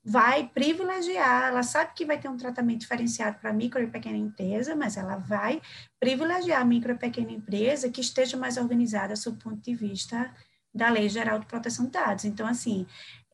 vai 0.05 0.49
privilegiar, 0.49 1.49
ela 1.49 1.63
sabe 1.63 1.93
que 1.95 2.05
vai 2.05 2.19
ter 2.19 2.29
um 2.29 2.37
tratamento 2.37 2.81
diferenciado 2.81 3.39
para 3.39 3.53
micro 3.53 3.83
e 3.83 3.87
pequena 3.87 4.19
empresa, 4.19 4.77
mas 4.77 4.97
ela 4.97 5.17
vai 5.17 5.63
privilegiar 5.99 6.61
a 6.61 6.65
micro 6.65 6.93
e 6.93 6.99
pequena 6.99 7.33
empresa 7.33 7.91
que 7.91 8.03
esteja 8.03 8.37
mais 8.37 8.57
organizada 8.59 9.17
sob 9.17 9.39
o 9.39 9.41
ponto 9.41 9.63
de 9.63 9.75
vista 9.75 10.31
da 10.75 10.91
Lei 10.91 11.09
Geral 11.09 11.39
de 11.39 11.47
Proteção 11.47 11.87
de 11.87 11.93
Dados. 11.93 12.25
Então, 12.25 12.47
assim, 12.47 12.87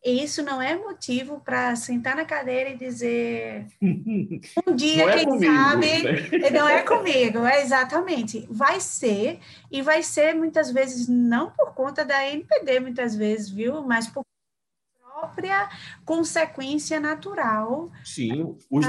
isso 0.04 0.42
não 0.42 0.62
é 0.62 0.76
motivo 0.76 1.40
para 1.40 1.76
sentar 1.76 2.16
na 2.16 2.24
cadeira 2.24 2.70
e 2.70 2.76
dizer 2.76 3.66
um 4.66 4.74
dia, 4.74 5.04
é 5.04 5.18
quem 5.18 5.26
comigo, 5.26 5.54
sabe, 5.54 6.02
né? 6.02 6.50
não 6.50 6.68
é 6.68 6.82
comigo, 6.82 7.44
é 7.44 7.62
exatamente. 7.62 8.46
Vai 8.50 8.80
ser, 8.80 9.40
e 9.70 9.82
vai 9.82 10.02
ser 10.02 10.34
muitas 10.34 10.70
vezes 10.70 11.06
não 11.06 11.50
por 11.50 11.74
conta 11.74 12.04
da 12.04 12.26
NPD, 12.26 12.80
muitas 12.80 13.14
vezes, 13.14 13.50
viu? 13.50 13.82
Mas 13.82 14.06
por 14.06 14.24
própria 15.20 15.68
consequência 16.04 16.98
natural. 16.98 17.90
Sim, 18.04 18.56
os, 18.70 18.86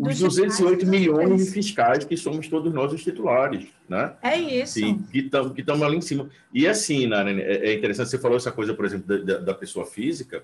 os 0.00 0.18
208 0.18 0.86
milhões 0.86 1.44
de 1.44 1.50
fiscais 1.50 2.04
que 2.04 2.16
somos 2.16 2.48
todos 2.48 2.72
nós 2.72 2.92
os 2.92 3.04
titulares, 3.04 3.68
né? 3.88 4.14
É 4.22 4.36
isso. 4.36 4.74
Sim, 4.74 5.04
que 5.10 5.28
estamos 5.58 5.82
ali 5.82 5.96
em 5.98 6.00
cima. 6.00 6.28
E 6.52 6.66
assim, 6.66 7.06
né, 7.06 7.24
é, 7.40 7.70
é 7.70 7.74
interessante, 7.74 8.08
você 8.08 8.18
falou 8.18 8.36
essa 8.36 8.50
coisa, 8.50 8.72
por 8.72 8.84
exemplo, 8.84 9.18
da, 9.18 9.38
da 9.38 9.54
pessoa 9.54 9.84
física, 9.84 10.42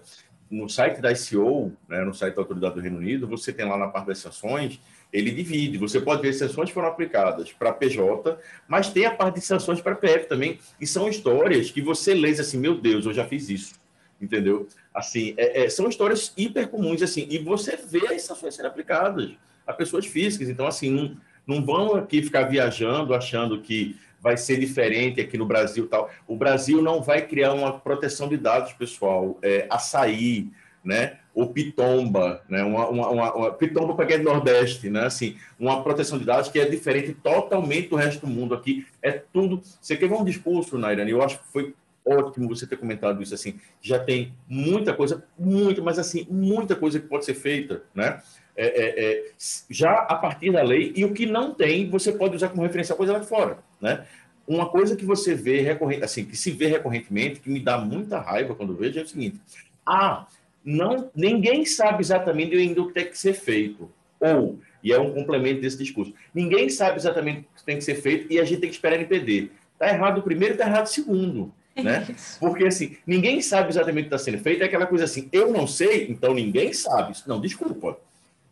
no 0.50 0.68
site 0.68 1.00
da 1.00 1.10
ICO, 1.10 1.72
né, 1.88 2.04
no 2.04 2.14
site 2.14 2.34
da 2.34 2.42
Autoridade 2.42 2.74
do 2.74 2.80
Reino 2.80 2.98
Unido, 2.98 3.26
você 3.26 3.52
tem 3.52 3.66
lá 3.66 3.76
na 3.76 3.88
parte 3.88 4.08
das 4.08 4.18
sanções, 4.18 4.80
ele 5.12 5.30
divide, 5.30 5.78
você 5.78 6.00
pode 6.00 6.22
ver 6.22 6.32
sanções 6.32 6.70
foram 6.70 6.88
aplicadas 6.88 7.52
para 7.52 7.72
PJ, 7.72 8.38
mas 8.68 8.90
tem 8.90 9.06
a 9.06 9.10
parte 9.10 9.36
de 9.36 9.40
sanções 9.40 9.80
para 9.80 9.94
PF 9.94 10.28
também, 10.28 10.58
e 10.80 10.86
são 10.86 11.08
histórias 11.08 11.70
que 11.70 11.80
você 11.80 12.14
lê 12.14 12.30
assim, 12.32 12.58
meu 12.58 12.76
Deus, 12.78 13.06
eu 13.06 13.12
já 13.12 13.24
fiz 13.24 13.48
isso, 13.48 13.74
entendeu? 14.20 14.68
Assim, 14.96 15.34
é, 15.36 15.64
é, 15.64 15.68
são 15.68 15.90
histórias 15.90 16.32
hiper 16.38 16.68
comuns, 16.68 17.02
assim, 17.02 17.26
e 17.28 17.36
você 17.36 17.76
vê 17.76 18.06
as 18.14 18.22
sanções 18.22 18.54
sendo 18.54 18.64
aplicadas 18.64 19.32
a 19.66 19.72
pessoas 19.74 20.06
físicas. 20.06 20.48
Então, 20.48 20.66
assim, 20.66 20.90
não, 20.90 21.16
não 21.46 21.62
vão 21.62 21.96
aqui 21.96 22.22
ficar 22.22 22.44
viajando 22.44 23.14
achando 23.14 23.60
que 23.60 23.94
vai 24.18 24.38
ser 24.38 24.58
diferente 24.58 25.20
aqui 25.20 25.36
no 25.36 25.44
Brasil 25.44 25.86
tal. 25.86 26.10
O 26.26 26.34
Brasil 26.34 26.80
não 26.80 27.02
vai 27.02 27.20
criar 27.26 27.52
uma 27.52 27.78
proteção 27.78 28.26
de 28.26 28.38
dados, 28.38 28.72
pessoal. 28.72 29.38
É, 29.42 29.66
açaí, 29.68 30.48
né? 30.82 31.18
Ou 31.34 31.52
pitomba, 31.52 32.42
né? 32.48 32.64
Uma, 32.64 32.88
uma, 32.88 33.10
uma, 33.10 33.34
uma 33.34 33.52
pitomba 33.52 33.94
para 33.94 34.06
quem 34.06 34.16
é 34.16 34.18
do 34.18 34.24
Nordeste, 34.24 34.88
né? 34.88 35.04
Assim, 35.04 35.36
uma 35.60 35.82
proteção 35.82 36.18
de 36.18 36.24
dados 36.24 36.48
que 36.48 36.58
é 36.58 36.64
diferente 36.64 37.12
totalmente 37.12 37.88
do 37.88 37.96
resto 37.96 38.24
do 38.24 38.32
mundo 38.32 38.54
aqui. 38.54 38.86
É 39.02 39.12
tudo. 39.12 39.60
Você 39.62 39.94
quer 39.94 40.10
um 40.10 40.24
discurso, 40.24 40.78
Nairane? 40.78 41.10
Eu 41.10 41.22
acho 41.22 41.38
que 41.38 41.44
foi 41.52 41.74
ótimo 42.06 42.48
você 42.48 42.66
ter 42.66 42.76
comentado 42.76 43.22
isso 43.22 43.34
assim. 43.34 43.58
Já 43.82 43.98
tem 43.98 44.32
muita 44.48 44.94
coisa, 44.94 45.24
muito, 45.38 45.82
mas 45.82 45.98
assim, 45.98 46.26
muita 46.30 46.76
coisa 46.76 47.00
que 47.00 47.06
pode 47.06 47.24
ser 47.24 47.34
feita, 47.34 47.82
né? 47.94 48.20
é, 48.56 48.66
é, 48.66 49.04
é, 49.04 49.24
já 49.68 49.92
a 49.92 50.14
partir 50.14 50.50
da 50.50 50.62
lei, 50.62 50.92
e 50.96 51.04
o 51.04 51.12
que 51.12 51.26
não 51.26 51.52
tem, 51.52 51.88
você 51.90 52.10
pode 52.10 52.34
usar 52.34 52.48
como 52.48 52.62
referência 52.62 52.94
coisa 52.94 53.12
lá 53.12 53.18
de 53.18 53.26
fora. 53.26 53.58
Né? 53.80 54.04
Uma 54.48 54.68
coisa 54.68 54.96
que 54.96 55.04
você 55.04 55.34
vê 55.34 55.60
recorrente, 55.60 56.04
assim, 56.04 56.24
que 56.24 56.36
se 56.36 56.50
vê 56.50 56.66
recorrentemente, 56.66 57.40
que 57.40 57.50
me 57.50 57.60
dá 57.60 57.76
muita 57.76 58.18
raiva 58.18 58.54
quando 58.54 58.74
vejo, 58.74 58.98
é 58.98 59.02
o 59.02 59.08
seguinte: 59.08 59.38
ah, 59.84 60.26
não, 60.64 61.10
ninguém 61.14 61.66
sabe 61.66 62.00
exatamente 62.00 62.56
ainda 62.56 62.80
o 62.80 62.88
que 62.88 62.94
tem 62.94 63.06
que 63.06 63.18
ser 63.18 63.34
feito. 63.34 63.90
Ou, 64.18 64.58
e 64.82 64.92
é 64.92 64.98
um 64.98 65.12
complemento 65.12 65.60
desse 65.60 65.76
discurso, 65.76 66.14
ninguém 66.34 66.70
sabe 66.70 66.96
exatamente 66.96 67.40
o 67.40 67.58
que 67.58 67.64
tem 67.64 67.76
que 67.76 67.84
ser 67.84 67.96
feito 67.96 68.32
e 68.32 68.40
a 68.40 68.44
gente 68.44 68.60
tem 68.60 68.70
que 68.70 68.76
esperar 68.76 68.96
NPD. 68.96 69.50
Está 69.74 69.88
errado 69.90 70.18
o 70.18 70.22
primeiro 70.22 70.54
está 70.54 70.66
errado 70.66 70.86
o 70.86 70.88
segundo. 70.88 71.52
Né? 71.76 72.06
Porque 72.40 72.64
assim, 72.64 72.96
ninguém 73.06 73.40
sabe 73.40 73.68
exatamente 73.68 74.06
o 74.06 74.08
que 74.08 74.14
está 74.14 74.24
sendo 74.30 74.42
feito, 74.42 74.62
é 74.62 74.66
aquela 74.66 74.86
coisa 74.86 75.04
assim, 75.04 75.28
eu 75.32 75.52
não 75.52 75.66
sei, 75.66 76.08
então 76.08 76.34
ninguém 76.34 76.72
sabe. 76.72 77.14
Não, 77.26 77.40
desculpa. 77.40 77.98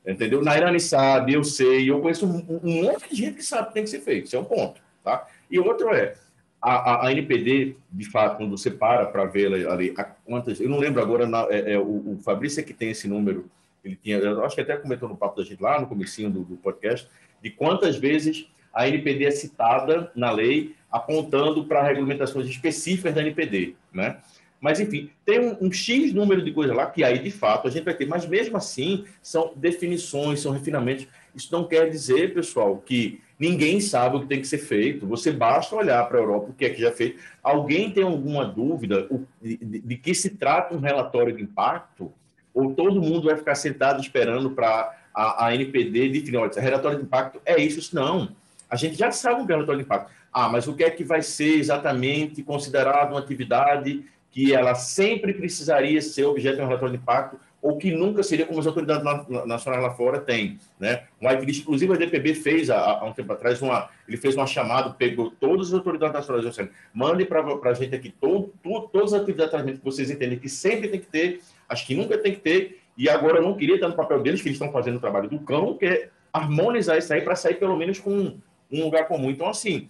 Entendeu? 0.07 0.43
Nairane 0.43 0.81
sabe, 0.81 1.33
eu 1.33 1.43
sei, 1.43 1.91
eu 1.91 2.01
conheço 2.01 2.27
um, 2.27 2.61
um, 2.63 2.83
monte 2.83 3.09
de 3.09 3.17
gente 3.17 3.37
que 3.37 3.45
sabe 3.45 3.63
o 3.63 3.67
que 3.69 3.75
tem 3.75 3.85
que 3.85 3.91
ser 3.91 4.01
feito. 4.01 4.27
Isso 4.27 4.37
é 4.37 4.39
um 4.39 4.45
ponto. 4.45 4.81
Tá? 5.03 5.27
E 5.51 5.59
outro 5.59 5.95
é, 5.95 6.15
a, 6.61 6.75
a, 6.75 7.07
a 7.07 7.13
NPD, 7.13 7.77
de 7.91 8.11
fato, 8.11 8.37
quando 8.39 8.51
você 8.51 8.71
para 8.71 9.07
para 9.07 9.25
ver 9.25 9.67
ali, 9.67 9.95
a, 9.97 10.05
quantas, 10.05 10.61
eu 10.61 10.69
não 10.69 10.79
lembro 10.79 11.03
agora, 11.03 11.27
na, 11.27 11.47
é, 11.51 11.73
é, 11.73 11.79
o, 11.79 12.15
o 12.15 12.19
Fabrício 12.23 12.61
é 12.61 12.63
que 12.63 12.73
tem 12.73 12.91
esse 12.91 13.09
número, 13.09 13.51
ele 13.85 13.97
tinha, 13.97 14.17
eu 14.17 14.45
acho 14.45 14.55
que 14.55 14.63
até 14.63 14.77
comentou 14.77 15.09
no 15.09 15.17
papo 15.17 15.37
da 15.37 15.45
gente 15.45 15.63
lá, 15.63 15.79
no 15.79 15.87
comecinho 15.87 16.31
do, 16.31 16.43
do 16.43 16.57
podcast, 16.57 17.07
de 17.43 17.51
quantas 17.51 17.97
vezes 17.97 18.47
a 18.75 18.89
NPD 18.89 19.25
é 19.25 19.31
citada 19.31 20.11
na 20.15 20.31
lei 20.31 20.75
apontando 20.91 21.65
para 21.65 21.83
regulamentações 21.83 22.47
específicas 22.49 23.15
da 23.15 23.21
NPD, 23.21 23.75
né? 23.93 24.19
Mas, 24.65 24.81
enfim, 24.81 25.11
tem 25.27 25.41
um, 25.41 25.67
um, 25.67 25.71
X 25.71 26.15
número 26.15 26.43
de 26.43 26.51
coisas 26.51 26.75
lá 26.75 26.87
que 26.87 27.05
aí, 27.05 27.19
de 27.19 27.31
fato, 27.31 27.69
a 27.69 27.71
gente 27.71 27.85
vai 27.85 27.93
ter. 27.93 28.07
Mas, 28.07 28.27
mesmo 28.27 28.57
assim, 28.57 29.05
são 29.21 29.53
definições, 29.55 30.41
são 30.41 30.53
refinamentos. 30.53 31.07
Isso 31.35 31.53
não 31.53 31.69
quer 31.69 31.91
dizer, 31.91 32.33
pessoal, 32.33 32.79
que 32.79 33.21
ninguém 33.39 33.79
sabe 33.79 34.17
o 34.17 34.21
que 34.21 34.27
tem 34.27 34.41
que 34.41 34.47
ser 34.47 34.57
feito. 34.57 35.07
Você 35.07 35.31
basta 35.31 35.77
olhar 35.77 36.09
para 36.09 36.17
a 36.17 36.23
Europa, 36.23 36.49
o 36.49 36.55
que 36.55 36.65
é 36.65 36.71
que 36.71 36.81
já 36.81 36.91
feito. 36.91 37.21
Alguém 37.43 37.91
tem 37.91 38.05
alguma 38.05 38.47
dúvida 38.47 39.07
de, 39.43 39.59
de, 39.59 39.81
de 39.81 39.97
que 39.99 40.15
se 40.15 40.31
trata 40.31 40.75
um 40.75 40.81
relatório 40.81 41.37
de 41.37 41.43
impacto? 41.43 42.11
Ou 42.55 42.73
todo 42.73 43.03
mundo 43.03 43.25
vai 43.25 43.37
ficar 43.37 43.57
sentado 43.57 44.01
esperando 44.01 44.53
para 44.53 44.97
a, 45.13 45.47
a, 45.47 45.55
NPD 45.55 46.09
definir, 46.09 46.39
olha, 46.39 46.51
relatório 46.59 46.99
de 46.99 47.05
impacto 47.05 47.39
é 47.45 47.61
isso? 47.61 47.95
Não. 47.95 48.35
A 48.75 48.77
gente 48.77 48.99
já 48.99 49.13
sabe 49.13 49.41
o 49.41 49.47
que 49.47 49.53
é 49.53 49.55
relatório 49.55 49.81
de 49.81 49.87
impacto. 49.87 50.11
Ah, 50.33 50.49
mas 50.49 50.67
o 50.67 50.75
que 50.75 50.83
é 50.83 50.91
que 50.91 51.05
vai 51.05 51.23
ser 51.23 51.61
exatamente 51.61 52.43
considerado 52.43 53.13
uma 53.13 53.21
atividade 53.21 54.05
que 54.33 54.53
ela 54.53 54.75
sempre 54.75 55.33
precisaria 55.33 56.03
ser 56.03 56.25
objeto 56.25 56.57
de 56.57 56.63
um 56.63 56.67
relatório 56.67 56.97
de 56.97 57.01
impacto 57.01 57.39
ou 57.63 57.79
que 57.79 57.93
nunca 57.93 58.25
seria 58.25 58.45
como 58.45 58.59
as 58.59 58.67
autoridades 58.67 59.05
nacionais 59.47 59.81
lá 59.81 59.91
fora 59.93 60.19
têm, 60.19 60.59
né? 60.79 61.05
Um 61.23 61.29
whitelist, 61.29 61.63
inclusive 61.63 61.93
a 61.93 61.97
DPB 61.97 62.35
fez 62.35 62.69
há, 62.69 63.05
um 63.05 63.13
tempo 63.13 63.33
atrás 63.33 63.63
uma, 63.63 63.89
ele 64.09 64.17
fez 64.17 64.35
uma 64.35 64.45
chamada, 64.45 64.91
pegou 64.91 65.31
todas 65.31 65.69
as 65.69 65.75
autoridades 65.75 66.15
nacionais, 66.15 66.45
disse, 66.45 66.69
mande 66.93 67.25
para 67.25 67.43
a 67.71 67.75
gente 67.75 67.95
aqui 67.95 68.11
todo, 68.11 68.53
todo, 68.61 68.89
todas 68.89 69.15
as 69.15 69.23
atividades 69.23 69.79
que 69.79 69.85
vocês 69.85 70.11
entendem 70.11 70.37
que 70.37 70.49
sempre 70.49 70.89
tem 70.89 70.99
que 70.99 71.07
ter, 71.07 71.41
acho 71.69 71.87
que 71.87 71.95
nunca 71.95 72.19
tem 72.19 72.35
que 72.35 72.41
ter, 72.41 72.81
e 72.99 73.09
agora 73.09 73.39
eu 73.39 73.43
não 73.43 73.55
queria 73.55 73.77
estar 73.77 73.89
no 73.89 73.95
papel 73.95 74.21
deles, 74.21 74.43
que 74.43 74.49
eles 74.49 74.57
estão 74.57 74.73
fazendo 74.73 74.97
o 74.97 75.01
trabalho 75.01 75.29
do 75.29 75.39
cão, 75.39 75.79
que 75.79 75.87
é 75.87 76.09
harmonizar 76.33 76.99
isso 76.99 77.15
aí 77.15 77.21
para 77.21 77.37
sair 77.37 77.55
pelo 77.55 77.77
menos 77.77 78.01
com 78.01 78.37
um 78.71 78.85
lugar 78.85 79.07
comum. 79.07 79.31
Então, 79.31 79.49
assim, 79.49 79.89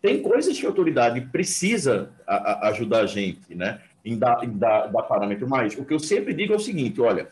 tem 0.00 0.22
coisas 0.22 0.58
que 0.58 0.66
a 0.66 0.68
autoridade 0.68 1.20
precisa 1.20 2.10
a, 2.26 2.34
a 2.34 2.68
ajudar 2.68 3.00
a 3.00 3.06
gente, 3.06 3.54
né? 3.54 3.80
Em 4.04 4.18
dar, 4.18 4.44
em 4.44 4.50
dar, 4.50 4.88
dar 4.88 5.02
parâmetro. 5.02 5.48
Mas 5.48 5.76
o 5.78 5.84
que 5.84 5.94
eu 5.94 5.98
sempre 5.98 6.34
digo 6.34 6.52
é 6.52 6.56
o 6.56 6.60
seguinte: 6.60 7.00
olha, 7.00 7.28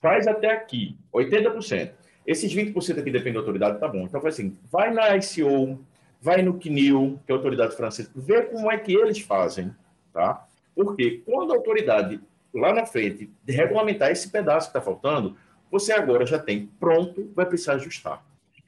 faz 0.00 0.26
até 0.26 0.50
aqui 0.50 0.96
80%. 1.14 1.92
Esses 2.26 2.54
20% 2.54 3.00
aqui 3.00 3.10
depende 3.10 3.34
da 3.34 3.40
autoridade, 3.40 3.78
tá 3.78 3.88
bom. 3.88 4.04
Então 4.04 4.20
faz 4.20 4.34
assim: 4.34 4.56
vai 4.70 4.92
na 4.92 5.16
ICO, 5.16 5.84
vai 6.20 6.42
no 6.42 6.58
CNIL, 6.60 7.18
que 7.26 7.32
é 7.32 7.34
a 7.34 7.38
autoridade 7.38 7.74
francesa, 7.74 8.10
vê 8.14 8.42
como 8.42 8.70
é 8.70 8.78
que 8.78 8.94
eles 8.94 9.20
fazem, 9.20 9.74
tá? 10.12 10.46
Porque 10.74 11.22
quando 11.24 11.52
a 11.52 11.56
autoridade 11.56 12.20
lá 12.54 12.72
na 12.72 12.84
frente 12.84 13.30
de 13.44 13.52
regulamentar 13.52 14.10
esse 14.10 14.28
pedaço 14.28 14.70
que 14.70 14.76
está 14.76 14.80
faltando, 14.80 15.36
você 15.70 15.92
agora 15.92 16.26
já 16.26 16.38
tem 16.38 16.66
pronto, 16.78 17.30
vai 17.34 17.46
precisar 17.46 17.74
ajustar. 17.74 18.22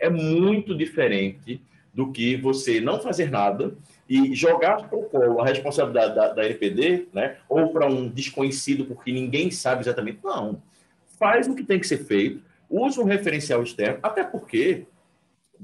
É 0.04 0.10
muito 0.10 0.76
diferente 0.76 1.62
do 1.94 2.12
que 2.12 2.36
você 2.36 2.78
não 2.80 3.00
fazer 3.00 3.30
nada 3.30 3.74
e 4.06 4.34
jogar 4.34 4.88
para 4.88 4.98
o 4.98 5.04
colo 5.04 5.40
a 5.40 5.46
responsabilidade 5.46 6.14
da, 6.14 6.28
da 6.34 6.44
NPD, 6.44 7.06
né? 7.12 7.38
ou 7.48 7.72
para 7.72 7.86
um 7.86 8.06
desconhecido, 8.06 8.84
porque 8.84 9.10
ninguém 9.12 9.50
sabe 9.50 9.80
exatamente. 9.80 10.18
Não. 10.22 10.60
Faz 11.18 11.48
o 11.48 11.54
que 11.54 11.64
tem 11.64 11.80
que 11.80 11.86
ser 11.86 12.04
feito, 12.04 12.42
usa 12.68 13.00
um 13.00 13.04
referencial 13.04 13.62
externo, 13.62 13.98
até 14.02 14.24
porque 14.24 14.84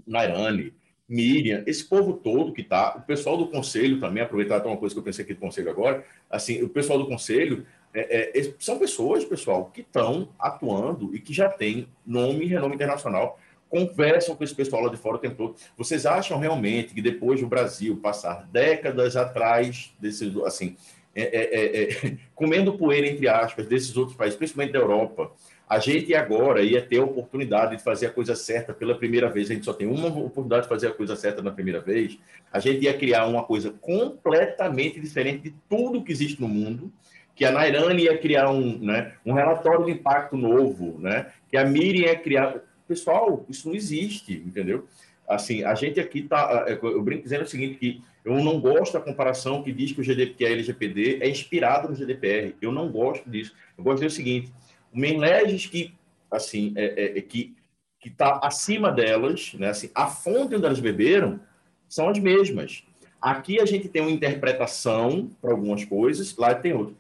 Nairane, 0.07 0.73
Miriam, 1.07 1.63
esse 1.67 1.85
povo 1.85 2.15
todo 2.15 2.53
que 2.53 2.63
está, 2.63 2.97
o 2.97 3.03
pessoal 3.03 3.37
do 3.37 3.49
conselho 3.49 4.01
também, 4.01 4.23
aproveitar 4.23 4.57
até 4.57 4.69
uma 4.69 4.77
coisa 4.79 4.95
que 4.95 4.99
eu 5.01 5.05
pensei 5.05 5.25
aqui 5.25 5.35
do 5.35 5.41
conselho 5.41 5.69
agora, 5.69 6.03
assim, 6.31 6.63
o 6.63 6.69
pessoal 6.69 6.99
do 6.99 7.07
conselho 7.07 7.67
é, 7.93 8.39
é, 8.39 8.55
são 8.59 8.79
pessoas, 8.79 9.25
pessoal, 9.25 9.67
que 9.67 9.81
estão 9.81 10.29
atuando 10.39 11.15
e 11.15 11.19
que 11.19 11.35
já 11.35 11.49
têm 11.49 11.89
nome 12.07 12.45
e 12.45 12.49
renome 12.49 12.77
internacional 12.77 13.39
conversam 13.71 14.35
com 14.35 14.43
esse 14.43 14.55
pessoal 14.55 14.83
lá 14.83 14.91
de 14.91 14.97
fora 14.97 15.17
o 15.17 15.21
tempo 15.21 15.37
todo. 15.37 15.57
Vocês 15.79 16.05
acham 16.05 16.39
realmente 16.39 16.93
que 16.93 17.01
depois 17.01 17.41
do 17.41 17.47
Brasil 17.47 17.97
passar 17.97 18.47
décadas 18.53 19.17
atrás 19.17 19.93
desses, 19.99 20.37
assim, 20.39 20.77
é, 21.15 21.23
é, 21.23 21.55
é, 21.55 21.93
é 21.93 22.17
comendo 22.35 22.77
poeira, 22.77 23.07
entre 23.07 23.29
aspas, 23.29 23.67
desses 23.67 23.97
outros 23.97 24.17
países, 24.17 24.37
principalmente 24.37 24.73
da 24.73 24.81
Europa, 24.81 25.31
a 25.69 25.79
gente 25.79 26.13
agora 26.17 26.63
ia 26.63 26.83
ter 26.83 26.99
a 26.99 27.05
oportunidade 27.05 27.77
de 27.77 27.83
fazer 27.83 28.07
a 28.07 28.11
coisa 28.11 28.35
certa 28.35 28.75
pela 28.75 28.97
primeira 28.97 29.31
vez. 29.31 29.49
A 29.49 29.55
gente 29.55 29.65
só 29.65 29.73
tem 29.73 29.87
uma 29.87 30.09
oportunidade 30.09 30.63
de 30.63 30.69
fazer 30.69 30.89
a 30.89 30.93
coisa 30.93 31.15
certa 31.15 31.41
na 31.41 31.53
primeira 31.53 31.81
vez. 31.81 32.19
A 32.53 32.59
gente 32.59 32.85
ia 32.85 32.93
criar 32.93 33.27
uma 33.27 33.45
coisa 33.45 33.71
completamente 33.81 34.99
diferente 34.99 35.45
de 35.45 35.55
tudo 35.69 36.03
que 36.03 36.11
existe 36.11 36.41
no 36.41 36.49
mundo 36.49 36.93
que 37.37 37.45
a 37.47 37.53
Nairane 37.53 38.03
ia 38.03 38.19
criar 38.19 38.51
um, 38.51 38.79
né, 38.79 39.15
um 39.25 39.33
relatório 39.33 39.87
de 39.87 39.93
impacto 39.93 40.37
novo, 40.37 40.99
né, 40.99 41.29
que 41.49 41.57
a 41.57 41.65
Miriam 41.65 42.09
ia 42.09 42.17
criar 42.17 42.57
pessoal, 42.91 43.47
isso 43.49 43.69
não 43.69 43.75
existe, 43.77 44.33
entendeu? 44.45 44.85
Assim, 45.29 45.63
a 45.63 45.77
gente 45.77 46.01
aqui 46.01 46.23
tá, 46.23 46.65
é, 46.67 46.77
eu 46.83 47.01
brinco 47.03 47.23
dizendo 47.23 47.45
o 47.45 47.49
seguinte, 47.49 47.79
que 47.79 48.03
eu 48.25 48.35
não 48.43 48.61
gosto 48.61 48.95
da 48.95 49.01
comparação 49.01 49.63
que 49.63 49.73
diz 49.73 49.93
que 49.93 50.01
o 50.01 50.05
GDP, 50.05 50.35
que 50.35 50.45
a 50.45 50.51
LGPD 50.51 51.19
é 51.21 51.29
inspirado 51.29 51.89
no 51.89 51.95
GDPR. 51.95 52.57
Eu 52.61 52.73
não 52.73 52.91
gosto 52.91 53.31
disso. 53.31 53.55
Eu 53.79 53.85
gosto 53.85 54.01
de 54.01 54.07
dizer 54.07 54.15
o 54.15 54.17
seguinte, 54.17 54.53
o 54.93 54.99
Menleges 54.99 55.67
que, 55.67 55.95
assim, 56.29 56.73
é, 56.77 56.85
é, 56.85 57.19
é 57.19 57.21
que 57.23 57.55
que 58.01 58.09
está 58.09 58.41
acima 58.43 58.91
delas, 58.91 59.53
né? 59.55 59.69
Assim, 59.69 59.91
a 59.95 60.07
fonte 60.07 60.55
onde 60.55 60.65
elas 60.65 60.81
beberam 60.81 61.39
são 61.87 62.09
as 62.09 62.19
mesmas. 62.19 62.83
Aqui 63.21 63.61
a 63.61 63.67
gente 63.67 63.91
tem 63.91 64.01
uma 64.01 64.11
interpretação 64.11 65.31
para 65.41 65.51
algumas 65.51 65.85
coisas, 65.85 66.35
lá 66.35 66.55
tem 66.55 66.73
outra 66.73 66.95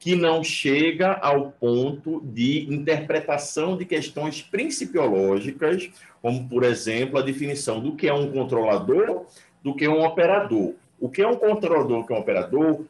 que 0.00 0.16
não 0.16 0.42
chega 0.42 1.12
ao 1.12 1.52
ponto 1.52 2.22
de 2.24 2.66
interpretação 2.72 3.76
de 3.76 3.84
questões 3.84 4.40
principiológicas, 4.40 5.90
como, 6.22 6.48
por 6.48 6.64
exemplo, 6.64 7.18
a 7.18 7.22
definição 7.22 7.80
do 7.80 7.94
que 7.94 8.08
é 8.08 8.14
um 8.14 8.32
controlador, 8.32 9.26
do 9.62 9.74
que 9.74 9.84
é 9.84 9.90
um 9.90 10.02
operador. 10.02 10.72
O 10.98 11.10
que 11.10 11.20
é 11.20 11.28
um 11.28 11.36
controlador, 11.36 12.00
o 12.00 12.06
que 12.06 12.14
é 12.14 12.16
um 12.16 12.20
operador, 12.20 12.80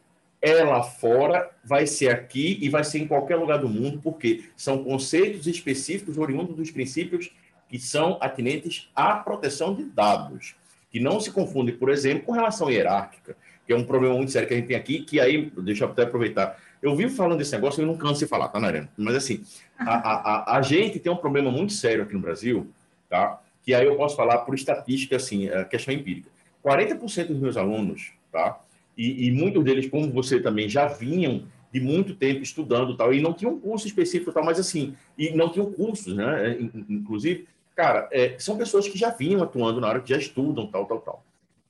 é 0.40 0.62
lá 0.62 0.84
fora, 0.84 1.50
vai 1.64 1.84
ser 1.84 2.10
aqui 2.10 2.56
e 2.62 2.68
vai 2.68 2.84
ser 2.84 3.00
em 3.00 3.08
qualquer 3.08 3.36
lugar 3.36 3.58
do 3.58 3.68
mundo, 3.68 4.00
porque 4.02 4.44
são 4.56 4.84
conceitos 4.84 5.48
específicos 5.48 6.16
oriundos 6.16 6.54
dos 6.54 6.70
princípios 6.70 7.32
que 7.68 7.78
são 7.78 8.18
atinentes 8.20 8.88
à 8.94 9.14
proteção 9.16 9.74
de 9.74 9.82
dados, 9.82 10.54
que 10.92 11.00
não 11.00 11.18
se 11.18 11.32
confundem, 11.32 11.74
por 11.74 11.90
exemplo, 11.90 12.22
com 12.22 12.32
relação 12.32 12.70
hierárquica, 12.70 13.36
que 13.66 13.72
é 13.72 13.76
um 13.76 13.84
problema 13.84 14.14
muito 14.14 14.30
sério 14.30 14.46
que 14.48 14.54
a 14.54 14.56
gente 14.56 14.66
tem 14.66 14.76
aqui, 14.76 15.00
que 15.00 15.20
aí, 15.20 15.50
deixa 15.58 15.84
eu 15.84 15.88
até 15.88 16.02
aproveitar, 16.02 16.56
eu 16.82 16.96
vivo 16.96 17.14
falando 17.14 17.38
desse 17.38 17.52
negócio 17.52 17.80
e 17.80 17.82
eu 17.82 17.86
não 17.86 17.96
canso 17.96 18.20
de 18.20 18.26
falar, 18.26 18.48
tá, 18.48 18.58
Narena? 18.58 18.88
Mas 18.96 19.16
assim, 19.16 19.42
a, 19.78 19.94
a, 19.94 20.56
a, 20.56 20.62
gente 20.62 20.98
tem 20.98 21.12
um 21.12 21.16
problema 21.16 21.50
muito 21.50 21.72
sério 21.72 22.04
aqui 22.04 22.14
no 22.14 22.20
Brasil, 22.20 22.68
tá? 23.08 23.40
Que 23.62 23.74
aí 23.74 23.86
eu 23.86 23.96
posso 23.96 24.16
falar 24.16 24.38
por 24.38 24.54
estatística, 24.54 25.16
assim, 25.16 25.48
a 25.48 25.64
questão 25.64 25.92
empírica. 25.92 26.30
40% 26.64 27.26
dos 27.28 27.38
meus 27.38 27.56
alunos, 27.56 28.12
tá? 28.32 28.58
E, 28.96 29.26
e, 29.26 29.32
muitos 29.32 29.62
deles, 29.62 29.88
como 29.88 30.10
você 30.10 30.40
também, 30.40 30.68
já 30.68 30.86
vinham 30.86 31.44
de 31.72 31.80
muito 31.80 32.14
tempo 32.14 32.42
estudando 32.42 32.96
tal, 32.96 33.12
e 33.14 33.20
não 33.20 33.32
tinham 33.32 33.54
um 33.54 33.60
curso 33.60 33.86
específico 33.86 34.32
tal, 34.32 34.44
mas 34.44 34.58
assim, 34.58 34.94
e 35.16 35.30
não 35.30 35.50
tinham 35.50 35.70
cursos, 35.70 36.14
né? 36.14 36.58
Inclusive, 36.88 37.46
cara, 37.76 38.08
é, 38.10 38.36
são 38.38 38.56
pessoas 38.56 38.88
que 38.88 38.98
já 38.98 39.10
vinham 39.10 39.42
atuando 39.42 39.80
na 39.80 39.88
área, 39.88 40.00
que 40.00 40.10
já 40.10 40.18
estudam 40.18 40.66
tal, 40.66 40.86
tal, 40.86 41.00
tal. 41.00 41.24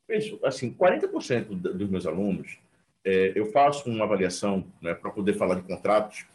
Veja, 0.09 0.37
assim, 0.43 0.73
40% 0.73 1.47
dos 1.49 1.89
meus 1.89 2.07
alunos 2.07 2.59
é, 3.05 3.33
eu 3.35 3.47
faço 3.47 3.89
uma 3.89 4.05
avaliação 4.05 4.65
né, 4.81 4.95
para 4.95 5.11
poder 5.11 5.35
falar 5.35 5.55
de 5.55 5.63
contratos, 5.63 6.27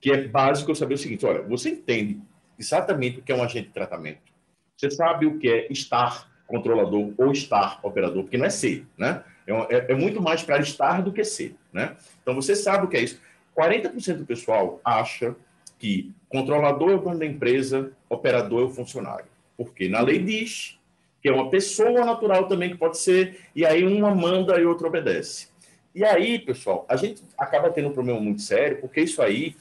que 0.00 0.10
é 0.10 0.26
básico 0.26 0.70
eu 0.70 0.74
saber 0.74 0.94
o 0.94 0.98
seguinte: 0.98 1.26
olha, 1.26 1.42
você 1.42 1.70
entende 1.70 2.20
exatamente 2.58 3.18
o 3.18 3.22
que 3.22 3.32
é 3.32 3.34
um 3.34 3.42
agente 3.42 3.68
de 3.68 3.74
tratamento. 3.74 4.32
Você 4.76 4.90
sabe 4.90 5.26
o 5.26 5.38
que 5.38 5.48
é 5.48 5.72
estar 5.72 6.30
controlador 6.46 7.12
ou 7.16 7.32
estar 7.32 7.80
operador, 7.82 8.24
porque 8.24 8.36
não 8.36 8.46
é 8.46 8.50
ser, 8.50 8.86
né? 8.96 9.24
É, 9.46 9.52
é, 9.52 9.92
é 9.92 9.94
muito 9.94 10.20
mais 10.20 10.42
para 10.42 10.60
estar 10.60 11.02
do 11.02 11.12
que 11.12 11.24
ser, 11.24 11.56
né? 11.72 11.96
Então 12.20 12.34
você 12.34 12.54
sabe 12.54 12.86
o 12.86 12.88
que 12.88 12.96
é 12.96 13.02
isso. 13.02 13.20
40% 13.56 14.18
do 14.18 14.26
pessoal 14.26 14.80
acha 14.84 15.34
que 15.78 16.12
controlador 16.28 16.90
é 16.90 16.94
o 16.94 17.00
dono 17.00 17.18
da 17.18 17.26
empresa, 17.26 17.92
operador 18.08 18.62
é 18.62 18.64
o 18.64 18.70
funcionário. 18.70 19.26
Porque 19.56 19.88
na 19.88 20.00
lei 20.00 20.18
diz 20.18 20.78
que 21.20 21.28
é 21.28 21.32
uma 21.32 21.50
pessoa 21.50 22.04
natural 22.04 22.48
também 22.48 22.70
que 22.70 22.76
pode 22.76 22.98
ser, 22.98 23.40
e 23.54 23.64
aí 23.64 23.84
uma 23.84 24.12
manda 24.12 24.60
e 24.60 24.64
outra 24.64 24.88
obedece. 24.88 25.51
E 25.94 26.04
aí, 26.04 26.38
pessoal, 26.38 26.86
a 26.88 26.96
gente 26.96 27.22
acaba 27.36 27.70
tendo 27.70 27.88
um 27.88 27.92
problema 27.92 28.18
muito 28.20 28.40
sério, 28.42 28.78
porque 28.80 29.00
isso 29.02 29.20
aí 29.20 29.54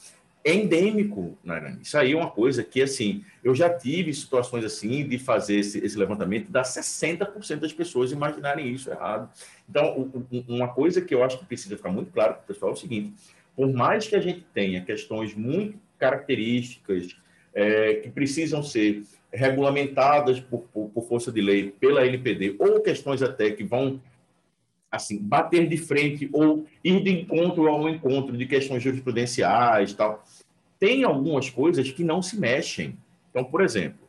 é 0.43 0.53
endêmico, 0.53 1.37
Nairane. 1.43 1.81
Isso 1.81 1.97
aí 1.97 2.13
é 2.13 2.15
uma 2.15 2.29
coisa 2.29 2.63
que, 2.63 2.81
assim, 2.81 3.23
eu 3.43 3.53
já 3.53 3.69
tive 3.69 4.13
situações 4.13 4.63
assim 4.63 5.07
de 5.07 5.19
fazer 5.19 5.57
esse, 5.57 5.77
esse 5.85 5.97
levantamento 5.97 6.49
dar 6.49 6.63
60% 6.63 7.59
das 7.59 7.73
pessoas 7.73 8.11
imaginarem 8.11 8.67
isso 8.69 8.89
errado. 8.89 9.29
Então, 9.69 10.11
uma 10.47 10.69
coisa 10.69 11.01
que 11.01 11.13
eu 11.13 11.23
acho 11.23 11.37
que 11.37 11.45
precisa 11.45 11.77
ficar 11.77 11.91
muito 11.91 12.11
claro 12.11 12.33
para 12.33 12.43
o 12.43 12.47
pessoal 12.47 12.71
é 12.71 12.73
o 12.73 12.77
seguinte: 12.77 13.13
por 13.55 13.71
mais 13.71 14.07
que 14.07 14.15
a 14.15 14.19
gente 14.19 14.43
tenha 14.53 14.83
questões 14.83 15.35
muito 15.35 15.77
características 15.99 17.15
é, 17.53 17.95
que 17.95 18.09
precisam 18.09 18.63
ser 18.63 19.03
regulamentadas 19.31 20.39
por, 20.39 20.61
por, 20.73 20.89
por 20.89 21.07
força 21.07 21.31
de 21.31 21.41
lei 21.41 21.71
pela 21.79 22.05
LPD, 22.05 22.55
ou 22.57 22.81
questões 22.81 23.21
até 23.21 23.51
que 23.51 23.63
vão 23.63 24.01
assim, 24.91 25.17
bater 25.17 25.67
de 25.69 25.77
frente 25.77 26.29
ou 26.33 26.65
ir 26.83 27.01
de 27.01 27.09
encontro 27.09 27.67
ao 27.67 27.87
encontro 27.87 28.35
de 28.35 28.45
questões 28.45 28.83
jurisprudenciais 28.83 29.93
tal. 29.93 30.23
Tem 30.77 31.03
algumas 31.03 31.49
coisas 31.49 31.89
que 31.91 32.03
não 32.03 32.21
se 32.21 32.37
mexem. 32.37 32.97
Então, 33.29 33.43
por 33.43 33.61
exemplo, 33.61 33.99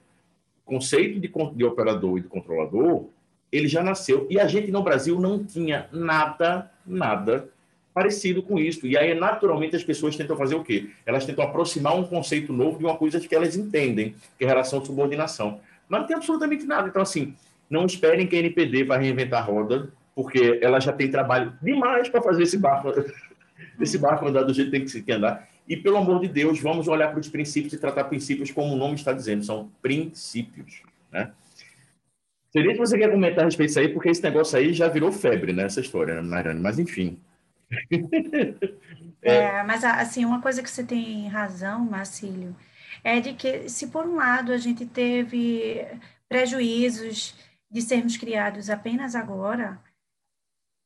o 0.66 0.70
conceito 0.70 1.20
de, 1.20 1.30
de 1.54 1.64
operador 1.64 2.18
e 2.18 2.22
de 2.22 2.28
controlador, 2.28 3.06
ele 3.52 3.68
já 3.68 3.82
nasceu 3.82 4.26
e 4.28 4.40
a 4.40 4.48
gente 4.48 4.72
no 4.72 4.82
Brasil 4.82 5.20
não 5.20 5.44
tinha 5.44 5.88
nada, 5.92 6.70
nada 6.84 7.48
parecido 7.94 8.42
com 8.42 8.58
isso. 8.58 8.86
E 8.86 8.96
aí, 8.96 9.14
naturalmente, 9.14 9.76
as 9.76 9.84
pessoas 9.84 10.16
tentam 10.16 10.36
fazer 10.36 10.54
o 10.54 10.64
quê? 10.64 10.90
Elas 11.06 11.26
tentam 11.26 11.44
aproximar 11.44 11.94
um 11.94 12.04
conceito 12.04 12.52
novo 12.52 12.78
de 12.78 12.84
uma 12.84 12.96
coisa 12.96 13.20
que 13.20 13.34
elas 13.34 13.54
entendem, 13.54 14.16
que 14.38 14.44
é 14.44 14.48
relação 14.48 14.80
de 14.80 14.86
subordinação. 14.86 15.60
Mas 15.88 16.00
não 16.00 16.06
tem 16.06 16.16
absolutamente 16.16 16.64
nada. 16.64 16.88
Então, 16.88 17.02
assim, 17.02 17.34
não 17.68 17.84
esperem 17.84 18.26
que 18.26 18.34
a 18.34 18.38
NPD 18.38 18.84
vai 18.84 18.98
reinventar 18.98 19.42
a 19.42 19.44
roda 19.44 19.92
porque 20.14 20.58
ela 20.62 20.80
já 20.80 20.92
tem 20.92 21.10
trabalho 21.10 21.56
demais 21.62 22.08
para 22.08 22.22
fazer 22.22 22.42
esse 22.42 22.58
barco, 22.58 22.88
esse 23.80 23.98
barco 23.98 24.26
andar 24.26 24.42
do 24.42 24.54
jeito 24.54 24.70
que 24.70 24.92
tem 24.92 25.02
que 25.02 25.12
andar. 25.12 25.48
E, 25.68 25.76
pelo 25.76 25.96
amor 25.96 26.20
de 26.20 26.28
Deus, 26.28 26.60
vamos 26.60 26.88
olhar 26.88 27.08
para 27.10 27.20
os 27.20 27.28
princípios 27.28 27.72
e 27.72 27.78
tratar 27.78 28.04
princípios 28.04 28.50
como 28.50 28.74
o 28.74 28.76
nome 28.76 28.94
está 28.94 29.12
dizendo, 29.12 29.44
são 29.44 29.70
princípios. 29.80 30.82
Né? 31.10 31.30
Seria 32.50 32.72
que 32.72 32.78
você 32.78 32.98
quer 32.98 33.10
comentar 33.10 33.42
a 33.42 33.44
respeito 33.44 33.68
disso 33.68 33.80
aí, 33.80 33.88
porque 33.88 34.10
esse 34.10 34.22
negócio 34.22 34.58
aí 34.58 34.74
já 34.74 34.88
virou 34.88 35.10
febre, 35.12 35.52
né, 35.52 35.64
essa 35.64 35.80
história, 35.80 36.16
né, 36.16 36.22
Nairane? 36.22 36.60
Mas, 36.60 36.78
enfim. 36.78 37.18
é. 39.22 39.34
é, 39.34 39.62
mas, 39.62 39.84
assim, 39.84 40.24
uma 40.24 40.42
coisa 40.42 40.62
que 40.62 40.70
você 40.70 40.84
tem 40.84 41.28
razão, 41.28 41.80
Marcílio, 41.84 42.54
é 43.04 43.20
de 43.20 43.32
que, 43.32 43.68
se 43.68 43.86
por 43.86 44.04
um 44.04 44.16
lado 44.16 44.52
a 44.52 44.58
gente 44.58 44.84
teve 44.84 45.86
prejuízos 46.28 47.34
de 47.70 47.80
sermos 47.80 48.16
criados 48.16 48.68
apenas 48.68 49.14
agora, 49.14 49.78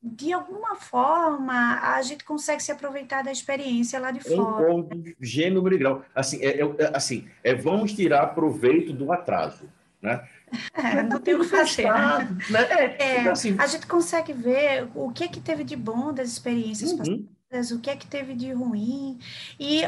de 0.07 0.33
alguma 0.33 0.77
forma, 0.77 1.81
a 1.81 2.01
gente 2.03 2.25
consegue 2.25 2.63
se 2.63 2.71
aproveitar 2.71 3.23
da 3.23 3.33
experiência 3.33 3.99
lá 3.99 4.11
de 4.11 4.21
fora. 4.21 4.67
Concordo, 4.67 5.17
gênero 5.21 5.75
e 5.75 5.79
grau. 5.79 6.05
Assim, 6.15 6.39
é, 6.41 6.61
é, 6.61 6.91
assim 6.95 7.27
é, 7.43 7.55
vamos 7.55 7.93
tirar 7.93 8.29
proveito 8.29 8.93
do 8.93 9.13
atraso, 9.13 9.69
né? 10.01 10.27
É, 10.75 11.03
não 11.03 11.21
tem 11.21 11.35
o 11.35 11.41
que 11.41 11.47
fazer. 11.47 11.83
Né? 11.83 12.63
É, 12.71 13.03
é, 13.03 13.21
então, 13.21 13.33
assim, 13.33 13.57
a 13.59 13.67
gente 13.67 13.85
consegue 13.89 14.33
ver 14.33 14.87
o 14.95 15.11
que 15.11 15.25
é 15.25 15.29
que 15.29 15.41
teve 15.41 15.65
de 15.65 15.75
bom 15.75 16.13
das 16.13 16.29
experiências 16.29 16.93
uhum. 16.93 16.99
passadas, 16.99 17.73
o 17.73 17.81
que 17.81 17.91
é 17.91 17.97
que 17.97 18.07
teve 18.07 18.33
de 18.33 18.53
ruim, 18.53 19.19
e 19.59 19.83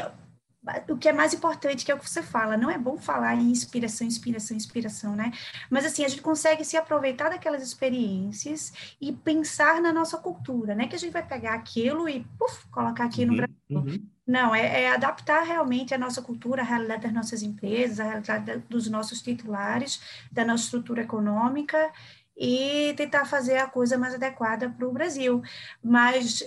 o 0.89 0.97
que 0.97 1.07
é 1.07 1.13
mais 1.13 1.33
importante, 1.33 1.85
que 1.85 1.91
é 1.91 1.95
o 1.95 1.99
que 1.99 2.09
você 2.09 2.21
fala, 2.21 2.57
não 2.57 2.69
é 2.69 2.77
bom 2.77 2.97
falar 2.97 3.35
em 3.35 3.49
inspiração, 3.49 4.05
inspiração, 4.05 4.57
inspiração, 4.57 5.15
né? 5.15 5.31
Mas 5.69 5.85
assim, 5.85 6.03
a 6.03 6.07
gente 6.07 6.21
consegue 6.21 6.65
se 6.65 6.75
aproveitar 6.75 7.29
daquelas 7.29 7.63
experiências 7.63 8.73
e 8.99 9.11
pensar 9.11 9.81
na 9.81 9.93
nossa 9.93 10.17
cultura, 10.17 10.75
né? 10.75 10.87
Que 10.87 10.95
a 10.95 10.99
gente 10.99 11.13
vai 11.13 11.25
pegar 11.25 11.53
aquilo 11.53 12.09
e 12.09 12.25
puff, 12.37 12.67
colocar 12.69 13.05
aqui 13.05 13.25
no 13.25 13.31
uhum, 13.31 13.37
Brasil. 13.37 13.55
Uhum. 13.69 14.07
Não, 14.27 14.53
é, 14.53 14.83
é, 14.83 14.91
adaptar 14.91 15.43
realmente 15.43 15.93
a 15.93 15.97
nossa 15.97 16.21
cultura, 16.21 16.61
a 16.61 16.65
realidade 16.65 17.03
das 17.03 17.13
nossas 17.13 17.41
empresas, 17.41 17.99
a 17.99 18.03
realidade 18.03 18.63
dos 18.69 18.87
nossos 18.89 19.21
titulares, 19.21 20.01
da 20.31 20.45
nossa 20.45 20.65
estrutura 20.65 21.01
econômica 21.01 21.91
e 22.37 22.93
tentar 22.95 23.25
fazer 23.25 23.57
a 23.57 23.67
coisa 23.67 23.97
mais 23.97 24.13
adequada 24.13 24.69
para 24.69 24.87
o 24.87 24.91
Brasil. 24.91 25.41
Mas 25.83 26.43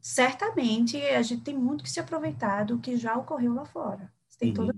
certamente 0.00 0.96
a 0.96 1.22
gente 1.22 1.42
tem 1.42 1.56
muito 1.56 1.84
que 1.84 1.90
se 1.90 2.00
aproveitar 2.00 2.64
do 2.64 2.78
que 2.78 2.96
já 2.96 3.16
ocorreu 3.16 3.54
lá 3.54 3.64
fora. 3.64 4.10
Tem 4.38 4.50
uhum. 4.50 4.54
toda... 4.54 4.74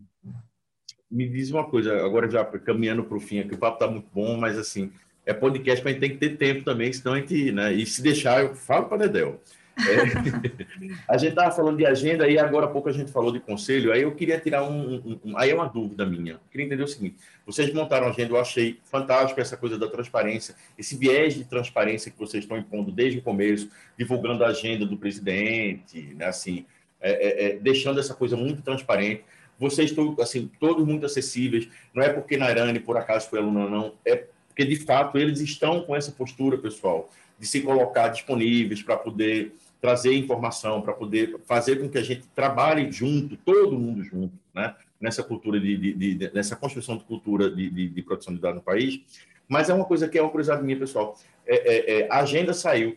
Me 1.10 1.28
diz 1.28 1.50
uma 1.50 1.68
coisa, 1.68 2.04
agora 2.04 2.30
já 2.30 2.44
caminhando 2.44 3.02
para 3.02 3.16
o 3.16 3.20
fim 3.20 3.40
aqui, 3.40 3.54
o 3.54 3.58
papo 3.58 3.82
está 3.82 3.90
muito 3.90 4.08
bom, 4.14 4.36
mas 4.36 4.56
assim, 4.56 4.92
é 5.26 5.34
podcast, 5.34 5.84
mas 5.84 5.92
a 5.92 5.98
gente 5.98 6.00
tem 6.00 6.10
que 6.10 6.18
ter 6.18 6.36
tempo 6.36 6.64
também, 6.64 6.92
senão 6.92 7.14
a 7.14 7.18
gente, 7.18 7.50
né? 7.50 7.72
E 7.72 7.84
se 7.84 8.00
deixar, 8.00 8.42
eu 8.42 8.54
falo 8.54 8.86
para 8.86 9.08
Dedel. 9.08 9.40
É, 9.88 10.64
a 11.08 11.16
gente 11.16 11.30
estava 11.30 11.50
falando 11.50 11.76
de 11.76 11.86
agenda 11.86 12.28
e 12.28 12.38
agora 12.38 12.66
há 12.66 12.68
pouco 12.68 12.88
a 12.88 12.92
gente 12.92 13.10
falou 13.10 13.32
de 13.32 13.40
conselho. 13.40 13.92
Aí 13.92 14.02
eu 14.02 14.14
queria 14.14 14.38
tirar 14.38 14.64
um, 14.64 14.96
um, 14.96 15.20
um, 15.24 15.38
Aí 15.38 15.50
é 15.50 15.54
uma 15.54 15.68
dúvida 15.68 16.04
minha. 16.04 16.34
Eu 16.34 16.40
queria 16.50 16.66
entender 16.66 16.82
o 16.82 16.88
seguinte: 16.88 17.16
vocês 17.46 17.72
montaram 17.72 18.06
a 18.06 18.10
agenda, 18.10 18.32
eu 18.32 18.40
achei 18.40 18.78
fantástico 18.84 19.40
essa 19.40 19.56
coisa 19.56 19.78
da 19.78 19.88
transparência, 19.88 20.54
esse 20.78 20.96
viés 20.96 21.34
de 21.34 21.44
transparência 21.44 22.10
que 22.10 22.18
vocês 22.18 22.44
estão 22.44 22.56
impondo 22.56 22.90
desde 22.92 23.18
o 23.18 23.22
começo, 23.22 23.70
divulgando 23.98 24.44
a 24.44 24.48
agenda 24.48 24.84
do 24.84 24.96
presidente, 24.96 26.14
né, 26.14 26.26
assim, 26.26 26.64
é, 27.00 27.10
é, 27.10 27.46
é 27.46 27.58
deixando 27.58 28.00
essa 28.00 28.14
coisa 28.14 28.36
muito 28.36 28.62
transparente. 28.62 29.24
Vocês 29.58 29.90
estão, 29.90 30.16
assim, 30.18 30.50
todos 30.58 30.86
muito 30.86 31.04
acessíveis. 31.04 31.68
Não 31.92 32.02
é 32.02 32.08
porque 32.08 32.38
Nairane, 32.38 32.80
por 32.80 32.96
acaso, 32.96 33.28
foi 33.28 33.38
aluna, 33.38 33.68
não. 33.68 33.92
É 34.06 34.24
porque, 34.48 34.64
de 34.64 34.76
fato, 34.76 35.18
eles 35.18 35.40
estão 35.40 35.82
com 35.82 35.94
essa 35.94 36.10
postura, 36.10 36.56
pessoal, 36.56 37.10
de 37.38 37.46
se 37.46 37.60
colocar 37.60 38.08
disponíveis 38.08 38.82
para 38.82 38.96
poder 38.96 39.52
trazer 39.80 40.14
informação, 40.14 40.82
para 40.82 40.92
poder 40.92 41.38
fazer 41.46 41.80
com 41.80 41.88
que 41.88 41.98
a 41.98 42.02
gente 42.02 42.26
trabalhe 42.34 42.90
junto, 42.92 43.36
todo 43.36 43.78
mundo 43.78 44.02
junto, 44.04 44.34
né? 44.54 44.74
nessa 45.00 45.22
cultura 45.22 45.58
de, 45.58 45.76
de, 45.76 46.14
de 46.14 46.30
nessa 46.34 46.54
construção 46.54 46.98
de 46.98 47.04
cultura 47.04 47.50
de, 47.50 47.70
de, 47.70 47.88
de, 47.88 48.02
produção 48.02 48.34
de 48.34 48.40
dados 48.40 48.56
no 48.56 48.62
país. 48.62 49.00
Mas 49.48 49.70
é 49.70 49.74
uma 49.74 49.86
coisa 49.86 50.06
que 50.06 50.18
é 50.18 50.22
uma 50.22 50.30
curiosidade 50.30 50.62
minha, 50.62 50.78
pessoal. 50.78 51.18
É, 51.46 51.56
é, 51.56 52.00
é, 52.00 52.08
a 52.10 52.20
agenda 52.20 52.52
saiu. 52.52 52.96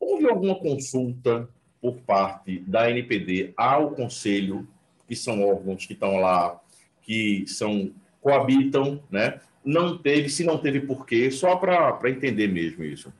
Houve 0.00 0.26
alguma 0.26 0.54
consulta 0.54 1.48
por 1.80 2.00
parte 2.00 2.58
da 2.60 2.90
NPD 2.90 3.52
ao 3.56 3.92
Conselho, 3.92 4.66
que 5.06 5.14
são 5.14 5.46
órgãos 5.46 5.86
que 5.86 5.92
estão 5.92 6.16
lá, 6.16 6.60
que 7.02 7.46
são 7.46 7.92
coabitam, 8.20 9.02
né? 9.10 9.40
Não 9.64 9.98
teve, 9.98 10.28
se 10.28 10.44
não 10.44 10.58
teve 10.58 10.80
por 10.80 11.06
quê, 11.06 11.30
só 11.30 11.56
para 11.56 11.98
entender 12.10 12.48
mesmo 12.48 12.82
isso. 12.82 13.12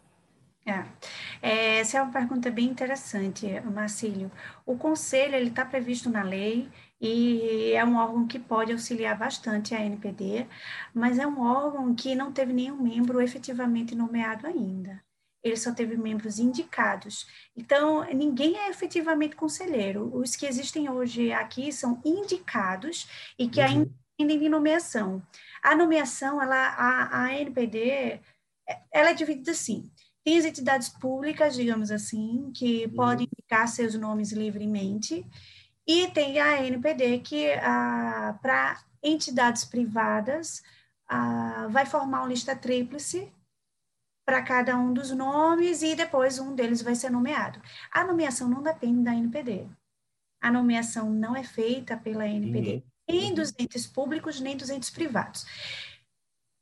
É. 0.66 0.84
É, 1.43 1.78
essa 1.78 1.99
é 1.99 2.03
uma 2.03 2.12
pergunta 2.12 2.51
bem 2.51 2.66
interessante, 2.66 3.47
Marcílio. 3.61 4.30
O 4.66 4.76
conselho 4.76 5.34
ele 5.34 5.51
está 5.51 5.64
previsto 5.64 6.11
na 6.11 6.22
lei 6.22 6.68
e 7.01 7.72
é 7.72 7.84
um 7.84 7.97
órgão 7.97 8.26
que 8.26 8.39
pode 8.39 8.72
auxiliar 8.72 9.16
bastante 9.16 9.74
a 9.74 9.80
NPD, 9.80 10.47
mas 10.93 11.18
é 11.18 11.26
um 11.26 11.41
órgão 11.41 11.95
que 11.95 12.14
não 12.14 12.32
teve 12.32 12.53
nenhum 12.53 12.82
membro 12.82 13.20
efetivamente 13.20 13.95
nomeado 13.95 14.47
ainda. 14.47 15.03
Ele 15.43 15.57
só 15.57 15.72
teve 15.72 15.97
membros 15.97 16.41
indicados. 16.41 17.26
Então, 17.57 18.05
ninguém 18.12 18.59
é 18.59 18.68
efetivamente 18.70 19.36
conselheiro. 19.36 20.11
Os 20.14 20.34
que 20.34 20.47
existem 20.47 20.91
hoje 20.91 21.32
aqui 21.32 21.72
são 21.72 22.01
indicados 22.05 23.09
e 23.39 23.49
que 23.49 23.61
uhum. 23.61 23.66
ainda 23.66 23.91
dependem 24.18 24.41
de 24.41 24.49
nomeação. 24.49 25.22
A 25.62 25.76
nomeação, 25.76 26.43
ela, 26.43 26.57
a, 26.57 27.24
a 27.24 27.34
NPD, 27.34 28.20
ela 28.93 29.11
é 29.11 29.14
dividida 29.14 29.53
assim 29.53 29.89
tem 30.29 30.39
as 30.39 30.45
entidades 30.45 30.91
públicas, 30.91 31.55
digamos 31.55 31.91
assim, 31.91 32.53
que 32.55 32.85
uhum. 32.85 32.95
podem 32.95 33.26
indicar 33.33 33.66
seus 33.66 33.95
nomes 33.95 34.31
livremente, 34.31 35.26
e 35.87 36.07
tem 36.09 36.39
a 36.39 36.62
NPD, 36.62 37.20
que 37.20 37.51
ah, 37.53 38.39
para 38.43 38.79
entidades 39.03 39.64
privadas 39.64 40.62
ah, 41.09 41.66
vai 41.70 41.87
formar 41.87 42.20
uma 42.20 42.29
lista 42.29 42.55
tríplice 42.55 43.33
para 44.26 44.43
cada 44.43 44.76
um 44.76 44.93
dos 44.93 45.12
nomes 45.12 45.81
e 45.81 45.95
depois 45.95 46.39
um 46.39 46.55
deles 46.55 46.83
vai 46.83 46.95
ser 46.95 47.09
nomeado. 47.09 47.59
A 47.91 48.05
nomeação 48.05 48.51
não 48.51 48.62
depende 48.62 49.03
da 49.03 49.14
NPD. 49.14 49.66
A 50.43 50.53
nomeação 50.53 51.09
não 51.09 51.35
é 51.35 51.43
feita 51.43 51.97
pela 51.97 52.29
NPD, 52.29 52.74
uhum. 52.74 52.83
nem 53.09 53.35
dos 53.35 53.55
entes 53.59 53.87
públicos, 53.87 54.41
nem 54.41 54.59
dos 54.59 54.68
entes 54.68 54.91
privados. 54.91 55.47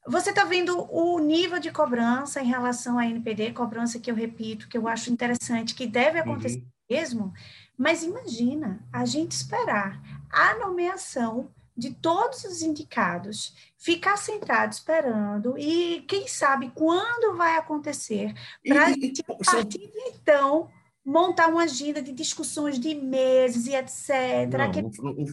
Você 0.09 0.31
está 0.31 0.45
vendo 0.45 0.87
o 0.91 1.19
nível 1.19 1.59
de 1.59 1.71
cobrança 1.73 2.41
em 2.41 2.47
relação 2.47 2.99
à 2.99 3.07
NPD, 3.07 3.53
cobrança 3.53 3.99
que 3.99 4.11
eu 4.11 4.15
repito, 4.15 4.69
que 4.69 4.79
eu 4.79 4.87
acho 4.87 5.13
interessante, 5.13 5.75
que 5.75 5.87
deve 5.87 6.19
acontecer 6.21 6.59
uhum. 6.59 6.65
mesmo, 6.89 7.35
mas 7.77 8.03
imagina 8.03 8.87
a 8.93 9.05
gente 9.05 9.33
esperar 9.33 10.01
a 10.31 10.55
nomeação 10.59 11.51
de 11.77 11.93
todos 11.93 12.45
os 12.45 12.63
indicados, 12.63 13.55
ficar 13.77 14.17
sentado 14.17 14.73
esperando 14.73 15.59
e 15.59 16.03
quem 16.09 16.27
sabe 16.27 16.73
quando 16.75 17.37
vai 17.37 17.57
acontecer, 17.57 18.33
para 18.67 18.87
a 18.87 18.93
gente, 18.93 19.23
a 19.29 19.35
partir 19.45 19.79
de 19.79 20.01
então, 20.09 20.71
montar 21.05 21.49
uma 21.49 21.65
agenda 21.65 22.01
de 22.01 22.13
discussões 22.13 22.79
de 22.81 22.95
meses 22.95 23.67
e 23.67 23.75
etc. 23.75 24.51
Não, 24.59 24.71
que... 24.71 24.83
não, 24.83 25.15
não, 25.15 25.27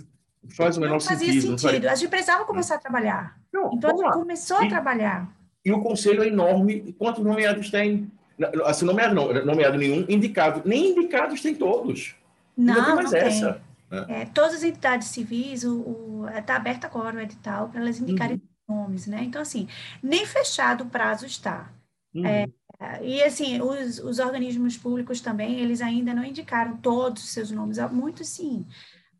faz 0.49 0.77
o 0.77 0.81
menor 0.81 0.93
não 0.93 0.99
fazia 0.99 1.33
sentido. 1.33 1.57
sentido. 1.57 1.87
A 1.87 1.95
gente 1.95 2.09
precisava 2.09 2.45
começar 2.45 2.75
a 2.75 2.79
trabalhar. 2.79 3.39
Não, 3.51 3.73
então 3.73 3.89
a 3.89 3.95
gente 3.95 4.13
começou 4.13 4.57
a 4.57 4.67
trabalhar. 4.67 5.29
E 5.65 5.71
o 5.71 5.81
conselho 5.81 6.23
é 6.23 6.27
enorme. 6.27 6.93
Quantos 6.97 7.23
nomeados 7.23 7.69
tem? 7.69 8.11
Assim, 8.65 8.85
nomeado 8.85 9.15
não, 9.15 9.45
nomeado 9.45 9.77
nenhum, 9.77 10.05
indicado. 10.09 10.61
Nem 10.65 10.91
indicados 10.91 11.41
tem 11.41 11.55
todos. 11.55 12.15
Não, 12.57 12.73
tem 12.73 12.95
mais 12.95 13.11
não 13.11 13.19
essa. 13.19 13.53
Tem. 13.53 13.61
Né? 13.99 14.05
É, 14.09 14.25
todas 14.25 14.55
as 14.55 14.63
entidades 14.63 15.07
civis, 15.09 15.63
está 16.37 16.55
aberto 16.55 16.85
agora 16.85 17.17
o 17.17 17.21
edital 17.21 17.69
para 17.69 17.79
elas 17.79 17.99
indicarem 17.99 18.41
uhum. 18.67 18.75
nomes, 18.75 19.05
né? 19.05 19.23
Então, 19.23 19.41
assim, 19.41 19.67
nem 20.01 20.25
fechado 20.25 20.83
o 20.83 20.89
prazo 20.89 21.25
está. 21.25 21.71
Uhum. 22.13 22.25
É, 22.25 22.47
e, 23.01 23.21
assim, 23.23 23.61
os, 23.61 23.99
os 23.99 24.19
organismos 24.19 24.77
públicos 24.77 25.21
também, 25.21 25.59
eles 25.59 25.81
ainda 25.81 26.13
não 26.13 26.23
indicaram 26.23 26.75
todos 26.77 27.23
os 27.23 27.29
seus 27.29 27.51
nomes, 27.51 27.77
muitos 27.91 28.27
sim. 28.27 28.65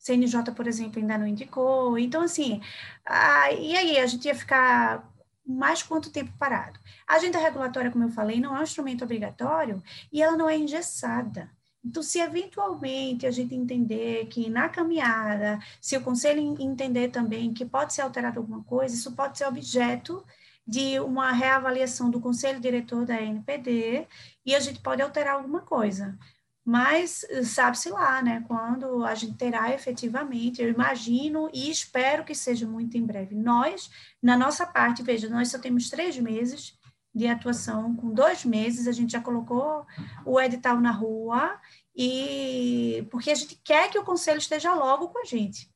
CNJ, 0.03 0.51
por 0.53 0.67
exemplo, 0.67 0.99
ainda 0.99 1.17
não 1.17 1.25
indicou. 1.27 1.97
Então, 1.97 2.21
assim, 2.21 2.61
ah, 3.05 3.51
e 3.53 3.75
aí 3.75 3.97
a 3.97 4.05
gente 4.05 4.25
ia 4.25 4.35
ficar 4.35 5.09
mais 5.45 5.81
quanto 5.81 6.11
tempo 6.11 6.31
parado? 6.37 6.79
A 7.07 7.15
agenda 7.15 7.39
regulatória, 7.39 7.91
como 7.91 8.03
eu 8.03 8.09
falei, 8.09 8.39
não 8.39 8.55
é 8.55 8.59
um 8.59 8.63
instrumento 8.63 9.03
obrigatório 9.03 9.81
e 10.11 10.21
ela 10.21 10.37
não 10.37 10.49
é 10.49 10.57
engessada. 10.57 11.49
Então, 11.83 12.03
se 12.03 12.19
eventualmente 12.19 13.25
a 13.25 13.31
gente 13.31 13.55
entender 13.55 14.27
que 14.27 14.49
na 14.49 14.69
caminhada, 14.69 15.59
se 15.81 15.97
o 15.97 16.01
conselho 16.01 16.41
entender 16.61 17.09
também 17.09 17.53
que 17.53 17.65
pode 17.65 17.93
ser 17.93 18.01
alterado 18.01 18.39
alguma 18.39 18.63
coisa, 18.63 18.95
isso 18.95 19.13
pode 19.13 19.37
ser 19.37 19.45
objeto 19.45 20.23
de 20.65 20.99
uma 20.99 21.31
reavaliação 21.31 22.09
do 22.09 22.21
conselho 22.21 22.59
diretor 22.59 23.05
da 23.05 23.21
NPD 23.21 24.07
e 24.45 24.55
a 24.55 24.59
gente 24.59 24.79
pode 24.81 25.01
alterar 25.01 25.35
alguma 25.35 25.61
coisa. 25.61 26.17
Mas 26.66 27.26
sabe-se 27.43 27.89
lá, 27.89 28.22
né, 28.22 28.43
quando 28.47 29.03
a 29.03 29.14
gente 29.16 29.36
terá 29.36 29.74
efetivamente, 29.74 30.61
eu 30.61 30.70
imagino 30.70 31.49
e 31.53 31.70
espero 31.70 32.24
que 32.24 32.34
seja 32.34 32.66
muito 32.66 32.97
em 32.97 33.05
breve. 33.05 33.36
Nós, 33.36 33.89
na 34.22 34.38
nossa 34.38 34.66
parte, 34.66 35.03
veja, 35.03 35.30
nós 35.30 35.49
só 35.49 35.59
temos 35.59 35.89
três 35.89 36.18
meses 36.18 36.78
de 37.14 37.28
atuação, 37.28 37.95
com 37.95 38.11
dois 38.11 38.43
meses 38.43 38.88
a 38.88 38.91
gente 38.91 39.11
já 39.11 39.22
colocou 39.22 39.86
o 40.26 40.39
edital 40.39 40.80
na 40.80 40.91
rua, 40.91 41.59
e 41.95 43.05
porque 43.11 43.30
a 43.30 43.36
gente 43.36 43.55
quer 43.64 43.91
que 43.91 43.99
o 43.99 44.03
conselho 44.03 44.39
esteja 44.39 44.74
logo 44.74 45.09
com 45.09 45.20
a 45.20 45.26
gente, 45.26 45.70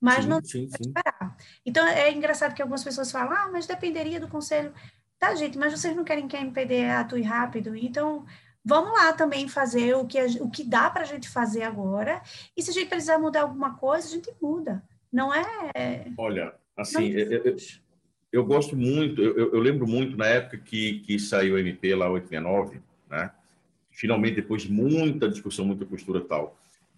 mas 0.00 0.24
sim, 0.24 0.28
não 0.28 0.42
sim, 0.42 0.68
sim. 0.68 0.76
esperar. 0.80 1.36
Então 1.64 1.86
é 1.86 2.10
engraçado 2.10 2.54
que 2.54 2.62
algumas 2.62 2.82
pessoas 2.82 3.12
falam, 3.12 3.32
ah, 3.36 3.48
mas 3.52 3.66
dependeria 3.66 4.18
do 4.18 4.26
conselho. 4.26 4.74
Tá, 5.16 5.34
gente, 5.34 5.56
mas 5.58 5.78
vocês 5.78 5.94
não 5.94 6.02
querem 6.02 6.26
que 6.26 6.36
a 6.36 6.40
MPD 6.40 6.86
atue 6.86 7.22
rápido, 7.22 7.76
então 7.76 8.26
vamos 8.64 8.92
lá 8.92 9.12
também 9.12 9.48
fazer 9.48 9.94
o 9.94 10.06
que, 10.06 10.18
a, 10.18 10.26
o 10.40 10.50
que 10.50 10.64
dá 10.64 10.90
para 10.90 11.02
a 11.02 11.06
gente 11.06 11.28
fazer 11.28 11.62
agora, 11.62 12.22
e 12.56 12.62
se 12.62 12.70
a 12.70 12.72
gente 12.72 12.88
precisar 12.88 13.18
mudar 13.18 13.42
alguma 13.42 13.74
coisa, 13.74 14.06
a 14.06 14.10
gente 14.10 14.30
muda. 14.40 14.82
Não 15.12 15.34
é. 15.34 16.06
Olha, 16.16 16.54
assim, 16.76 17.08
eu, 17.08 17.44
eu, 17.44 17.56
eu, 18.32 18.44
gosto 18.44 18.76
muito, 18.76 19.20
eu, 19.20 19.52
eu, 19.52 19.58
lembro 19.58 19.86
muito 19.86 20.16
na 20.16 20.26
época 20.26 20.58
que, 20.58 21.00
que 21.00 21.18
saiu 21.18 21.54
o 21.54 21.58
MP 21.58 21.94
lá 21.94 22.08
869, 22.08 22.80
né? 23.08 23.30
Finalmente, 23.90 24.36
depois 24.36 24.62
de 24.62 24.72
muita 24.72 25.28
discussão, 25.28 25.64
muita 25.64 25.84
postura 25.84 26.20
tal, 26.20 26.56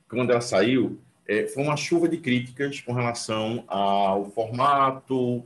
quando 0.08 0.30
ela 0.30 0.42
saiu, 0.42 1.00
é, 1.26 1.46
foi 1.46 1.62
uma 1.62 1.76
chuva 1.76 2.08
de 2.08 2.18
críticas 2.18 2.80
com 2.80 2.92
relação 2.92 3.64
ao 3.66 4.30
formato, 4.30 5.42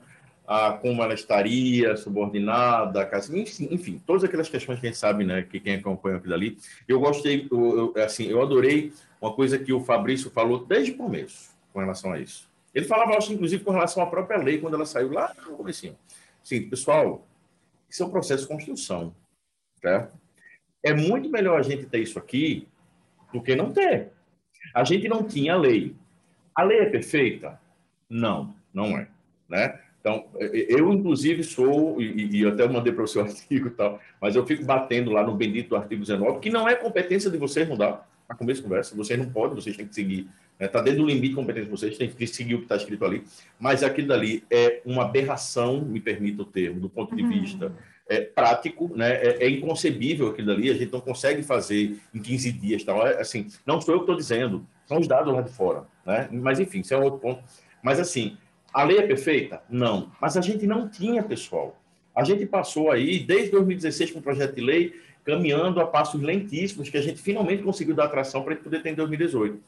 a 0.47 0.79
estaria 1.13 1.97
subordinada, 1.97 3.09
enfim, 3.33 3.69
enfim, 3.71 4.03
todas 4.07 4.25
aquelas 4.25 4.49
questões 4.49 4.79
que 4.79 4.87
a 4.87 4.89
gente 4.91 4.99
sabe, 4.99 5.25
né, 5.25 5.43
que 5.43 5.59
quem 5.59 5.75
acompanha 5.75 6.17
aquilo 6.17 6.35
ali. 6.35 6.59
Eu 6.87 7.01
gostei, 7.01 7.49
eu, 7.51 7.93
eu, 7.95 8.03
assim, 8.05 8.27
eu 8.27 8.41
adorei 8.41 8.93
uma 9.21 9.33
coisa 9.33 9.59
que 9.59 9.73
o 9.73 9.81
Fabrício 9.81 10.31
falou 10.31 10.65
desde 10.65 10.93
o 10.93 10.97
começo 10.97 11.51
com 11.73 11.81
relação 11.81 12.13
a 12.13 12.21
isso. 12.21 12.49
Ele 12.75 12.85
falava, 12.87 13.17
acho, 13.17 13.33
inclusive, 13.33 13.65
com 13.65 13.73
relação 13.73 14.03
à 14.03 14.07
própria 14.07 14.39
lei, 14.39 14.59
quando 14.59 14.75
ela 14.75 14.87
saiu 14.87 15.11
lá 15.11 15.35
no 15.47 15.57
começo. 15.57 15.97
Sim, 16.45 16.69
pessoal, 16.69 17.27
isso 17.89 18.03
é 18.03 18.07
um 18.07 18.11
processo 18.11 18.43
de 18.43 18.49
construção, 18.49 19.15
certo? 19.81 20.17
É 20.83 20.95
muito 20.95 21.29
melhor 21.29 21.59
a 21.59 21.63
gente 21.63 21.87
ter 21.87 22.01
isso 22.01 22.19
aqui 22.19 22.69
do 23.33 23.43
que 23.43 23.57
não 23.57 23.73
ter. 23.73 24.13
A 24.75 24.85
gente 24.85 25.09
não 25.09 25.25
tinha 25.25 25.57
lei. 25.57 25.97
A 26.55 26.63
lei 26.63 26.81
é 26.81 26.87
perfeita? 26.87 27.61
Não, 28.09 28.55
não 28.73 28.97
é, 28.97 29.09
né? 29.49 29.81
Então, 30.07 30.25
eu, 30.39 30.93
inclusive, 30.93 31.43
sou, 31.43 32.01
e, 32.01 32.43
e 32.43 32.47
até 32.47 32.69
mandei 32.69 32.93
para 32.93 33.03
o 33.03 33.09
seu 33.09 33.23
artigo 33.27 33.67
e 33.67 33.71
tal, 33.73 33.99
mas 34.21 34.37
eu 34.37 34.47
fico 34.47 34.65
batendo 34.65 35.11
lá 35.11 35.27
no 35.27 35.35
bendito 35.35 35.75
artigo 35.75 36.01
19, 36.01 36.39
que 36.39 36.49
não 36.49 36.69
é 36.69 36.77
competência 36.77 37.29
de 37.29 37.37
vocês 37.37 37.69
mudar, 37.69 38.09
a 38.29 38.35
começo 38.35 38.61
de 38.61 38.69
conversa, 38.69 38.95
vocês 38.95 39.19
não 39.19 39.29
podem, 39.29 39.57
vocês 39.57 39.77
têm 39.77 39.85
que 39.85 39.95
seguir, 39.97 40.29
está 40.61 40.79
né? 40.79 40.85
dentro 40.85 41.03
do 41.03 41.09
limite 41.09 41.31
de 41.31 41.35
competência 41.35 41.65
de 41.65 41.71
vocês, 41.73 41.99
têm 41.99 42.09
que 42.09 42.27
seguir 42.29 42.55
o 42.55 42.59
que 42.59 42.67
está 42.67 42.77
escrito 42.77 43.05
ali, 43.05 43.25
mas 43.59 43.83
aquilo 43.83 44.07
dali 44.07 44.45
é 44.49 44.81
uma 44.87 45.03
aberração, 45.03 45.81
me 45.81 46.01
permita 46.01 46.43
o 46.43 46.45
termo, 46.45 46.79
do 46.79 46.89
ponto 46.89 47.17
de 47.17 47.23
uhum. 47.23 47.29
vista 47.29 47.73
é, 48.09 48.21
prático, 48.21 48.93
né? 48.95 49.13
É, 49.13 49.45
é, 49.45 49.51
inconcebível 49.51 50.29
aquilo 50.29 50.53
ali, 50.53 50.71
a 50.71 50.75
gente 50.75 50.93
não 50.93 51.01
consegue 51.01 51.43
fazer 51.43 51.99
em 52.15 52.21
15 52.21 52.53
dias, 52.53 52.85
tal. 52.85 53.05
É, 53.05 53.21
assim, 53.21 53.49
não 53.67 53.81
sou 53.81 53.93
eu 53.93 53.99
que 53.99 54.05
estou 54.05 54.17
dizendo, 54.17 54.65
são 54.87 55.01
os 55.01 55.09
dados 55.09 55.35
lá 55.35 55.41
de 55.41 55.51
fora, 55.51 55.85
né? 56.07 56.29
Mas 56.31 56.61
enfim, 56.61 56.79
isso 56.79 56.95
é 56.95 56.97
um 56.97 57.03
outro 57.03 57.19
ponto. 57.19 57.43
Mas 57.83 57.99
assim, 57.99 58.37
a 58.77 58.85
lei 58.85 58.99
é 58.99 59.07
perfeita? 59.07 59.62
Não. 59.70 60.12
Mas 60.20 60.37
a 60.37 60.43
gente 60.43 60.66
não 60.66 60.87
tinha, 60.87 61.22
pessoal. 61.22 61.79
A 62.14 62.22
gente 62.22 62.45
passou 62.45 62.91
aí, 62.91 63.18
desde 63.18 63.53
2016, 63.53 64.11
com 64.11 64.18
o 64.18 64.22
projeto 64.22 64.55
de 64.55 64.61
lei, 64.61 65.01
caminhando 65.24 65.81
a 65.81 65.87
passos 65.87 66.20
lentíssimos, 66.20 66.91
que 66.91 66.99
a 66.99 67.01
gente 67.01 67.18
finalmente 67.18 67.62
conseguiu 67.62 67.95
dar 67.95 68.05
atração 68.05 68.43
para 68.43 68.53
a 68.53 68.55
gente 68.55 68.64
poder 68.64 68.83
ter 68.83 68.91
em 68.91 68.95
2018. 68.95 69.59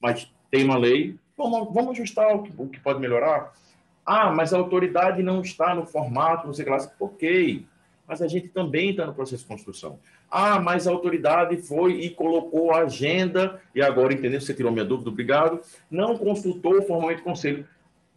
Mas 0.00 0.32
tem 0.48 0.62
uma 0.62 0.78
lei, 0.78 1.16
vamos, 1.36 1.74
vamos 1.74 1.90
ajustar 1.90 2.36
o 2.36 2.44
que, 2.44 2.52
o 2.56 2.68
que 2.68 2.78
pode 2.78 3.00
melhorar? 3.00 3.52
Ah, 4.06 4.30
mas 4.30 4.54
a 4.54 4.58
autoridade 4.58 5.24
não 5.24 5.40
está 5.40 5.74
no 5.74 5.84
formato, 5.84 6.46
não 6.46 6.54
sei 6.54 6.62
o 6.62 6.66
que 6.66 6.72
lá. 6.72 6.92
Ok, 7.00 7.66
mas 8.06 8.22
a 8.22 8.28
gente 8.28 8.46
também 8.46 8.90
está 8.90 9.06
no 9.06 9.12
processo 9.12 9.42
de 9.42 9.48
construção. 9.48 9.98
Ah, 10.30 10.60
mas 10.60 10.86
a 10.86 10.92
autoridade 10.92 11.56
foi 11.56 11.94
e 11.94 12.10
colocou 12.10 12.72
a 12.72 12.82
agenda, 12.82 13.60
e 13.74 13.82
agora, 13.82 14.14
entendeu? 14.14 14.40
Você 14.40 14.54
tirou 14.54 14.70
minha 14.70 14.84
dúvida, 14.84 15.10
obrigado. 15.10 15.60
Não 15.90 16.16
consultou 16.16 16.80
formalmente 16.82 17.22
o 17.22 17.24
conselho 17.24 17.66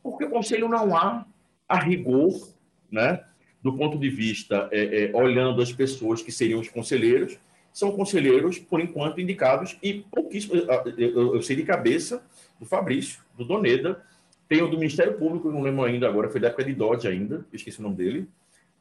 porque 0.01 0.25
o 0.25 0.29
conselho 0.29 0.67
não 0.67 0.95
há 0.95 1.25
a 1.67 1.79
rigor, 1.79 2.49
né, 2.91 3.23
do 3.61 3.73
ponto 3.73 3.97
de 3.97 4.09
vista, 4.09 4.69
é, 4.71 5.05
é, 5.05 5.15
olhando 5.15 5.61
as 5.61 5.71
pessoas 5.71 6.21
que 6.21 6.31
seriam 6.31 6.59
os 6.59 6.69
conselheiros, 6.69 7.37
são 7.71 7.91
conselheiros, 7.91 8.57
por 8.57 8.79
enquanto, 8.79 9.21
indicados, 9.21 9.77
e 9.83 10.05
pouquíssimos, 10.11 10.65
eu, 10.97 11.35
eu 11.35 11.41
sei 11.41 11.55
de 11.55 11.63
cabeça, 11.63 12.23
do 12.59 12.65
Fabrício, 12.65 13.21
do 13.37 13.45
Doneda, 13.45 14.03
tem 14.47 14.61
o 14.61 14.67
do 14.67 14.77
Ministério 14.77 15.13
Público, 15.13 15.51
não 15.51 15.61
lembro 15.61 15.83
ainda 15.83 16.07
agora, 16.07 16.29
foi 16.29 16.41
da 16.41 16.47
época 16.47 16.63
de 16.63 16.73
Dodge 16.73 17.07
ainda, 17.07 17.45
esqueci 17.53 17.79
o 17.79 17.83
nome 17.83 17.95
dele, 17.95 18.27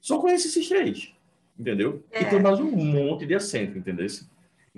só 0.00 0.18
conhece 0.18 0.48
esses 0.48 0.68
três, 0.68 1.12
entendeu? 1.58 2.02
É. 2.10 2.22
E 2.22 2.24
tem 2.24 2.40
mais 2.40 2.58
um 2.58 2.70
monte 2.70 3.26
de 3.26 3.34
assento, 3.34 3.76
entendeu? 3.76 4.06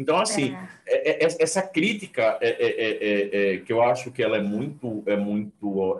Então, 0.01 0.18
assim, 0.18 0.57
é. 0.86 1.20
É, 1.20 1.24
é 1.26 1.28
essa 1.40 1.61
crítica 1.61 2.38
é, 2.40 2.48
é, 2.48 3.55
é, 3.55 3.59
que 3.59 3.70
eu 3.70 3.82
acho 3.82 4.11
que 4.11 4.22
ela 4.22 4.38
é 4.38 4.40
muito, 4.40 5.03
é 5.05 5.14
muito 5.14 5.98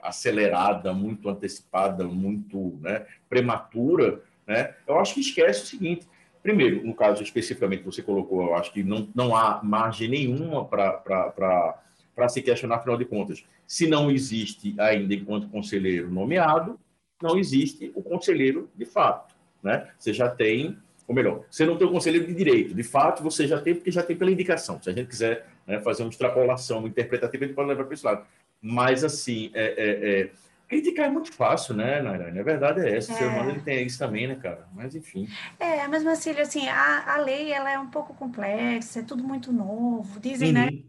acelerada, 0.00 0.92
muito 0.92 1.28
antecipada, 1.28 2.02
muito 2.02 2.76
né, 2.80 3.06
prematura, 3.28 4.20
né? 4.44 4.74
eu 4.88 4.98
acho 4.98 5.14
que 5.14 5.20
esquece 5.20 5.62
o 5.62 5.66
seguinte. 5.66 6.08
Primeiro, 6.42 6.84
no 6.84 6.92
caso 6.92 7.22
especificamente 7.22 7.80
que 7.80 7.86
você 7.86 8.02
colocou, 8.02 8.42
eu 8.42 8.56
acho 8.56 8.72
que 8.72 8.82
não, 8.82 9.08
não 9.14 9.36
há 9.36 9.62
margem 9.62 10.08
nenhuma 10.08 10.64
para 10.64 12.28
se 12.28 12.42
questionar, 12.42 12.76
afinal 12.76 12.96
de 12.96 13.04
contas. 13.04 13.44
Se 13.64 13.86
não 13.86 14.10
existe 14.10 14.74
ainda, 14.80 15.14
enquanto 15.14 15.48
conselheiro 15.48 16.10
nomeado, 16.10 16.76
não 17.22 17.38
existe 17.38 17.92
o 17.94 18.02
conselheiro 18.02 18.68
de 18.74 18.84
fato. 18.84 19.32
Né? 19.62 19.88
Você 19.96 20.12
já 20.12 20.28
tem 20.28 20.76
ou 21.06 21.14
melhor, 21.14 21.44
você 21.50 21.66
não 21.66 21.76
tem 21.76 21.86
o 21.86 21.90
conselheiro 21.90 22.26
de 22.26 22.34
direito. 22.34 22.74
De 22.74 22.82
fato, 22.82 23.22
você 23.22 23.46
já 23.46 23.60
tem, 23.60 23.74
porque 23.74 23.90
já 23.90 24.02
tem 24.02 24.16
pela 24.16 24.30
indicação. 24.30 24.80
Se 24.80 24.88
a 24.88 24.92
gente 24.92 25.08
quiser 25.08 25.46
né, 25.66 25.80
fazer 25.80 26.02
uma 26.02 26.10
extrapolação 26.10 26.78
uma 26.78 26.88
interpretativa, 26.88 27.44
a 27.44 27.46
gente 27.46 27.56
pode 27.56 27.68
levar 27.68 27.84
para 27.84 27.94
esse 27.94 28.04
lado. 28.04 28.24
Mas, 28.60 29.02
assim, 29.02 29.50
é, 29.54 29.64
é, 29.64 30.20
é, 30.20 30.30
criticar 30.68 31.06
é 31.06 31.10
muito 31.10 31.32
fácil, 31.32 31.74
né, 31.74 32.00
Nairane? 32.00 32.38
A 32.38 32.44
verdade 32.44 32.80
é 32.80 32.96
essa. 32.96 33.12
O 33.12 33.16
ser 33.16 33.24
humano 33.24 33.50
ele 33.50 33.60
tem 33.60 33.84
isso 33.84 33.98
também, 33.98 34.28
né, 34.28 34.36
cara? 34.36 34.68
Mas, 34.72 34.94
enfim. 34.94 35.28
É, 35.58 35.86
mas, 35.88 36.04
Marcílio, 36.04 36.40
assim, 36.40 36.68
a, 36.68 37.14
a 37.14 37.16
lei 37.18 37.52
ela 37.52 37.70
é 37.70 37.78
um 37.78 37.90
pouco 37.90 38.14
complexa, 38.14 39.00
é 39.00 39.02
tudo 39.02 39.24
muito 39.24 39.52
novo. 39.52 40.20
Dizem, 40.20 40.52
né, 40.52 40.66
uhum. 40.66 40.76
né? 40.76 40.82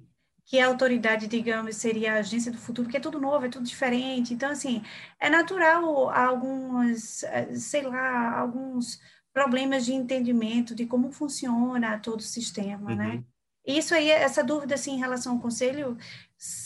que 0.45 0.59
a 0.59 0.67
autoridade, 0.67 1.27
digamos, 1.27 1.77
seria 1.77 2.13
a 2.13 2.17
agência 2.19 2.51
do 2.51 2.57
futuro, 2.57 2.85
porque 2.85 2.97
é 2.97 2.99
tudo 2.99 3.19
novo, 3.19 3.45
é 3.45 3.49
tudo 3.49 3.65
diferente. 3.65 4.33
Então, 4.33 4.51
assim, 4.51 4.83
é 5.19 5.29
natural 5.29 6.09
algumas, 6.09 7.23
eh, 7.23 7.55
sei 7.55 7.83
lá, 7.83 8.39
alguns 8.39 8.99
problemas 9.33 9.85
de 9.85 9.93
entendimento 9.93 10.75
de 10.75 10.85
como 10.85 11.11
funciona 11.11 11.99
todo 11.99 12.19
o 12.19 12.23
sistema, 12.23 12.95
né? 12.95 13.05
uhum. 13.05 13.13
né? 13.15 13.23
Isso 13.65 13.95
aí, 13.95 14.09
essa 14.09 14.43
dúvida 14.43 14.75
assim, 14.75 14.91
em 14.91 14.99
relação 14.99 15.33
ao 15.33 15.39
conselho, 15.39 15.97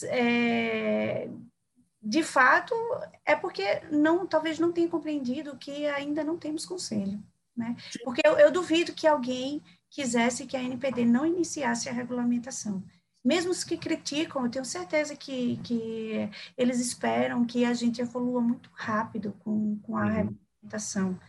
é, 0.06 1.30
de 2.02 2.24
fato, 2.24 2.74
é 3.24 3.36
porque 3.36 3.82
não, 3.92 4.26
talvez 4.26 4.58
não 4.58 4.72
tenha 4.72 4.90
compreendido 4.90 5.56
que 5.58 5.86
ainda 5.86 6.24
não 6.24 6.38
temos 6.38 6.66
conselho, 6.66 7.22
né? 7.56 7.76
Porque 8.04 8.22
eu, 8.26 8.38
eu 8.40 8.52
duvido 8.52 8.94
que 8.94 9.06
alguém 9.06 9.62
quisesse 9.90 10.48
que 10.48 10.58
a 10.58 10.64
NPD 10.64 11.06
não 11.06 11.26
iniciasse 11.26 11.88
a 11.88 11.94
regulamentação. 11.94 12.84
Mesmo 13.24 13.52
os 13.52 13.64
que 13.64 13.78
criticam, 13.78 14.44
eu 14.44 14.50
tenho 14.50 14.66
certeza 14.66 15.16
que, 15.16 15.58
que 15.58 16.30
eles 16.58 16.80
esperam 16.80 17.46
que 17.46 17.64
a 17.64 17.74
gente 17.74 18.02
evolua 18.02 18.42
muito 18.42 18.70
rápido 18.74 19.34
com, 19.44 19.78
com 19.80 19.98
a 19.98 20.06
uhum. 20.06 20.08
regulamentação. 20.08 21.20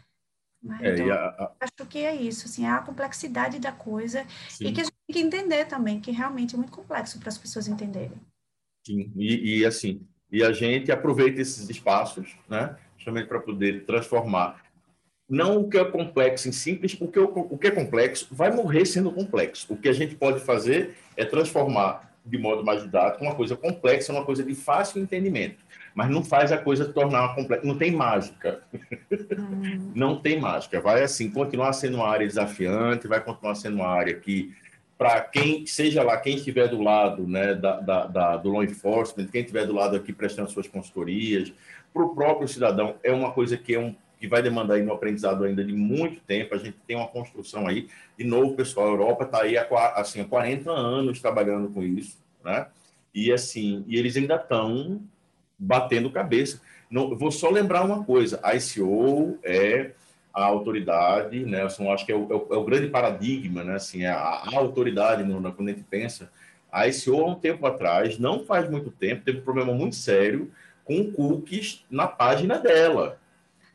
Né? 0.63 0.79
É, 0.83 0.95
então, 0.95 1.13
a, 1.13 1.15
a... 1.15 1.53
acho 1.61 1.89
que 1.89 1.99
é 1.99 2.15
isso, 2.15 2.47
assim, 2.47 2.65
é 2.65 2.71
a 2.71 2.79
complexidade 2.79 3.59
da 3.59 3.73
coisa 3.73 4.27
Sim. 4.49 4.67
e 4.67 4.73
que 4.73 4.81
a 4.81 4.85
gente 4.85 4.97
tem 5.07 5.15
que 5.15 5.27
entender 5.27 5.65
também, 5.67 6.01
que 6.01 6.11
realmente 6.11 6.55
é 6.55 6.59
muito 6.59 6.73
complexo 6.73 7.19
para 7.19 7.29
as 7.29 7.39
pessoas 7.39 7.69
entenderem. 7.69 8.19
Sim, 8.87 9.13
e, 9.17 9.61
e 9.61 9.67
assim, 9.67 10.07
e 10.31 10.43
a 10.43 10.53
gente 10.53 10.91
aproveita 10.91 11.41
esses 11.41 11.69
espaços, 11.69 12.37
né, 12.49 12.77
justamente 12.97 13.29
para 13.29 13.41
poder 13.41 13.85
transformar 13.85 14.63
não 15.29 15.61
o 15.61 15.69
que 15.69 15.77
é 15.77 15.85
complexo 15.85 16.49
em 16.49 16.53
simples, 16.53 16.95
porque 16.95 17.19
o, 17.19 17.29
o 17.51 17.59
que 17.59 17.67
é 17.67 17.71
complexo 17.71 18.29
vai 18.31 18.51
morrer 18.51 18.87
sendo 18.87 19.13
complexo. 19.13 19.71
O 19.71 19.77
que 19.77 19.89
a 19.89 19.93
gente 19.93 20.15
pode 20.15 20.41
fazer 20.41 20.97
é 21.17 21.25
transformar 21.25 22.09
de 22.25 22.39
modo 22.39 22.65
mais 22.65 22.83
didático 22.83 23.25
uma 23.25 23.35
coisa 23.35 23.57
complexa 23.57 24.13
uma 24.13 24.25
coisa 24.25 24.43
de 24.43 24.55
fácil 24.55 25.03
entendimento. 25.03 25.65
Mas 25.99 26.11
não 26.11 26.23
faz 26.23 26.53
a 26.53 26.57
coisa 26.57 26.85
tornar 26.85 27.35
complexa. 27.35 27.67
Não 27.67 27.77
tem 27.77 27.91
mágica. 27.91 28.63
Hum. 29.37 29.91
não 29.97 30.15
tem 30.15 30.39
mágica. 30.41 30.81
Vai 30.81 31.03
assim 31.03 31.29
continuar 31.29 31.73
sendo 31.73 31.97
uma 31.97 32.07
área 32.07 32.25
desafiante, 32.25 33.09
vai 33.09 33.21
continuar 33.21 33.57
sendo 33.57 33.79
uma 33.79 33.89
área 33.89 34.15
que 34.15 34.55
para 34.97 35.21
quem, 35.21 35.67
seja 35.67 36.05
lá 36.05 36.17
quem 36.17 36.37
estiver 36.37 36.69
do 36.69 36.81
lado 36.81 37.27
né, 37.27 37.53
da, 37.53 37.81
da, 37.81 38.07
da, 38.07 38.37
do 38.37 38.49
law 38.49 38.63
enforcement, 38.63 39.27
quem 39.27 39.41
estiver 39.41 39.67
do 39.67 39.75
lado 39.75 39.97
aqui 39.97 40.13
prestando 40.13 40.49
suas 40.49 40.69
consultorias, 40.69 41.53
para 41.93 42.05
o 42.05 42.15
próprio 42.15 42.47
cidadão, 42.47 42.95
é 43.03 43.11
uma 43.11 43.33
coisa 43.33 43.57
que 43.57 43.75
é 43.75 43.81
um 43.81 43.93
que 44.21 44.29
vai 44.29 44.41
demandar 44.41 44.75
aí 44.75 44.87
um 44.87 44.93
aprendizado 44.93 45.43
ainda 45.43 45.65
de 45.65 45.73
muito 45.73 46.21
tempo. 46.21 46.55
A 46.55 46.59
gente 46.59 46.77
tem 46.87 46.95
uma 46.95 47.09
construção 47.09 47.67
aí. 47.67 47.89
De 48.17 48.25
novo, 48.25 48.55
pessoal, 48.55 48.87
a 48.87 48.91
Europa 48.91 49.25
está 49.25 49.43
aí 49.43 49.59
há, 49.59 49.67
assim, 49.97 50.21
há 50.21 50.25
40 50.25 50.71
anos 50.71 51.21
trabalhando 51.21 51.69
com 51.71 51.83
isso, 51.83 52.19
né? 52.45 52.69
E 53.13 53.33
assim, 53.33 53.85
e 53.89 53.97
eles 53.97 54.17
ainda 54.17 54.37
estão 54.37 55.03
batendo 55.59 56.11
cabeça. 56.11 56.61
Não, 56.91 57.17
vou 57.17 57.31
só 57.31 57.51
lembrar 57.51 57.85
uma 57.85 58.05
coisa: 58.05 58.39
a 58.43 58.55
ICO 58.55 59.39
é 59.43 59.93
a 60.33 60.45
autoridade, 60.45 61.45
né? 61.45 61.63
Assim, 61.63 61.89
acho 61.91 62.07
que 62.07 62.13
é 62.13 62.17
o, 62.17 62.29
é 62.31 62.35
o, 62.35 62.55
é 62.55 62.57
o 62.57 62.65
grande 62.65 62.89
paradigma, 62.89 63.65
né? 63.65 63.75
Assim, 63.75 64.05
é 64.05 64.09
a, 64.09 64.19
a 64.19 64.57
autoridade 64.57 65.25
no, 65.25 65.53
quando 65.53 65.69
a 65.69 65.73
gente 65.73 65.85
pensa. 65.85 66.31
A 66.71 66.87
ICO, 66.87 67.21
há 67.21 67.27
um 67.27 67.35
tempo 67.35 67.67
atrás, 67.67 68.19
não 68.19 68.45
faz 68.45 68.71
muito 68.71 68.91
tempo, 68.91 69.25
teve 69.25 69.39
um 69.39 69.43
problema 69.43 69.73
muito 69.73 69.97
sério 69.97 70.51
com 70.85 71.11
cookies 71.13 71.85
na 71.91 72.07
página 72.07 72.59
dela. 72.59 73.19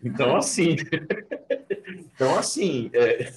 Então, 0.03 0.35
assim. 0.35 0.77
então, 2.15 2.37
assim. 2.37 2.89
É, 2.93 3.31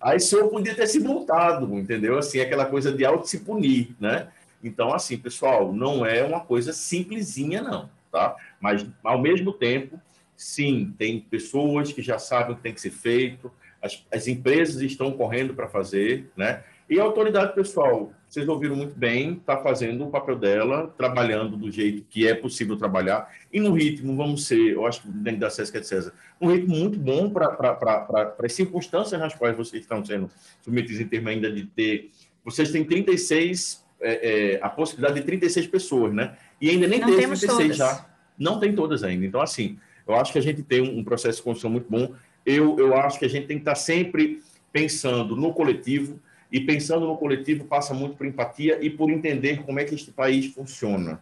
a 0.00 0.14
ICO 0.14 0.48
podia 0.48 0.74
ter 0.74 0.86
se 0.86 1.00
montado, 1.00 1.76
entendeu? 1.76 2.16
Assim, 2.16 2.40
aquela 2.40 2.66
coisa 2.66 2.92
de 2.92 3.04
auto 3.04 3.26
se 3.26 3.40
punir, 3.40 3.96
né? 3.98 4.28
Então, 4.62 4.92
assim, 4.92 5.16
pessoal, 5.16 5.72
não 5.72 6.04
é 6.04 6.22
uma 6.22 6.40
coisa 6.40 6.72
simplesinha, 6.72 7.62
não, 7.62 7.88
tá? 8.10 8.36
Mas, 8.60 8.86
ao 9.04 9.20
mesmo 9.20 9.52
tempo, 9.52 10.00
Sim, 10.38 10.94
tem 10.96 11.18
pessoas 11.18 11.92
que 11.92 12.00
já 12.00 12.16
sabem 12.16 12.52
o 12.52 12.56
que 12.56 12.62
tem 12.62 12.72
que 12.72 12.80
ser 12.80 12.92
feito, 12.92 13.50
as, 13.82 14.06
as 14.08 14.28
empresas 14.28 14.80
estão 14.80 15.10
correndo 15.10 15.52
para 15.52 15.66
fazer, 15.66 16.30
né? 16.36 16.62
E 16.88 17.00
a 17.00 17.02
autoridade 17.02 17.56
pessoal, 17.56 18.12
vocês 18.28 18.48
ouviram 18.48 18.76
muito 18.76 18.96
bem, 18.96 19.32
está 19.32 19.56
fazendo 19.56 20.06
o 20.06 20.10
papel 20.10 20.36
dela, 20.36 20.94
trabalhando 20.96 21.56
do 21.56 21.68
jeito 21.72 22.04
que 22.08 22.26
é 22.26 22.36
possível 22.36 22.76
trabalhar, 22.76 23.34
e 23.52 23.58
no 23.58 23.72
ritmo, 23.72 24.14
vamos 24.14 24.46
ser, 24.46 24.74
eu 24.74 24.86
acho 24.86 25.02
que 25.02 25.08
dentro 25.08 25.40
da 25.40 25.50
Sesc 25.50 25.80
de 25.80 25.86
César, 25.88 26.12
um 26.40 26.52
ritmo 26.52 26.76
muito 26.76 27.00
bom 27.00 27.28
para 27.30 28.36
as 28.40 28.52
circunstâncias 28.52 29.20
nas 29.20 29.34
quais 29.34 29.56
vocês 29.56 29.82
estão 29.82 30.04
sendo 30.04 30.30
submetidos 30.62 31.00
em 31.00 31.08
termos 31.08 31.32
ainda 31.32 31.50
de 31.50 31.64
ter. 31.64 32.12
Vocês 32.44 32.70
têm 32.70 32.84
36, 32.84 33.84
é, 34.00 34.54
é, 34.54 34.58
a 34.62 34.68
possibilidade 34.68 35.20
de 35.20 35.26
36 35.26 35.66
pessoas, 35.66 36.14
né? 36.14 36.36
E 36.60 36.70
ainda 36.70 36.86
nem 36.86 37.00
tem 37.00 37.14
36 37.14 37.56
todas. 37.56 37.76
já. 37.76 38.06
Não 38.38 38.60
tem 38.60 38.74
todas 38.74 39.02
ainda. 39.02 39.26
Então, 39.26 39.40
assim, 39.40 39.78
eu 40.06 40.14
acho 40.14 40.32
que 40.32 40.38
a 40.38 40.42
gente 40.42 40.62
tem 40.62 40.80
um 40.80 41.02
processo 41.02 41.38
de 41.38 41.42
construção 41.42 41.70
muito 41.70 41.90
bom. 41.90 42.14
Eu, 42.46 42.78
eu 42.78 42.94
acho 42.96 43.18
que 43.18 43.24
a 43.24 43.28
gente 43.28 43.46
tem 43.46 43.56
que 43.56 43.62
estar 43.62 43.74
sempre 43.74 44.42
pensando 44.72 45.34
no 45.34 45.52
coletivo, 45.52 46.20
e 46.50 46.60
pensando 46.60 47.06
no 47.06 47.16
coletivo 47.16 47.64
passa 47.64 47.92
muito 47.92 48.16
por 48.16 48.26
empatia 48.26 48.78
e 48.80 48.88
por 48.88 49.10
entender 49.10 49.62
como 49.64 49.78
é 49.78 49.84
que 49.84 49.94
este 49.94 50.10
país 50.10 50.46
funciona. 50.52 51.20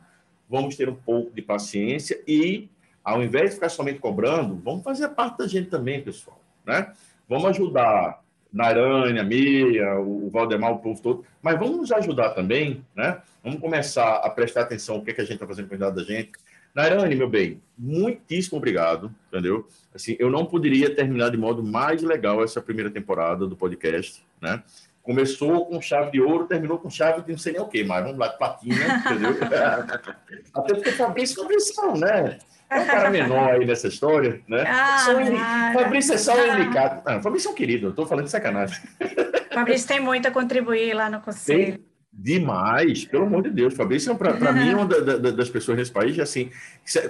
Vamos 0.48 0.76
ter 0.76 0.88
um 0.88 0.94
pouco 0.94 1.34
de 1.34 1.42
paciência 1.42 2.20
e, 2.26 2.68
ao 3.04 3.22
invés 3.22 3.50
de 3.50 3.54
ficar 3.56 3.68
somente 3.68 3.98
cobrando, 3.98 4.60
vamos 4.64 4.84
fazer 4.84 5.08
parte 5.08 5.38
da 5.38 5.48
gente 5.48 5.68
também, 5.68 6.00
pessoal. 6.00 6.40
Né? 6.64 6.92
Vamos 7.28 7.46
ajudar 7.46 8.22
Narânia, 8.52 9.22
a 9.22 9.24
Mia, 9.24 9.98
o 10.00 10.30
Valdemar, 10.30 10.72
o 10.72 10.78
povo 10.78 11.00
todo, 11.02 11.24
mas 11.42 11.58
vamos 11.58 11.76
nos 11.76 11.92
ajudar 11.92 12.30
também, 12.30 12.84
né? 12.94 13.20
Vamos 13.42 13.60
começar 13.60 14.16
a 14.16 14.30
prestar 14.30 14.62
atenção 14.62 14.98
no 14.98 15.04
que, 15.04 15.10
é 15.10 15.14
que 15.14 15.20
a 15.20 15.24
gente 15.24 15.34
está 15.34 15.46
fazendo 15.46 15.68
com 15.68 15.84
a 15.84 15.90
da 15.90 16.02
gente, 16.02 16.32
Nairane, 16.76 17.14
meu 17.14 17.26
bem, 17.26 17.62
muitíssimo 17.78 18.58
obrigado, 18.58 19.10
entendeu? 19.28 19.66
Assim, 19.94 20.14
eu 20.18 20.30
não 20.30 20.44
poderia 20.44 20.94
terminar 20.94 21.30
de 21.30 21.38
modo 21.38 21.62
mais 21.62 22.02
legal 22.02 22.44
essa 22.44 22.60
primeira 22.60 22.90
temporada 22.90 23.46
do 23.46 23.56
podcast, 23.56 24.22
né? 24.42 24.62
Começou 25.06 25.66
com 25.66 25.80
chave 25.80 26.10
de 26.10 26.20
ouro, 26.20 26.46
terminou 26.46 26.78
com 26.78 26.90
chave 26.90 27.22
de 27.22 27.30
não 27.30 27.38
sei 27.38 27.52
nem 27.52 27.62
o 27.62 27.68
quê, 27.68 27.84
mas 27.84 28.02
vamos 28.02 28.18
lá, 28.18 28.26
de 28.26 28.36
platina, 28.36 29.02
entendeu? 29.06 29.36
Até 30.52 30.74
porque 30.74 30.90
Fabrício 30.90 31.40
Fabrício, 31.40 31.96
né? 31.96 32.38
É 32.68 32.80
um 32.80 32.86
cara 32.86 33.08
menor 33.08 33.50
aí 33.52 33.64
nessa 33.64 33.86
história, 33.86 34.42
né? 34.48 34.64
Ah, 34.66 35.70
Fabrício 35.72 36.14
é 36.14 36.18
só 36.18 36.32
um 36.34 36.56
delicado. 36.56 37.02
Ah, 37.06 37.20
Fabrício 37.20 37.48
é 37.48 37.52
um 37.52 37.54
querido, 37.54 37.86
eu 37.86 37.92
tô 37.94 38.04
falando 38.04 38.24
de 38.24 38.32
sacanagem. 38.32 38.82
Fabrício 39.54 39.86
tem 39.86 40.00
muito 40.00 40.26
a 40.26 40.32
contribuir 40.32 40.92
lá 40.92 41.08
no 41.08 41.20
conselho. 41.20 41.74
Tem, 41.74 41.84
Demais, 42.18 43.04
pelo 43.04 43.24
amor 43.24 43.42
de 43.42 43.50
Deus. 43.50 43.74
Fabrício, 43.74 44.16
para 44.16 44.50
mim, 44.50 44.70
é 44.70 44.74
uma 44.74 44.86
da, 44.86 45.18
da, 45.18 45.30
das 45.30 45.50
pessoas 45.50 45.76
nesse 45.76 45.92
país, 45.92 46.18
assim, 46.18 46.50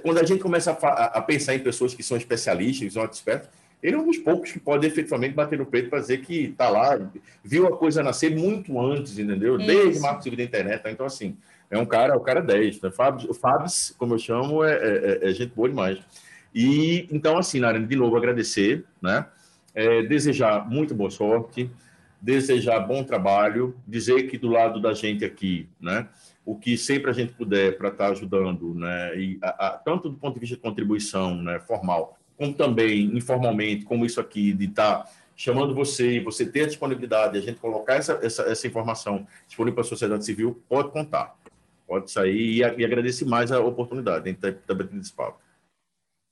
quando 0.02 0.18
a 0.18 0.24
gente 0.24 0.42
começa 0.42 0.72
a, 0.72 1.04
a, 1.18 1.22
pensar 1.22 1.54
em 1.54 1.60
pessoas 1.60 1.94
que 1.94 2.02
são 2.02 2.16
especialistas, 2.16 2.88
que 2.88 2.90
são 2.92 3.04
expertos, 3.04 3.48
ele 3.82 3.96
é 3.96 3.98
um 3.98 4.06
dos 4.06 4.18
poucos 4.18 4.52
que 4.52 4.58
pode 4.58 4.86
efetivamente 4.86 5.34
bater 5.34 5.58
no 5.58 5.66
peito 5.66 5.90
para 5.90 6.00
dizer 6.00 6.18
que 6.18 6.46
está 6.46 6.68
lá, 6.68 6.98
viu 7.44 7.66
a 7.66 7.76
coisa 7.76 8.02
nascer 8.02 8.34
muito 8.34 8.80
antes, 8.80 9.18
entendeu? 9.18 9.56
Isso. 9.58 9.66
Desde 9.66 9.98
o 9.98 10.02
marco 10.02 10.22
civil 10.22 10.38
da 10.38 10.44
internet. 10.44 10.82
Tá? 10.82 10.90
Então, 10.90 11.06
assim, 11.06 11.36
é 11.70 11.78
um 11.78 11.86
cara, 11.86 12.16
o 12.16 12.20
cara 12.20 12.40
10. 12.40 12.80
Né? 12.80 12.90
Fábio, 12.90 13.30
o 13.30 13.34
Fábio, 13.34 13.66
como 13.98 14.14
eu 14.14 14.18
chamo, 14.18 14.64
é, 14.64 14.72
é, 14.74 15.30
é, 15.30 15.32
gente 15.32 15.54
boa 15.54 15.68
demais. 15.68 15.98
E, 16.54 17.06
então, 17.10 17.38
assim, 17.38 17.60
Narene, 17.60 17.86
de 17.86 17.96
novo, 17.96 18.16
agradecer, 18.16 18.84
né? 19.00 19.26
É, 19.74 20.02
desejar 20.02 20.68
muito 20.68 20.94
boa 20.94 21.10
sorte 21.10 21.70
desejar 22.20 22.80
bom 22.80 23.04
trabalho, 23.04 23.76
dizer 23.86 24.24
que 24.28 24.38
do 24.38 24.48
lado 24.48 24.80
da 24.80 24.92
gente 24.92 25.24
aqui, 25.24 25.68
né, 25.80 26.08
o 26.44 26.56
que 26.56 26.76
sempre 26.76 27.10
a 27.10 27.14
gente 27.14 27.32
puder 27.32 27.76
para 27.76 27.88
estar 27.88 28.06
tá 28.06 28.10
ajudando, 28.10 28.74
né, 28.74 29.16
e 29.16 29.38
a, 29.42 29.66
a, 29.66 29.70
tanto 29.70 30.08
do 30.08 30.16
ponto 30.16 30.34
de 30.34 30.40
vista 30.40 30.56
de 30.56 30.62
contribuição, 30.62 31.36
né, 31.42 31.60
formal, 31.60 32.18
como 32.36 32.54
também 32.54 33.16
informalmente, 33.16 33.84
como 33.84 34.04
isso 34.04 34.20
aqui 34.20 34.52
de 34.52 34.66
estar 34.66 35.04
tá 35.04 35.10
chamando 35.34 35.74
você 35.74 36.16
e 36.16 36.20
você 36.20 36.46
ter 36.46 36.62
a 36.62 36.66
disponibilidade, 36.66 37.38
a 37.38 37.40
gente 37.40 37.60
colocar 37.60 37.94
essa, 37.94 38.18
essa, 38.22 38.42
essa 38.44 38.66
informação 38.66 39.26
disponível 39.46 39.74
para 39.74 39.84
a 39.84 39.88
sociedade 39.88 40.24
civil, 40.24 40.62
pode 40.68 40.90
contar, 40.90 41.36
pode 41.86 42.10
sair 42.10 42.56
e, 42.56 42.58
e 42.60 42.84
agradecer 42.84 43.26
mais 43.26 43.52
a 43.52 43.60
oportunidade 43.60 44.24
de 44.24 44.30
estar 44.30 44.52
tá, 44.52 44.74
batendo. 44.74 45.02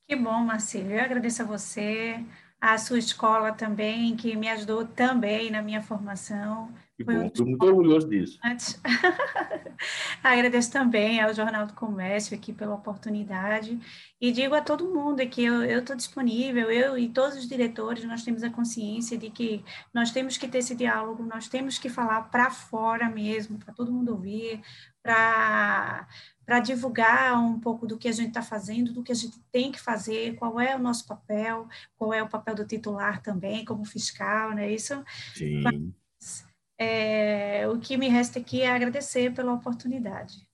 Que 0.09 0.17
bom, 0.17 0.41
Marcelo. 0.41 0.91
Eu 0.91 1.01
agradeço 1.01 1.43
a 1.43 1.45
você, 1.47 2.23
a 2.65 2.79
sua 2.79 2.99
escola 2.99 3.53
também, 3.53 4.17
que 4.17 4.35
me 4.35 4.49
ajudou 4.49 4.87
também 4.87 5.51
na 5.51 5.61
minha 5.61 5.83
formação. 5.83 6.73
Que 6.97 7.05
bom, 7.05 7.27
estou 7.27 7.45
muito 7.45 7.63
orgulhoso 7.63 8.09
disso. 8.09 8.41
Agradeço 10.23 10.73
também 10.73 11.21
ao 11.21 11.35
Jornal 11.35 11.67
do 11.67 11.75
Comércio 11.75 12.35
aqui 12.35 12.55
pela 12.55 12.75
oportunidade 12.75 13.79
e 14.19 14.33
digo 14.33 14.55
a 14.55 14.63
todo 14.63 14.89
mundo 14.89 15.29
que 15.29 15.45
eu 15.45 15.63
estou 15.63 15.95
disponível, 15.95 16.71
eu 16.71 16.97
e 16.97 17.11
todos 17.11 17.37
os 17.37 17.47
diretores, 17.47 18.05
nós 18.05 18.23
temos 18.23 18.43
a 18.43 18.49
consciência 18.49 19.19
de 19.19 19.29
que 19.29 19.63
nós 19.93 20.11
temos 20.11 20.39
que 20.39 20.49
ter 20.49 20.59
esse 20.59 20.75
diálogo, 20.75 21.23
nós 21.23 21.49
temos 21.49 21.77
que 21.77 21.91
falar 21.91 22.31
para 22.31 22.51
fora 22.51 23.11
mesmo, 23.11 23.59
para 23.59 23.75
todo 23.75 23.93
mundo 23.93 24.13
ouvir, 24.13 24.63
para 25.03 26.09
para 26.45 26.61
divulgar 26.61 27.39
um 27.41 27.59
pouco 27.59 27.87
do 27.87 27.97
que 27.97 28.09
a 28.09 28.13
gente 28.13 28.29
está 28.29 28.43
fazendo, 28.43 28.93
do 28.93 29.03
que 29.03 29.13
a 29.13 29.15
gente 29.15 29.39
tem 29.51 29.73
que 29.73 29.81
fazer, 29.81 30.35
qual 30.37 30.61
é 30.61 30.77
o 30.77 30.79
nosso 30.79 31.07
papel, 31.07 31.67
qual 31.97 32.13
é 32.13 32.23
o 32.23 32.29
papel 32.29 32.55
do 32.55 32.67
titular 32.67 33.23
também, 33.23 33.65
como 33.65 33.85
fiscal, 33.85 34.53
né? 34.53 34.71
Isso. 34.71 35.03
Sim. 35.35 35.63
Mas, 35.63 36.47
é, 36.79 37.67
o 37.69 37.79
que 37.79 37.97
me 37.97 38.09
resta 38.09 38.39
aqui 38.39 38.63
é 38.63 38.71
agradecer 38.71 39.33
pela 39.33 39.55
oportunidade. 39.55 40.47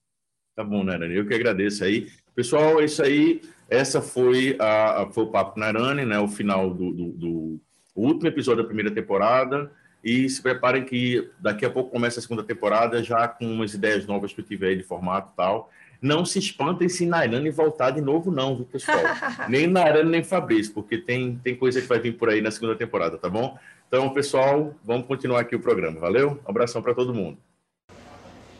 Tá 0.55 0.63
bom, 0.63 0.83
Narane, 0.83 1.15
eu 1.15 1.27
que 1.27 1.33
agradeço 1.33 1.83
aí. 1.83 2.09
Pessoal, 2.35 2.79
é 2.79 2.85
isso 2.85 3.01
aí. 3.01 3.41
Essa 3.69 4.01
foi, 4.01 4.57
a, 4.59 5.09
foi 5.11 5.23
o 5.23 5.31
Papo 5.31 5.59
Narane, 5.59 6.05
né? 6.05 6.19
O 6.19 6.27
final 6.27 6.73
do, 6.73 6.91
do, 6.91 7.11
do 7.13 7.61
último 7.95 8.27
episódio 8.27 8.63
da 8.63 8.67
primeira 8.67 8.91
temporada. 8.91 9.71
E 10.03 10.27
se 10.29 10.41
preparem 10.41 10.83
que 10.83 11.29
daqui 11.39 11.65
a 11.65 11.69
pouco 11.69 11.91
começa 11.91 12.19
a 12.19 12.21
segunda 12.21 12.43
temporada, 12.43 13.03
já 13.03 13.27
com 13.27 13.45
umas 13.45 13.73
ideias 13.73 14.05
novas 14.05 14.33
que 14.33 14.41
eu 14.41 14.45
tive 14.45 14.65
aí 14.67 14.75
de 14.75 14.83
formato 14.83 15.31
e 15.33 15.37
tal. 15.37 15.71
Não 16.01 16.25
se 16.25 16.39
espantem 16.39 16.89
se 16.89 17.05
Nairane 17.05 17.51
voltar 17.51 17.91
de 17.91 18.01
novo, 18.01 18.31
não, 18.31 18.55
viu, 18.55 18.65
pessoal? 18.65 18.97
nem 19.47 19.67
Nairane, 19.67 20.09
nem 20.09 20.23
Fabrício, 20.23 20.73
porque 20.73 20.97
tem, 20.97 21.39
tem 21.43 21.55
coisa 21.55 21.79
que 21.79 21.87
vai 21.87 21.99
vir 21.99 22.17
por 22.17 22.27
aí 22.27 22.41
na 22.41 22.49
segunda 22.49 22.75
temporada, 22.75 23.19
tá 23.19 23.29
bom? 23.29 23.55
Então, 23.87 24.09
pessoal, 24.09 24.73
vamos 24.83 25.05
continuar 25.05 25.41
aqui 25.41 25.55
o 25.55 25.59
programa. 25.59 25.99
Valeu? 25.99 26.39
Um 26.45 26.49
abração 26.49 26.81
para 26.81 26.95
todo 26.95 27.13
mundo. 27.13 27.37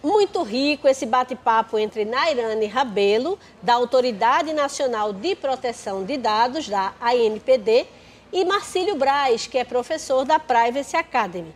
Muito 0.04 0.44
rico 0.44 0.88
esse 0.88 1.06
bate-papo 1.06 1.80
entre 1.80 2.06
Nairane 2.06 2.68
Rabelo, 2.68 3.40
da 3.62 3.74
Autoridade 3.74 4.54
Nacional 4.54 5.12
de 5.14 5.36
Proteção 5.36 6.04
de 6.04 6.18
Dados, 6.18 6.68
da 6.68 6.94
ANPD, 7.02 7.88
e 8.34 8.46
Marcílio 8.46 8.96
Braz, 8.96 9.48
que 9.48 9.58
é 9.58 9.64
professor 9.64 10.26
da 10.26 10.40
Privacy 10.40 10.96
Academy. 10.96 11.54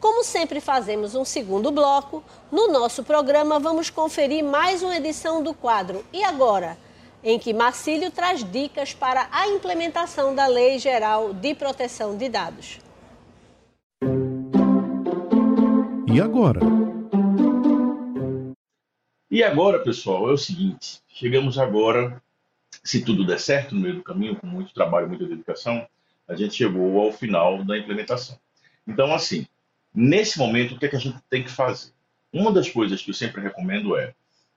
Como 0.00 0.22
sempre 0.22 0.60
fazemos 0.60 1.14
um 1.14 1.24
segundo 1.24 1.72
bloco, 1.72 2.22
no 2.52 2.68
nosso 2.68 3.02
programa 3.02 3.58
vamos 3.58 3.90
conferir 3.90 4.44
mais 4.44 4.82
uma 4.82 4.96
edição 4.96 5.42
do 5.42 5.52
quadro 5.52 6.04
E 6.12 6.22
Agora? 6.22 6.78
em 7.22 7.36
que 7.36 7.52
Marcílio 7.52 8.12
traz 8.12 8.44
dicas 8.44 8.94
para 8.94 9.28
a 9.32 9.48
implementação 9.48 10.36
da 10.36 10.46
Lei 10.46 10.78
Geral 10.78 11.34
de 11.34 11.52
Proteção 11.52 12.16
de 12.16 12.28
Dados. 12.28 12.78
E 16.06 16.20
agora? 16.20 16.60
E 19.28 19.42
agora, 19.42 19.80
pessoal, 19.80 20.30
é 20.30 20.32
o 20.32 20.38
seguinte: 20.38 21.00
chegamos 21.08 21.58
agora, 21.58 22.22
se 22.84 23.04
tudo 23.04 23.26
der 23.26 23.40
certo 23.40 23.74
no 23.74 23.80
meio 23.80 23.96
do 23.96 24.02
caminho, 24.02 24.36
com 24.36 24.46
muito 24.46 24.72
trabalho, 24.72 25.08
muita 25.08 25.26
dedicação, 25.26 25.86
a 26.28 26.36
gente 26.36 26.54
chegou 26.54 27.00
ao 27.00 27.12
final 27.12 27.64
da 27.64 27.76
implementação. 27.76 28.38
Então, 28.86 29.12
assim, 29.12 29.46
Nesse 29.94 30.38
momento, 30.38 30.74
o 30.74 30.78
que, 30.78 30.86
é 30.86 30.88
que 30.88 30.96
a 30.96 31.00
gente 31.00 31.18
tem 31.28 31.42
que 31.42 31.50
fazer? 31.50 31.92
Uma 32.32 32.52
das 32.52 32.68
coisas 32.68 33.02
que 33.02 33.10
eu 33.10 33.14
sempre 33.14 33.40
recomendo 33.40 33.96
é, 33.96 34.14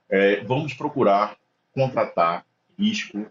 é 0.09 0.43
vamos 0.43 0.73
procurar 0.73 1.37
contratar 1.73 2.45
risco, 2.77 3.25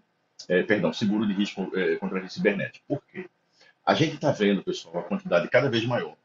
é, 0.49 0.63
perdão, 0.63 0.93
seguro 0.93 1.27
de 1.27 1.35
risco 1.35 1.71
é, 1.75 1.97
contra 1.97 2.19
risco 2.19 2.35
cibernético. 2.35 2.85
Por 2.89 3.03
quê? 3.11 3.29
A 3.85 3.95
gente 3.95 4.15
está 4.15 4.31
vendo, 4.31 4.63
pessoal, 4.63 4.99
a 4.99 5.03
quantidade 5.03 5.49
cada 5.49 5.69
vez 5.69 5.85
maior 5.85 6.17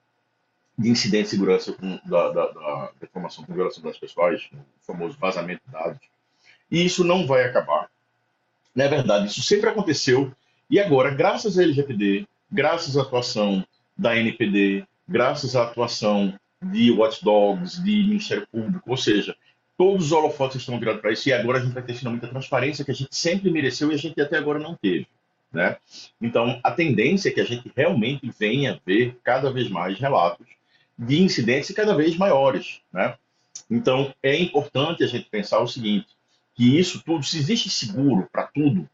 de 0.77 0.89
incidentes 0.89 1.31
de 1.31 1.37
segurança 1.37 1.73
com, 1.73 1.99
da, 2.05 2.31
da, 2.31 2.47
da, 2.47 2.91
informação 3.01 3.43
com 3.45 3.53
violação 3.53 3.81
das 3.81 3.97
pessoais, 3.97 4.49
o 4.53 4.85
famoso 4.85 5.17
vazamento 5.17 5.61
de 5.65 5.71
dados. 5.71 5.99
E 6.69 6.85
isso 6.85 7.03
não 7.03 7.25
vai 7.25 7.43
acabar. 7.43 7.89
Na 8.73 8.87
verdade, 8.87 9.27
isso 9.27 9.41
sempre 9.41 9.69
aconteceu 9.69 10.33
e 10.69 10.79
agora, 10.79 11.13
graças 11.13 11.57
à 11.57 11.63
LGPD, 11.63 12.27
graças 12.51 12.97
à 12.97 13.01
atuação 13.01 13.65
da 13.97 14.17
NPD, 14.17 14.85
graças 15.07 15.55
à 15.55 15.63
atuação 15.63 16.37
de 16.61 16.91
watchdogs, 16.91 17.83
de 17.83 17.91
Ministério 18.03 18.47
Público, 18.51 18.89
ou 18.89 18.97
seja, 18.97 19.35
todos 19.77 20.05
os 20.05 20.11
holofotes 20.11 20.57
estão 20.57 20.79
virados 20.79 21.01
para 21.01 21.11
isso 21.11 21.27
e 21.29 21.33
agora 21.33 21.59
a 21.59 21.61
gente 21.61 21.73
vai 21.73 21.83
ter 21.83 21.93
finalmente 21.93 22.25
a 22.25 22.29
transparência 22.29 22.83
que 22.83 22.91
a 22.91 22.95
gente 22.95 23.15
sempre 23.15 23.51
mereceu 23.51 23.91
e 23.91 23.95
a 23.95 23.97
gente 23.97 24.19
até 24.19 24.37
agora 24.37 24.59
não 24.59 24.75
teve. 24.75 25.07
Né? 25.51 25.77
Então, 26.19 26.59
a 26.63 26.71
tendência 26.71 27.29
é 27.29 27.31
que 27.31 27.41
a 27.41 27.45
gente 27.45 27.71
realmente 27.75 28.29
venha 28.37 28.79
ver 28.85 29.17
cada 29.23 29.51
vez 29.51 29.69
mais 29.69 29.99
relatos 29.99 30.47
de 30.97 31.21
incidentes 31.21 31.71
cada 31.75 31.95
vez 31.95 32.17
maiores. 32.17 32.81
Né? 32.91 33.15
Então, 33.69 34.13
é 34.23 34.37
importante 34.37 35.03
a 35.03 35.07
gente 35.07 35.29
pensar 35.29 35.59
o 35.59 35.67
seguinte, 35.67 36.07
que 36.53 36.77
isso 36.77 37.01
tudo, 37.03 37.23
se 37.23 37.37
existe 37.37 37.69
seguro 37.69 38.27
para 38.31 38.47
tudo, 38.47 38.89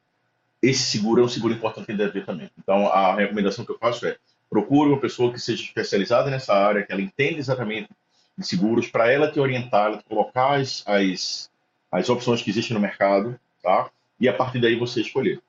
esse 0.62 0.84
seguro 0.84 1.22
é 1.22 1.26
um 1.26 1.30
seguro 1.30 1.54
importante 1.54 1.88
que 1.88 1.94
deve 1.94 2.12
ter 2.12 2.26
também. 2.26 2.50
Então, 2.58 2.88
a 2.88 3.16
recomendação 3.16 3.66
que 3.66 3.72
eu 3.72 3.80
faço 3.80 4.06
é 4.06 4.18
procure 4.52 4.90
uma 4.90 5.00
pessoa 5.00 5.32
que 5.32 5.40
seja 5.40 5.64
especializada 5.64 6.30
nessa 6.30 6.54
área, 6.54 6.84
que 6.84 6.92
ela 6.92 7.02
entenda 7.02 7.40
exatamente 7.40 7.90
de 8.38 8.46
seguros, 8.46 8.88
para 8.88 9.10
ela 9.10 9.32
te 9.32 9.40
orientar, 9.40 9.86
ela 9.86 9.98
te 9.98 10.04
colocar 10.04 10.60
as, 10.60 10.84
as, 10.86 11.50
as 11.90 12.10
opções 12.10 12.42
que 12.42 12.50
existem 12.50 12.74
no 12.74 12.82
mercado, 12.82 13.40
tá? 13.64 13.90
E 14.20 14.28
a 14.28 14.34
partir 14.34 14.60
daí 14.60 14.76
você 14.76 15.00
escolher. 15.00 15.42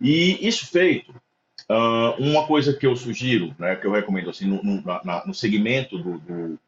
E 0.00 0.46
isso 0.46 0.66
feito, 0.66 1.10
uh, 1.68 2.22
uma 2.22 2.46
coisa 2.46 2.72
que 2.72 2.86
eu 2.86 2.94
sugiro, 2.94 3.54
né, 3.58 3.74
que 3.74 3.86
eu 3.86 3.92
recomendo 3.92 4.30
assim, 4.30 4.46
no, 4.46 4.62
no, 4.62 4.82
na, 4.82 5.26
no 5.26 5.34
segmento 5.34 5.98
do, 5.98 6.18
do, 6.18 6.58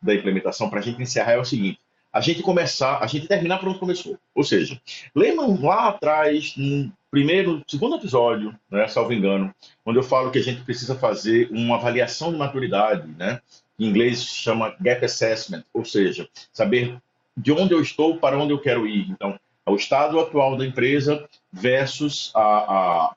da 0.00 0.14
implementação, 0.14 0.70
para 0.70 0.78
a 0.78 0.82
gente 0.82 1.02
encerrar, 1.02 1.32
é 1.32 1.38
o 1.38 1.44
seguinte: 1.44 1.80
a 2.12 2.20
gente 2.20 2.42
começar, 2.42 2.98
a 3.02 3.06
gente 3.06 3.26
terminar 3.28 3.58
por 3.58 3.68
onde 3.68 3.78
começou. 3.78 4.18
Ou 4.34 4.42
seja, 4.42 4.80
lembram 5.14 5.60
lá 5.60 5.88
atrás, 5.88 6.54
no 6.56 6.90
primeiro, 7.10 7.62
segundo 7.66 7.96
episódio, 7.96 8.54
né, 8.70 8.86
salvo 8.88 9.12
engano, 9.12 9.54
onde 9.84 9.98
eu 9.98 10.02
falo 10.02 10.30
que 10.30 10.38
a 10.38 10.42
gente 10.42 10.62
precisa 10.62 10.94
fazer 10.94 11.48
uma 11.50 11.76
avaliação 11.76 12.32
de 12.32 12.38
maturidade, 12.38 13.08
né? 13.16 13.40
Em 13.78 13.86
inglês 13.86 14.22
chama 14.24 14.74
gap 14.80 15.04
assessment, 15.04 15.64
ou 15.72 15.84
seja, 15.84 16.28
saber 16.52 16.98
de 17.36 17.52
onde 17.52 17.72
eu 17.72 17.80
estou 17.80 18.18
para 18.18 18.36
onde 18.36 18.52
eu 18.52 18.60
quero 18.60 18.86
ir. 18.86 19.08
Então, 19.10 19.38
o 19.66 19.76
estado 19.76 20.18
atual 20.18 20.56
da 20.56 20.66
empresa 20.66 21.28
versus 21.52 22.32
a, 22.34 22.40
a, 22.40 23.14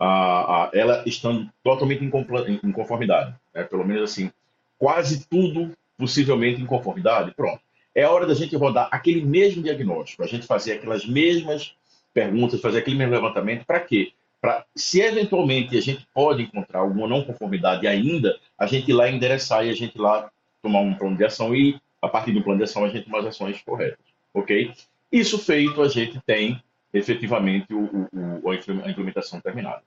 a, 0.00 0.64
a 0.64 0.70
ela 0.72 1.02
estando 1.06 1.48
totalmente 1.62 2.04
em 2.04 2.72
conformidade, 2.72 3.34
né? 3.54 3.62
pelo 3.62 3.84
menos 3.84 4.10
assim, 4.10 4.32
quase 4.78 5.26
tudo 5.28 5.70
possivelmente 5.96 6.60
em 6.60 6.66
conformidade. 6.66 7.32
Pronto. 7.36 7.60
É 7.94 8.06
hora 8.06 8.26
da 8.26 8.34
gente 8.34 8.56
rodar 8.56 8.88
aquele 8.90 9.22
mesmo 9.22 9.62
diagnóstico, 9.62 10.22
a 10.22 10.26
gente 10.26 10.46
fazer 10.46 10.72
aquelas 10.72 11.06
mesmas 11.06 11.74
perguntas, 12.12 12.60
fazer 12.60 12.78
aquele 12.78 12.96
mesmo 12.96 13.14
levantamento, 13.14 13.64
para 13.66 13.80
quê? 13.80 14.12
Para, 14.40 14.64
se 14.74 15.00
eventualmente 15.00 15.76
a 15.76 15.80
gente 15.80 16.06
pode 16.12 16.42
encontrar 16.42 16.80
alguma 16.80 17.06
não 17.06 17.22
conformidade 17.22 17.86
ainda, 17.86 18.38
a 18.58 18.66
gente 18.66 18.90
ir 18.90 18.94
lá 18.94 19.08
endereçar 19.08 19.64
e 19.64 19.70
a 19.70 19.74
gente 19.74 19.96
ir 19.96 20.00
lá 20.00 20.30
tomar 20.62 20.80
um 20.80 20.94
plano 20.94 21.16
de 21.16 21.24
ação 21.24 21.54
e, 21.54 21.78
a 22.00 22.08
partir 22.08 22.32
do 22.32 22.42
plano 22.42 22.58
de 22.58 22.64
ação, 22.64 22.84
a 22.84 22.88
gente 22.88 23.04
tomar 23.04 23.20
as 23.20 23.26
ações 23.26 23.60
corretas, 23.62 24.04
ok? 24.34 24.72
Isso 25.10 25.38
feito, 25.38 25.80
a 25.82 25.88
gente 25.88 26.20
tem 26.26 26.60
efetivamente 26.92 27.72
o, 27.72 28.08
o, 28.42 28.50
a 28.50 28.90
implementação 28.90 29.40
terminada. 29.40 29.82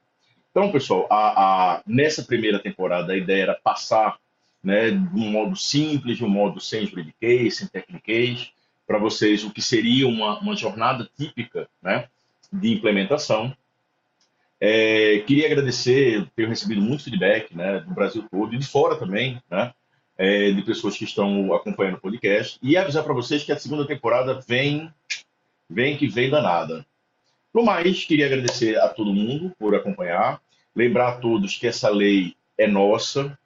Então, 0.52 0.72
pessoal, 0.72 1.06
a, 1.10 1.74
a, 1.76 1.82
nessa 1.86 2.24
primeira 2.24 2.60
temporada, 2.60 3.12
a 3.12 3.18
ideia 3.18 3.44
era 3.44 3.60
passar 3.62 4.18
né, 4.66 4.90
de 4.90 5.20
um 5.20 5.30
modo 5.30 5.56
simples, 5.56 6.18
de 6.18 6.26
um 6.26 6.30
modo 6.30 6.60
sem 6.60 6.88
juridiquês, 6.88 7.58
sem 7.58 7.68
tecniquez, 7.68 8.52
para 8.88 8.98
vocês 8.98 9.44
o 9.44 9.52
que 9.52 9.62
seria 9.62 10.08
uma, 10.08 10.40
uma 10.40 10.56
jornada 10.56 11.08
típica 11.16 11.70
né, 11.82 12.08
de 12.52 12.74
implementação. 12.74 13.56
É, 14.60 15.20
queria 15.20 15.46
agradecer, 15.46 16.28
tenho 16.36 16.50
recebido 16.50 16.82
muito 16.82 17.04
feedback 17.04 17.56
né, 17.56 17.82
do 17.82 17.94
Brasil 17.94 18.26
todo 18.30 18.56
e 18.56 18.58
de 18.58 18.66
fora 18.66 18.96
também, 18.96 19.40
né, 19.52 19.72
é, 20.18 20.52
de 20.52 20.62
pessoas 20.64 20.98
que 20.98 21.04
estão 21.04 21.54
acompanhando 21.54 21.98
o 21.98 22.02
podcast, 22.02 22.58
e 22.60 22.76
avisar 22.76 23.04
para 23.04 23.14
vocês 23.14 23.44
que 23.44 23.52
a 23.52 23.60
segunda 23.60 23.86
temporada 23.86 24.42
vem, 24.48 24.92
vem 25.70 25.96
que 25.96 26.08
vem 26.08 26.32
danada. 26.32 26.84
No 27.54 27.64
mais, 27.64 28.04
queria 28.04 28.26
agradecer 28.26 28.80
a 28.80 28.90
todo 28.90 29.14
mundo 29.14 29.56
por 29.60 29.76
acompanhar, 29.76 30.42
lembrar 30.76 31.10
a 31.10 31.18
todos 31.18 31.56
que 31.56 31.68
essa 31.68 31.90
lei 31.90 32.36
é 32.58 32.66
nossa 32.66 33.38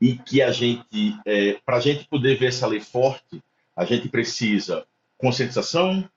e 0.00 0.16
que 0.16 0.40
a 0.42 0.52
gente, 0.52 1.18
é, 1.26 1.58
para 1.64 1.76
a 1.76 1.80
gente 1.80 2.06
poder 2.06 2.38
ver 2.38 2.46
essa 2.46 2.66
lei 2.66 2.80
forte, 2.80 3.42
a 3.76 3.84
gente 3.84 4.08
precisa 4.08 4.86
conscientização, 5.16 6.08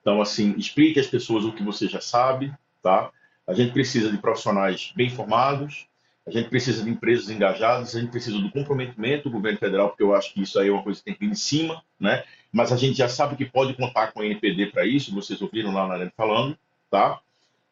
então, 0.00 0.20
assim, 0.20 0.54
explique 0.58 1.00
às 1.00 1.06
pessoas 1.06 1.46
o 1.46 1.52
que 1.52 1.62
você 1.62 1.88
já 1.88 2.00
sabe, 2.00 2.52
tá? 2.82 3.10
A 3.46 3.54
gente 3.54 3.72
precisa 3.72 4.10
de 4.10 4.18
profissionais 4.18 4.92
bem 4.94 5.08
formados, 5.08 5.86
a 6.26 6.30
gente 6.30 6.50
precisa 6.50 6.84
de 6.84 6.90
empresas 6.90 7.30
engajadas, 7.30 7.96
a 7.96 8.00
gente 8.00 8.10
precisa 8.10 8.38
do 8.38 8.50
comprometimento 8.50 9.24
do 9.24 9.30
governo 9.30 9.58
federal, 9.58 9.88
porque 9.88 10.02
eu 10.02 10.14
acho 10.14 10.34
que 10.34 10.42
isso 10.42 10.58
aí 10.58 10.68
é 10.68 10.72
uma 10.72 10.82
coisa 10.82 10.98
que 10.98 11.06
tem 11.06 11.14
que 11.14 11.20
vir 11.20 11.32
de 11.32 11.38
cima, 11.38 11.82
né? 11.98 12.22
Mas 12.52 12.70
a 12.70 12.76
gente 12.76 12.98
já 12.98 13.08
sabe 13.08 13.34
que 13.34 13.46
pode 13.46 13.72
contar 13.74 14.12
com 14.12 14.20
o 14.20 14.24
NPD 14.24 14.66
para 14.66 14.86
isso, 14.86 15.14
vocês 15.14 15.40
ouviram 15.40 15.72
lá 15.72 15.88
na 15.88 15.94
Arena 15.94 16.12
falando, 16.14 16.56
tá? 16.90 17.20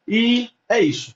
E 0.08 0.50
é 0.68 0.80
isso. 0.80 1.14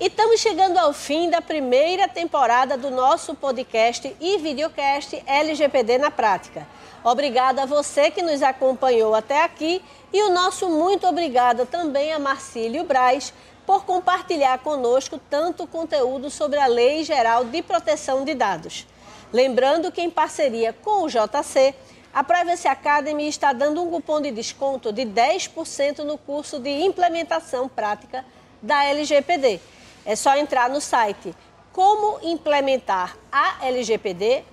E 0.00 0.06
estamos 0.06 0.40
chegando 0.40 0.78
ao 0.78 0.92
fim 0.92 1.28
da 1.28 1.42
primeira 1.42 2.06
temporada 2.06 2.78
do 2.78 2.88
nosso 2.88 3.34
podcast 3.34 4.14
e 4.20 4.38
videocast 4.38 5.20
LGPD 5.26 5.98
na 5.98 6.08
Prática. 6.08 6.68
Obrigada 7.02 7.64
a 7.64 7.66
você 7.66 8.08
que 8.08 8.22
nos 8.22 8.40
acompanhou 8.40 9.12
até 9.12 9.42
aqui 9.42 9.82
e 10.12 10.22
o 10.22 10.32
nosso 10.32 10.68
muito 10.68 11.04
obrigada 11.04 11.66
também 11.66 12.12
a 12.12 12.18
Marcílio 12.20 12.84
Braz 12.84 13.34
por 13.66 13.84
compartilhar 13.84 14.60
conosco 14.60 15.18
tanto 15.28 15.66
conteúdo 15.66 16.30
sobre 16.30 16.60
a 16.60 16.66
Lei 16.66 17.02
Geral 17.02 17.44
de 17.44 17.60
Proteção 17.60 18.24
de 18.24 18.36
Dados. 18.36 18.86
Lembrando 19.32 19.90
que 19.90 20.00
em 20.00 20.10
parceria 20.10 20.72
com 20.72 21.02
o 21.02 21.08
JC, 21.08 21.74
a 22.14 22.22
Privacy 22.22 22.68
Academy 22.68 23.26
está 23.26 23.52
dando 23.52 23.82
um 23.82 23.90
cupom 23.90 24.20
de 24.20 24.30
desconto 24.30 24.92
de 24.92 25.02
10% 25.02 26.04
no 26.04 26.16
curso 26.16 26.60
de 26.60 26.70
implementação 26.70 27.68
prática 27.68 28.24
da 28.62 28.84
LGPD. 28.84 29.60
É 30.08 30.16
só 30.16 30.34
entrar 30.38 30.70
no 30.70 30.80
site 30.80 31.34
como 31.70 32.18
implementar 32.22 33.14
a 33.30 33.58
lgpd.com.br 33.68 34.46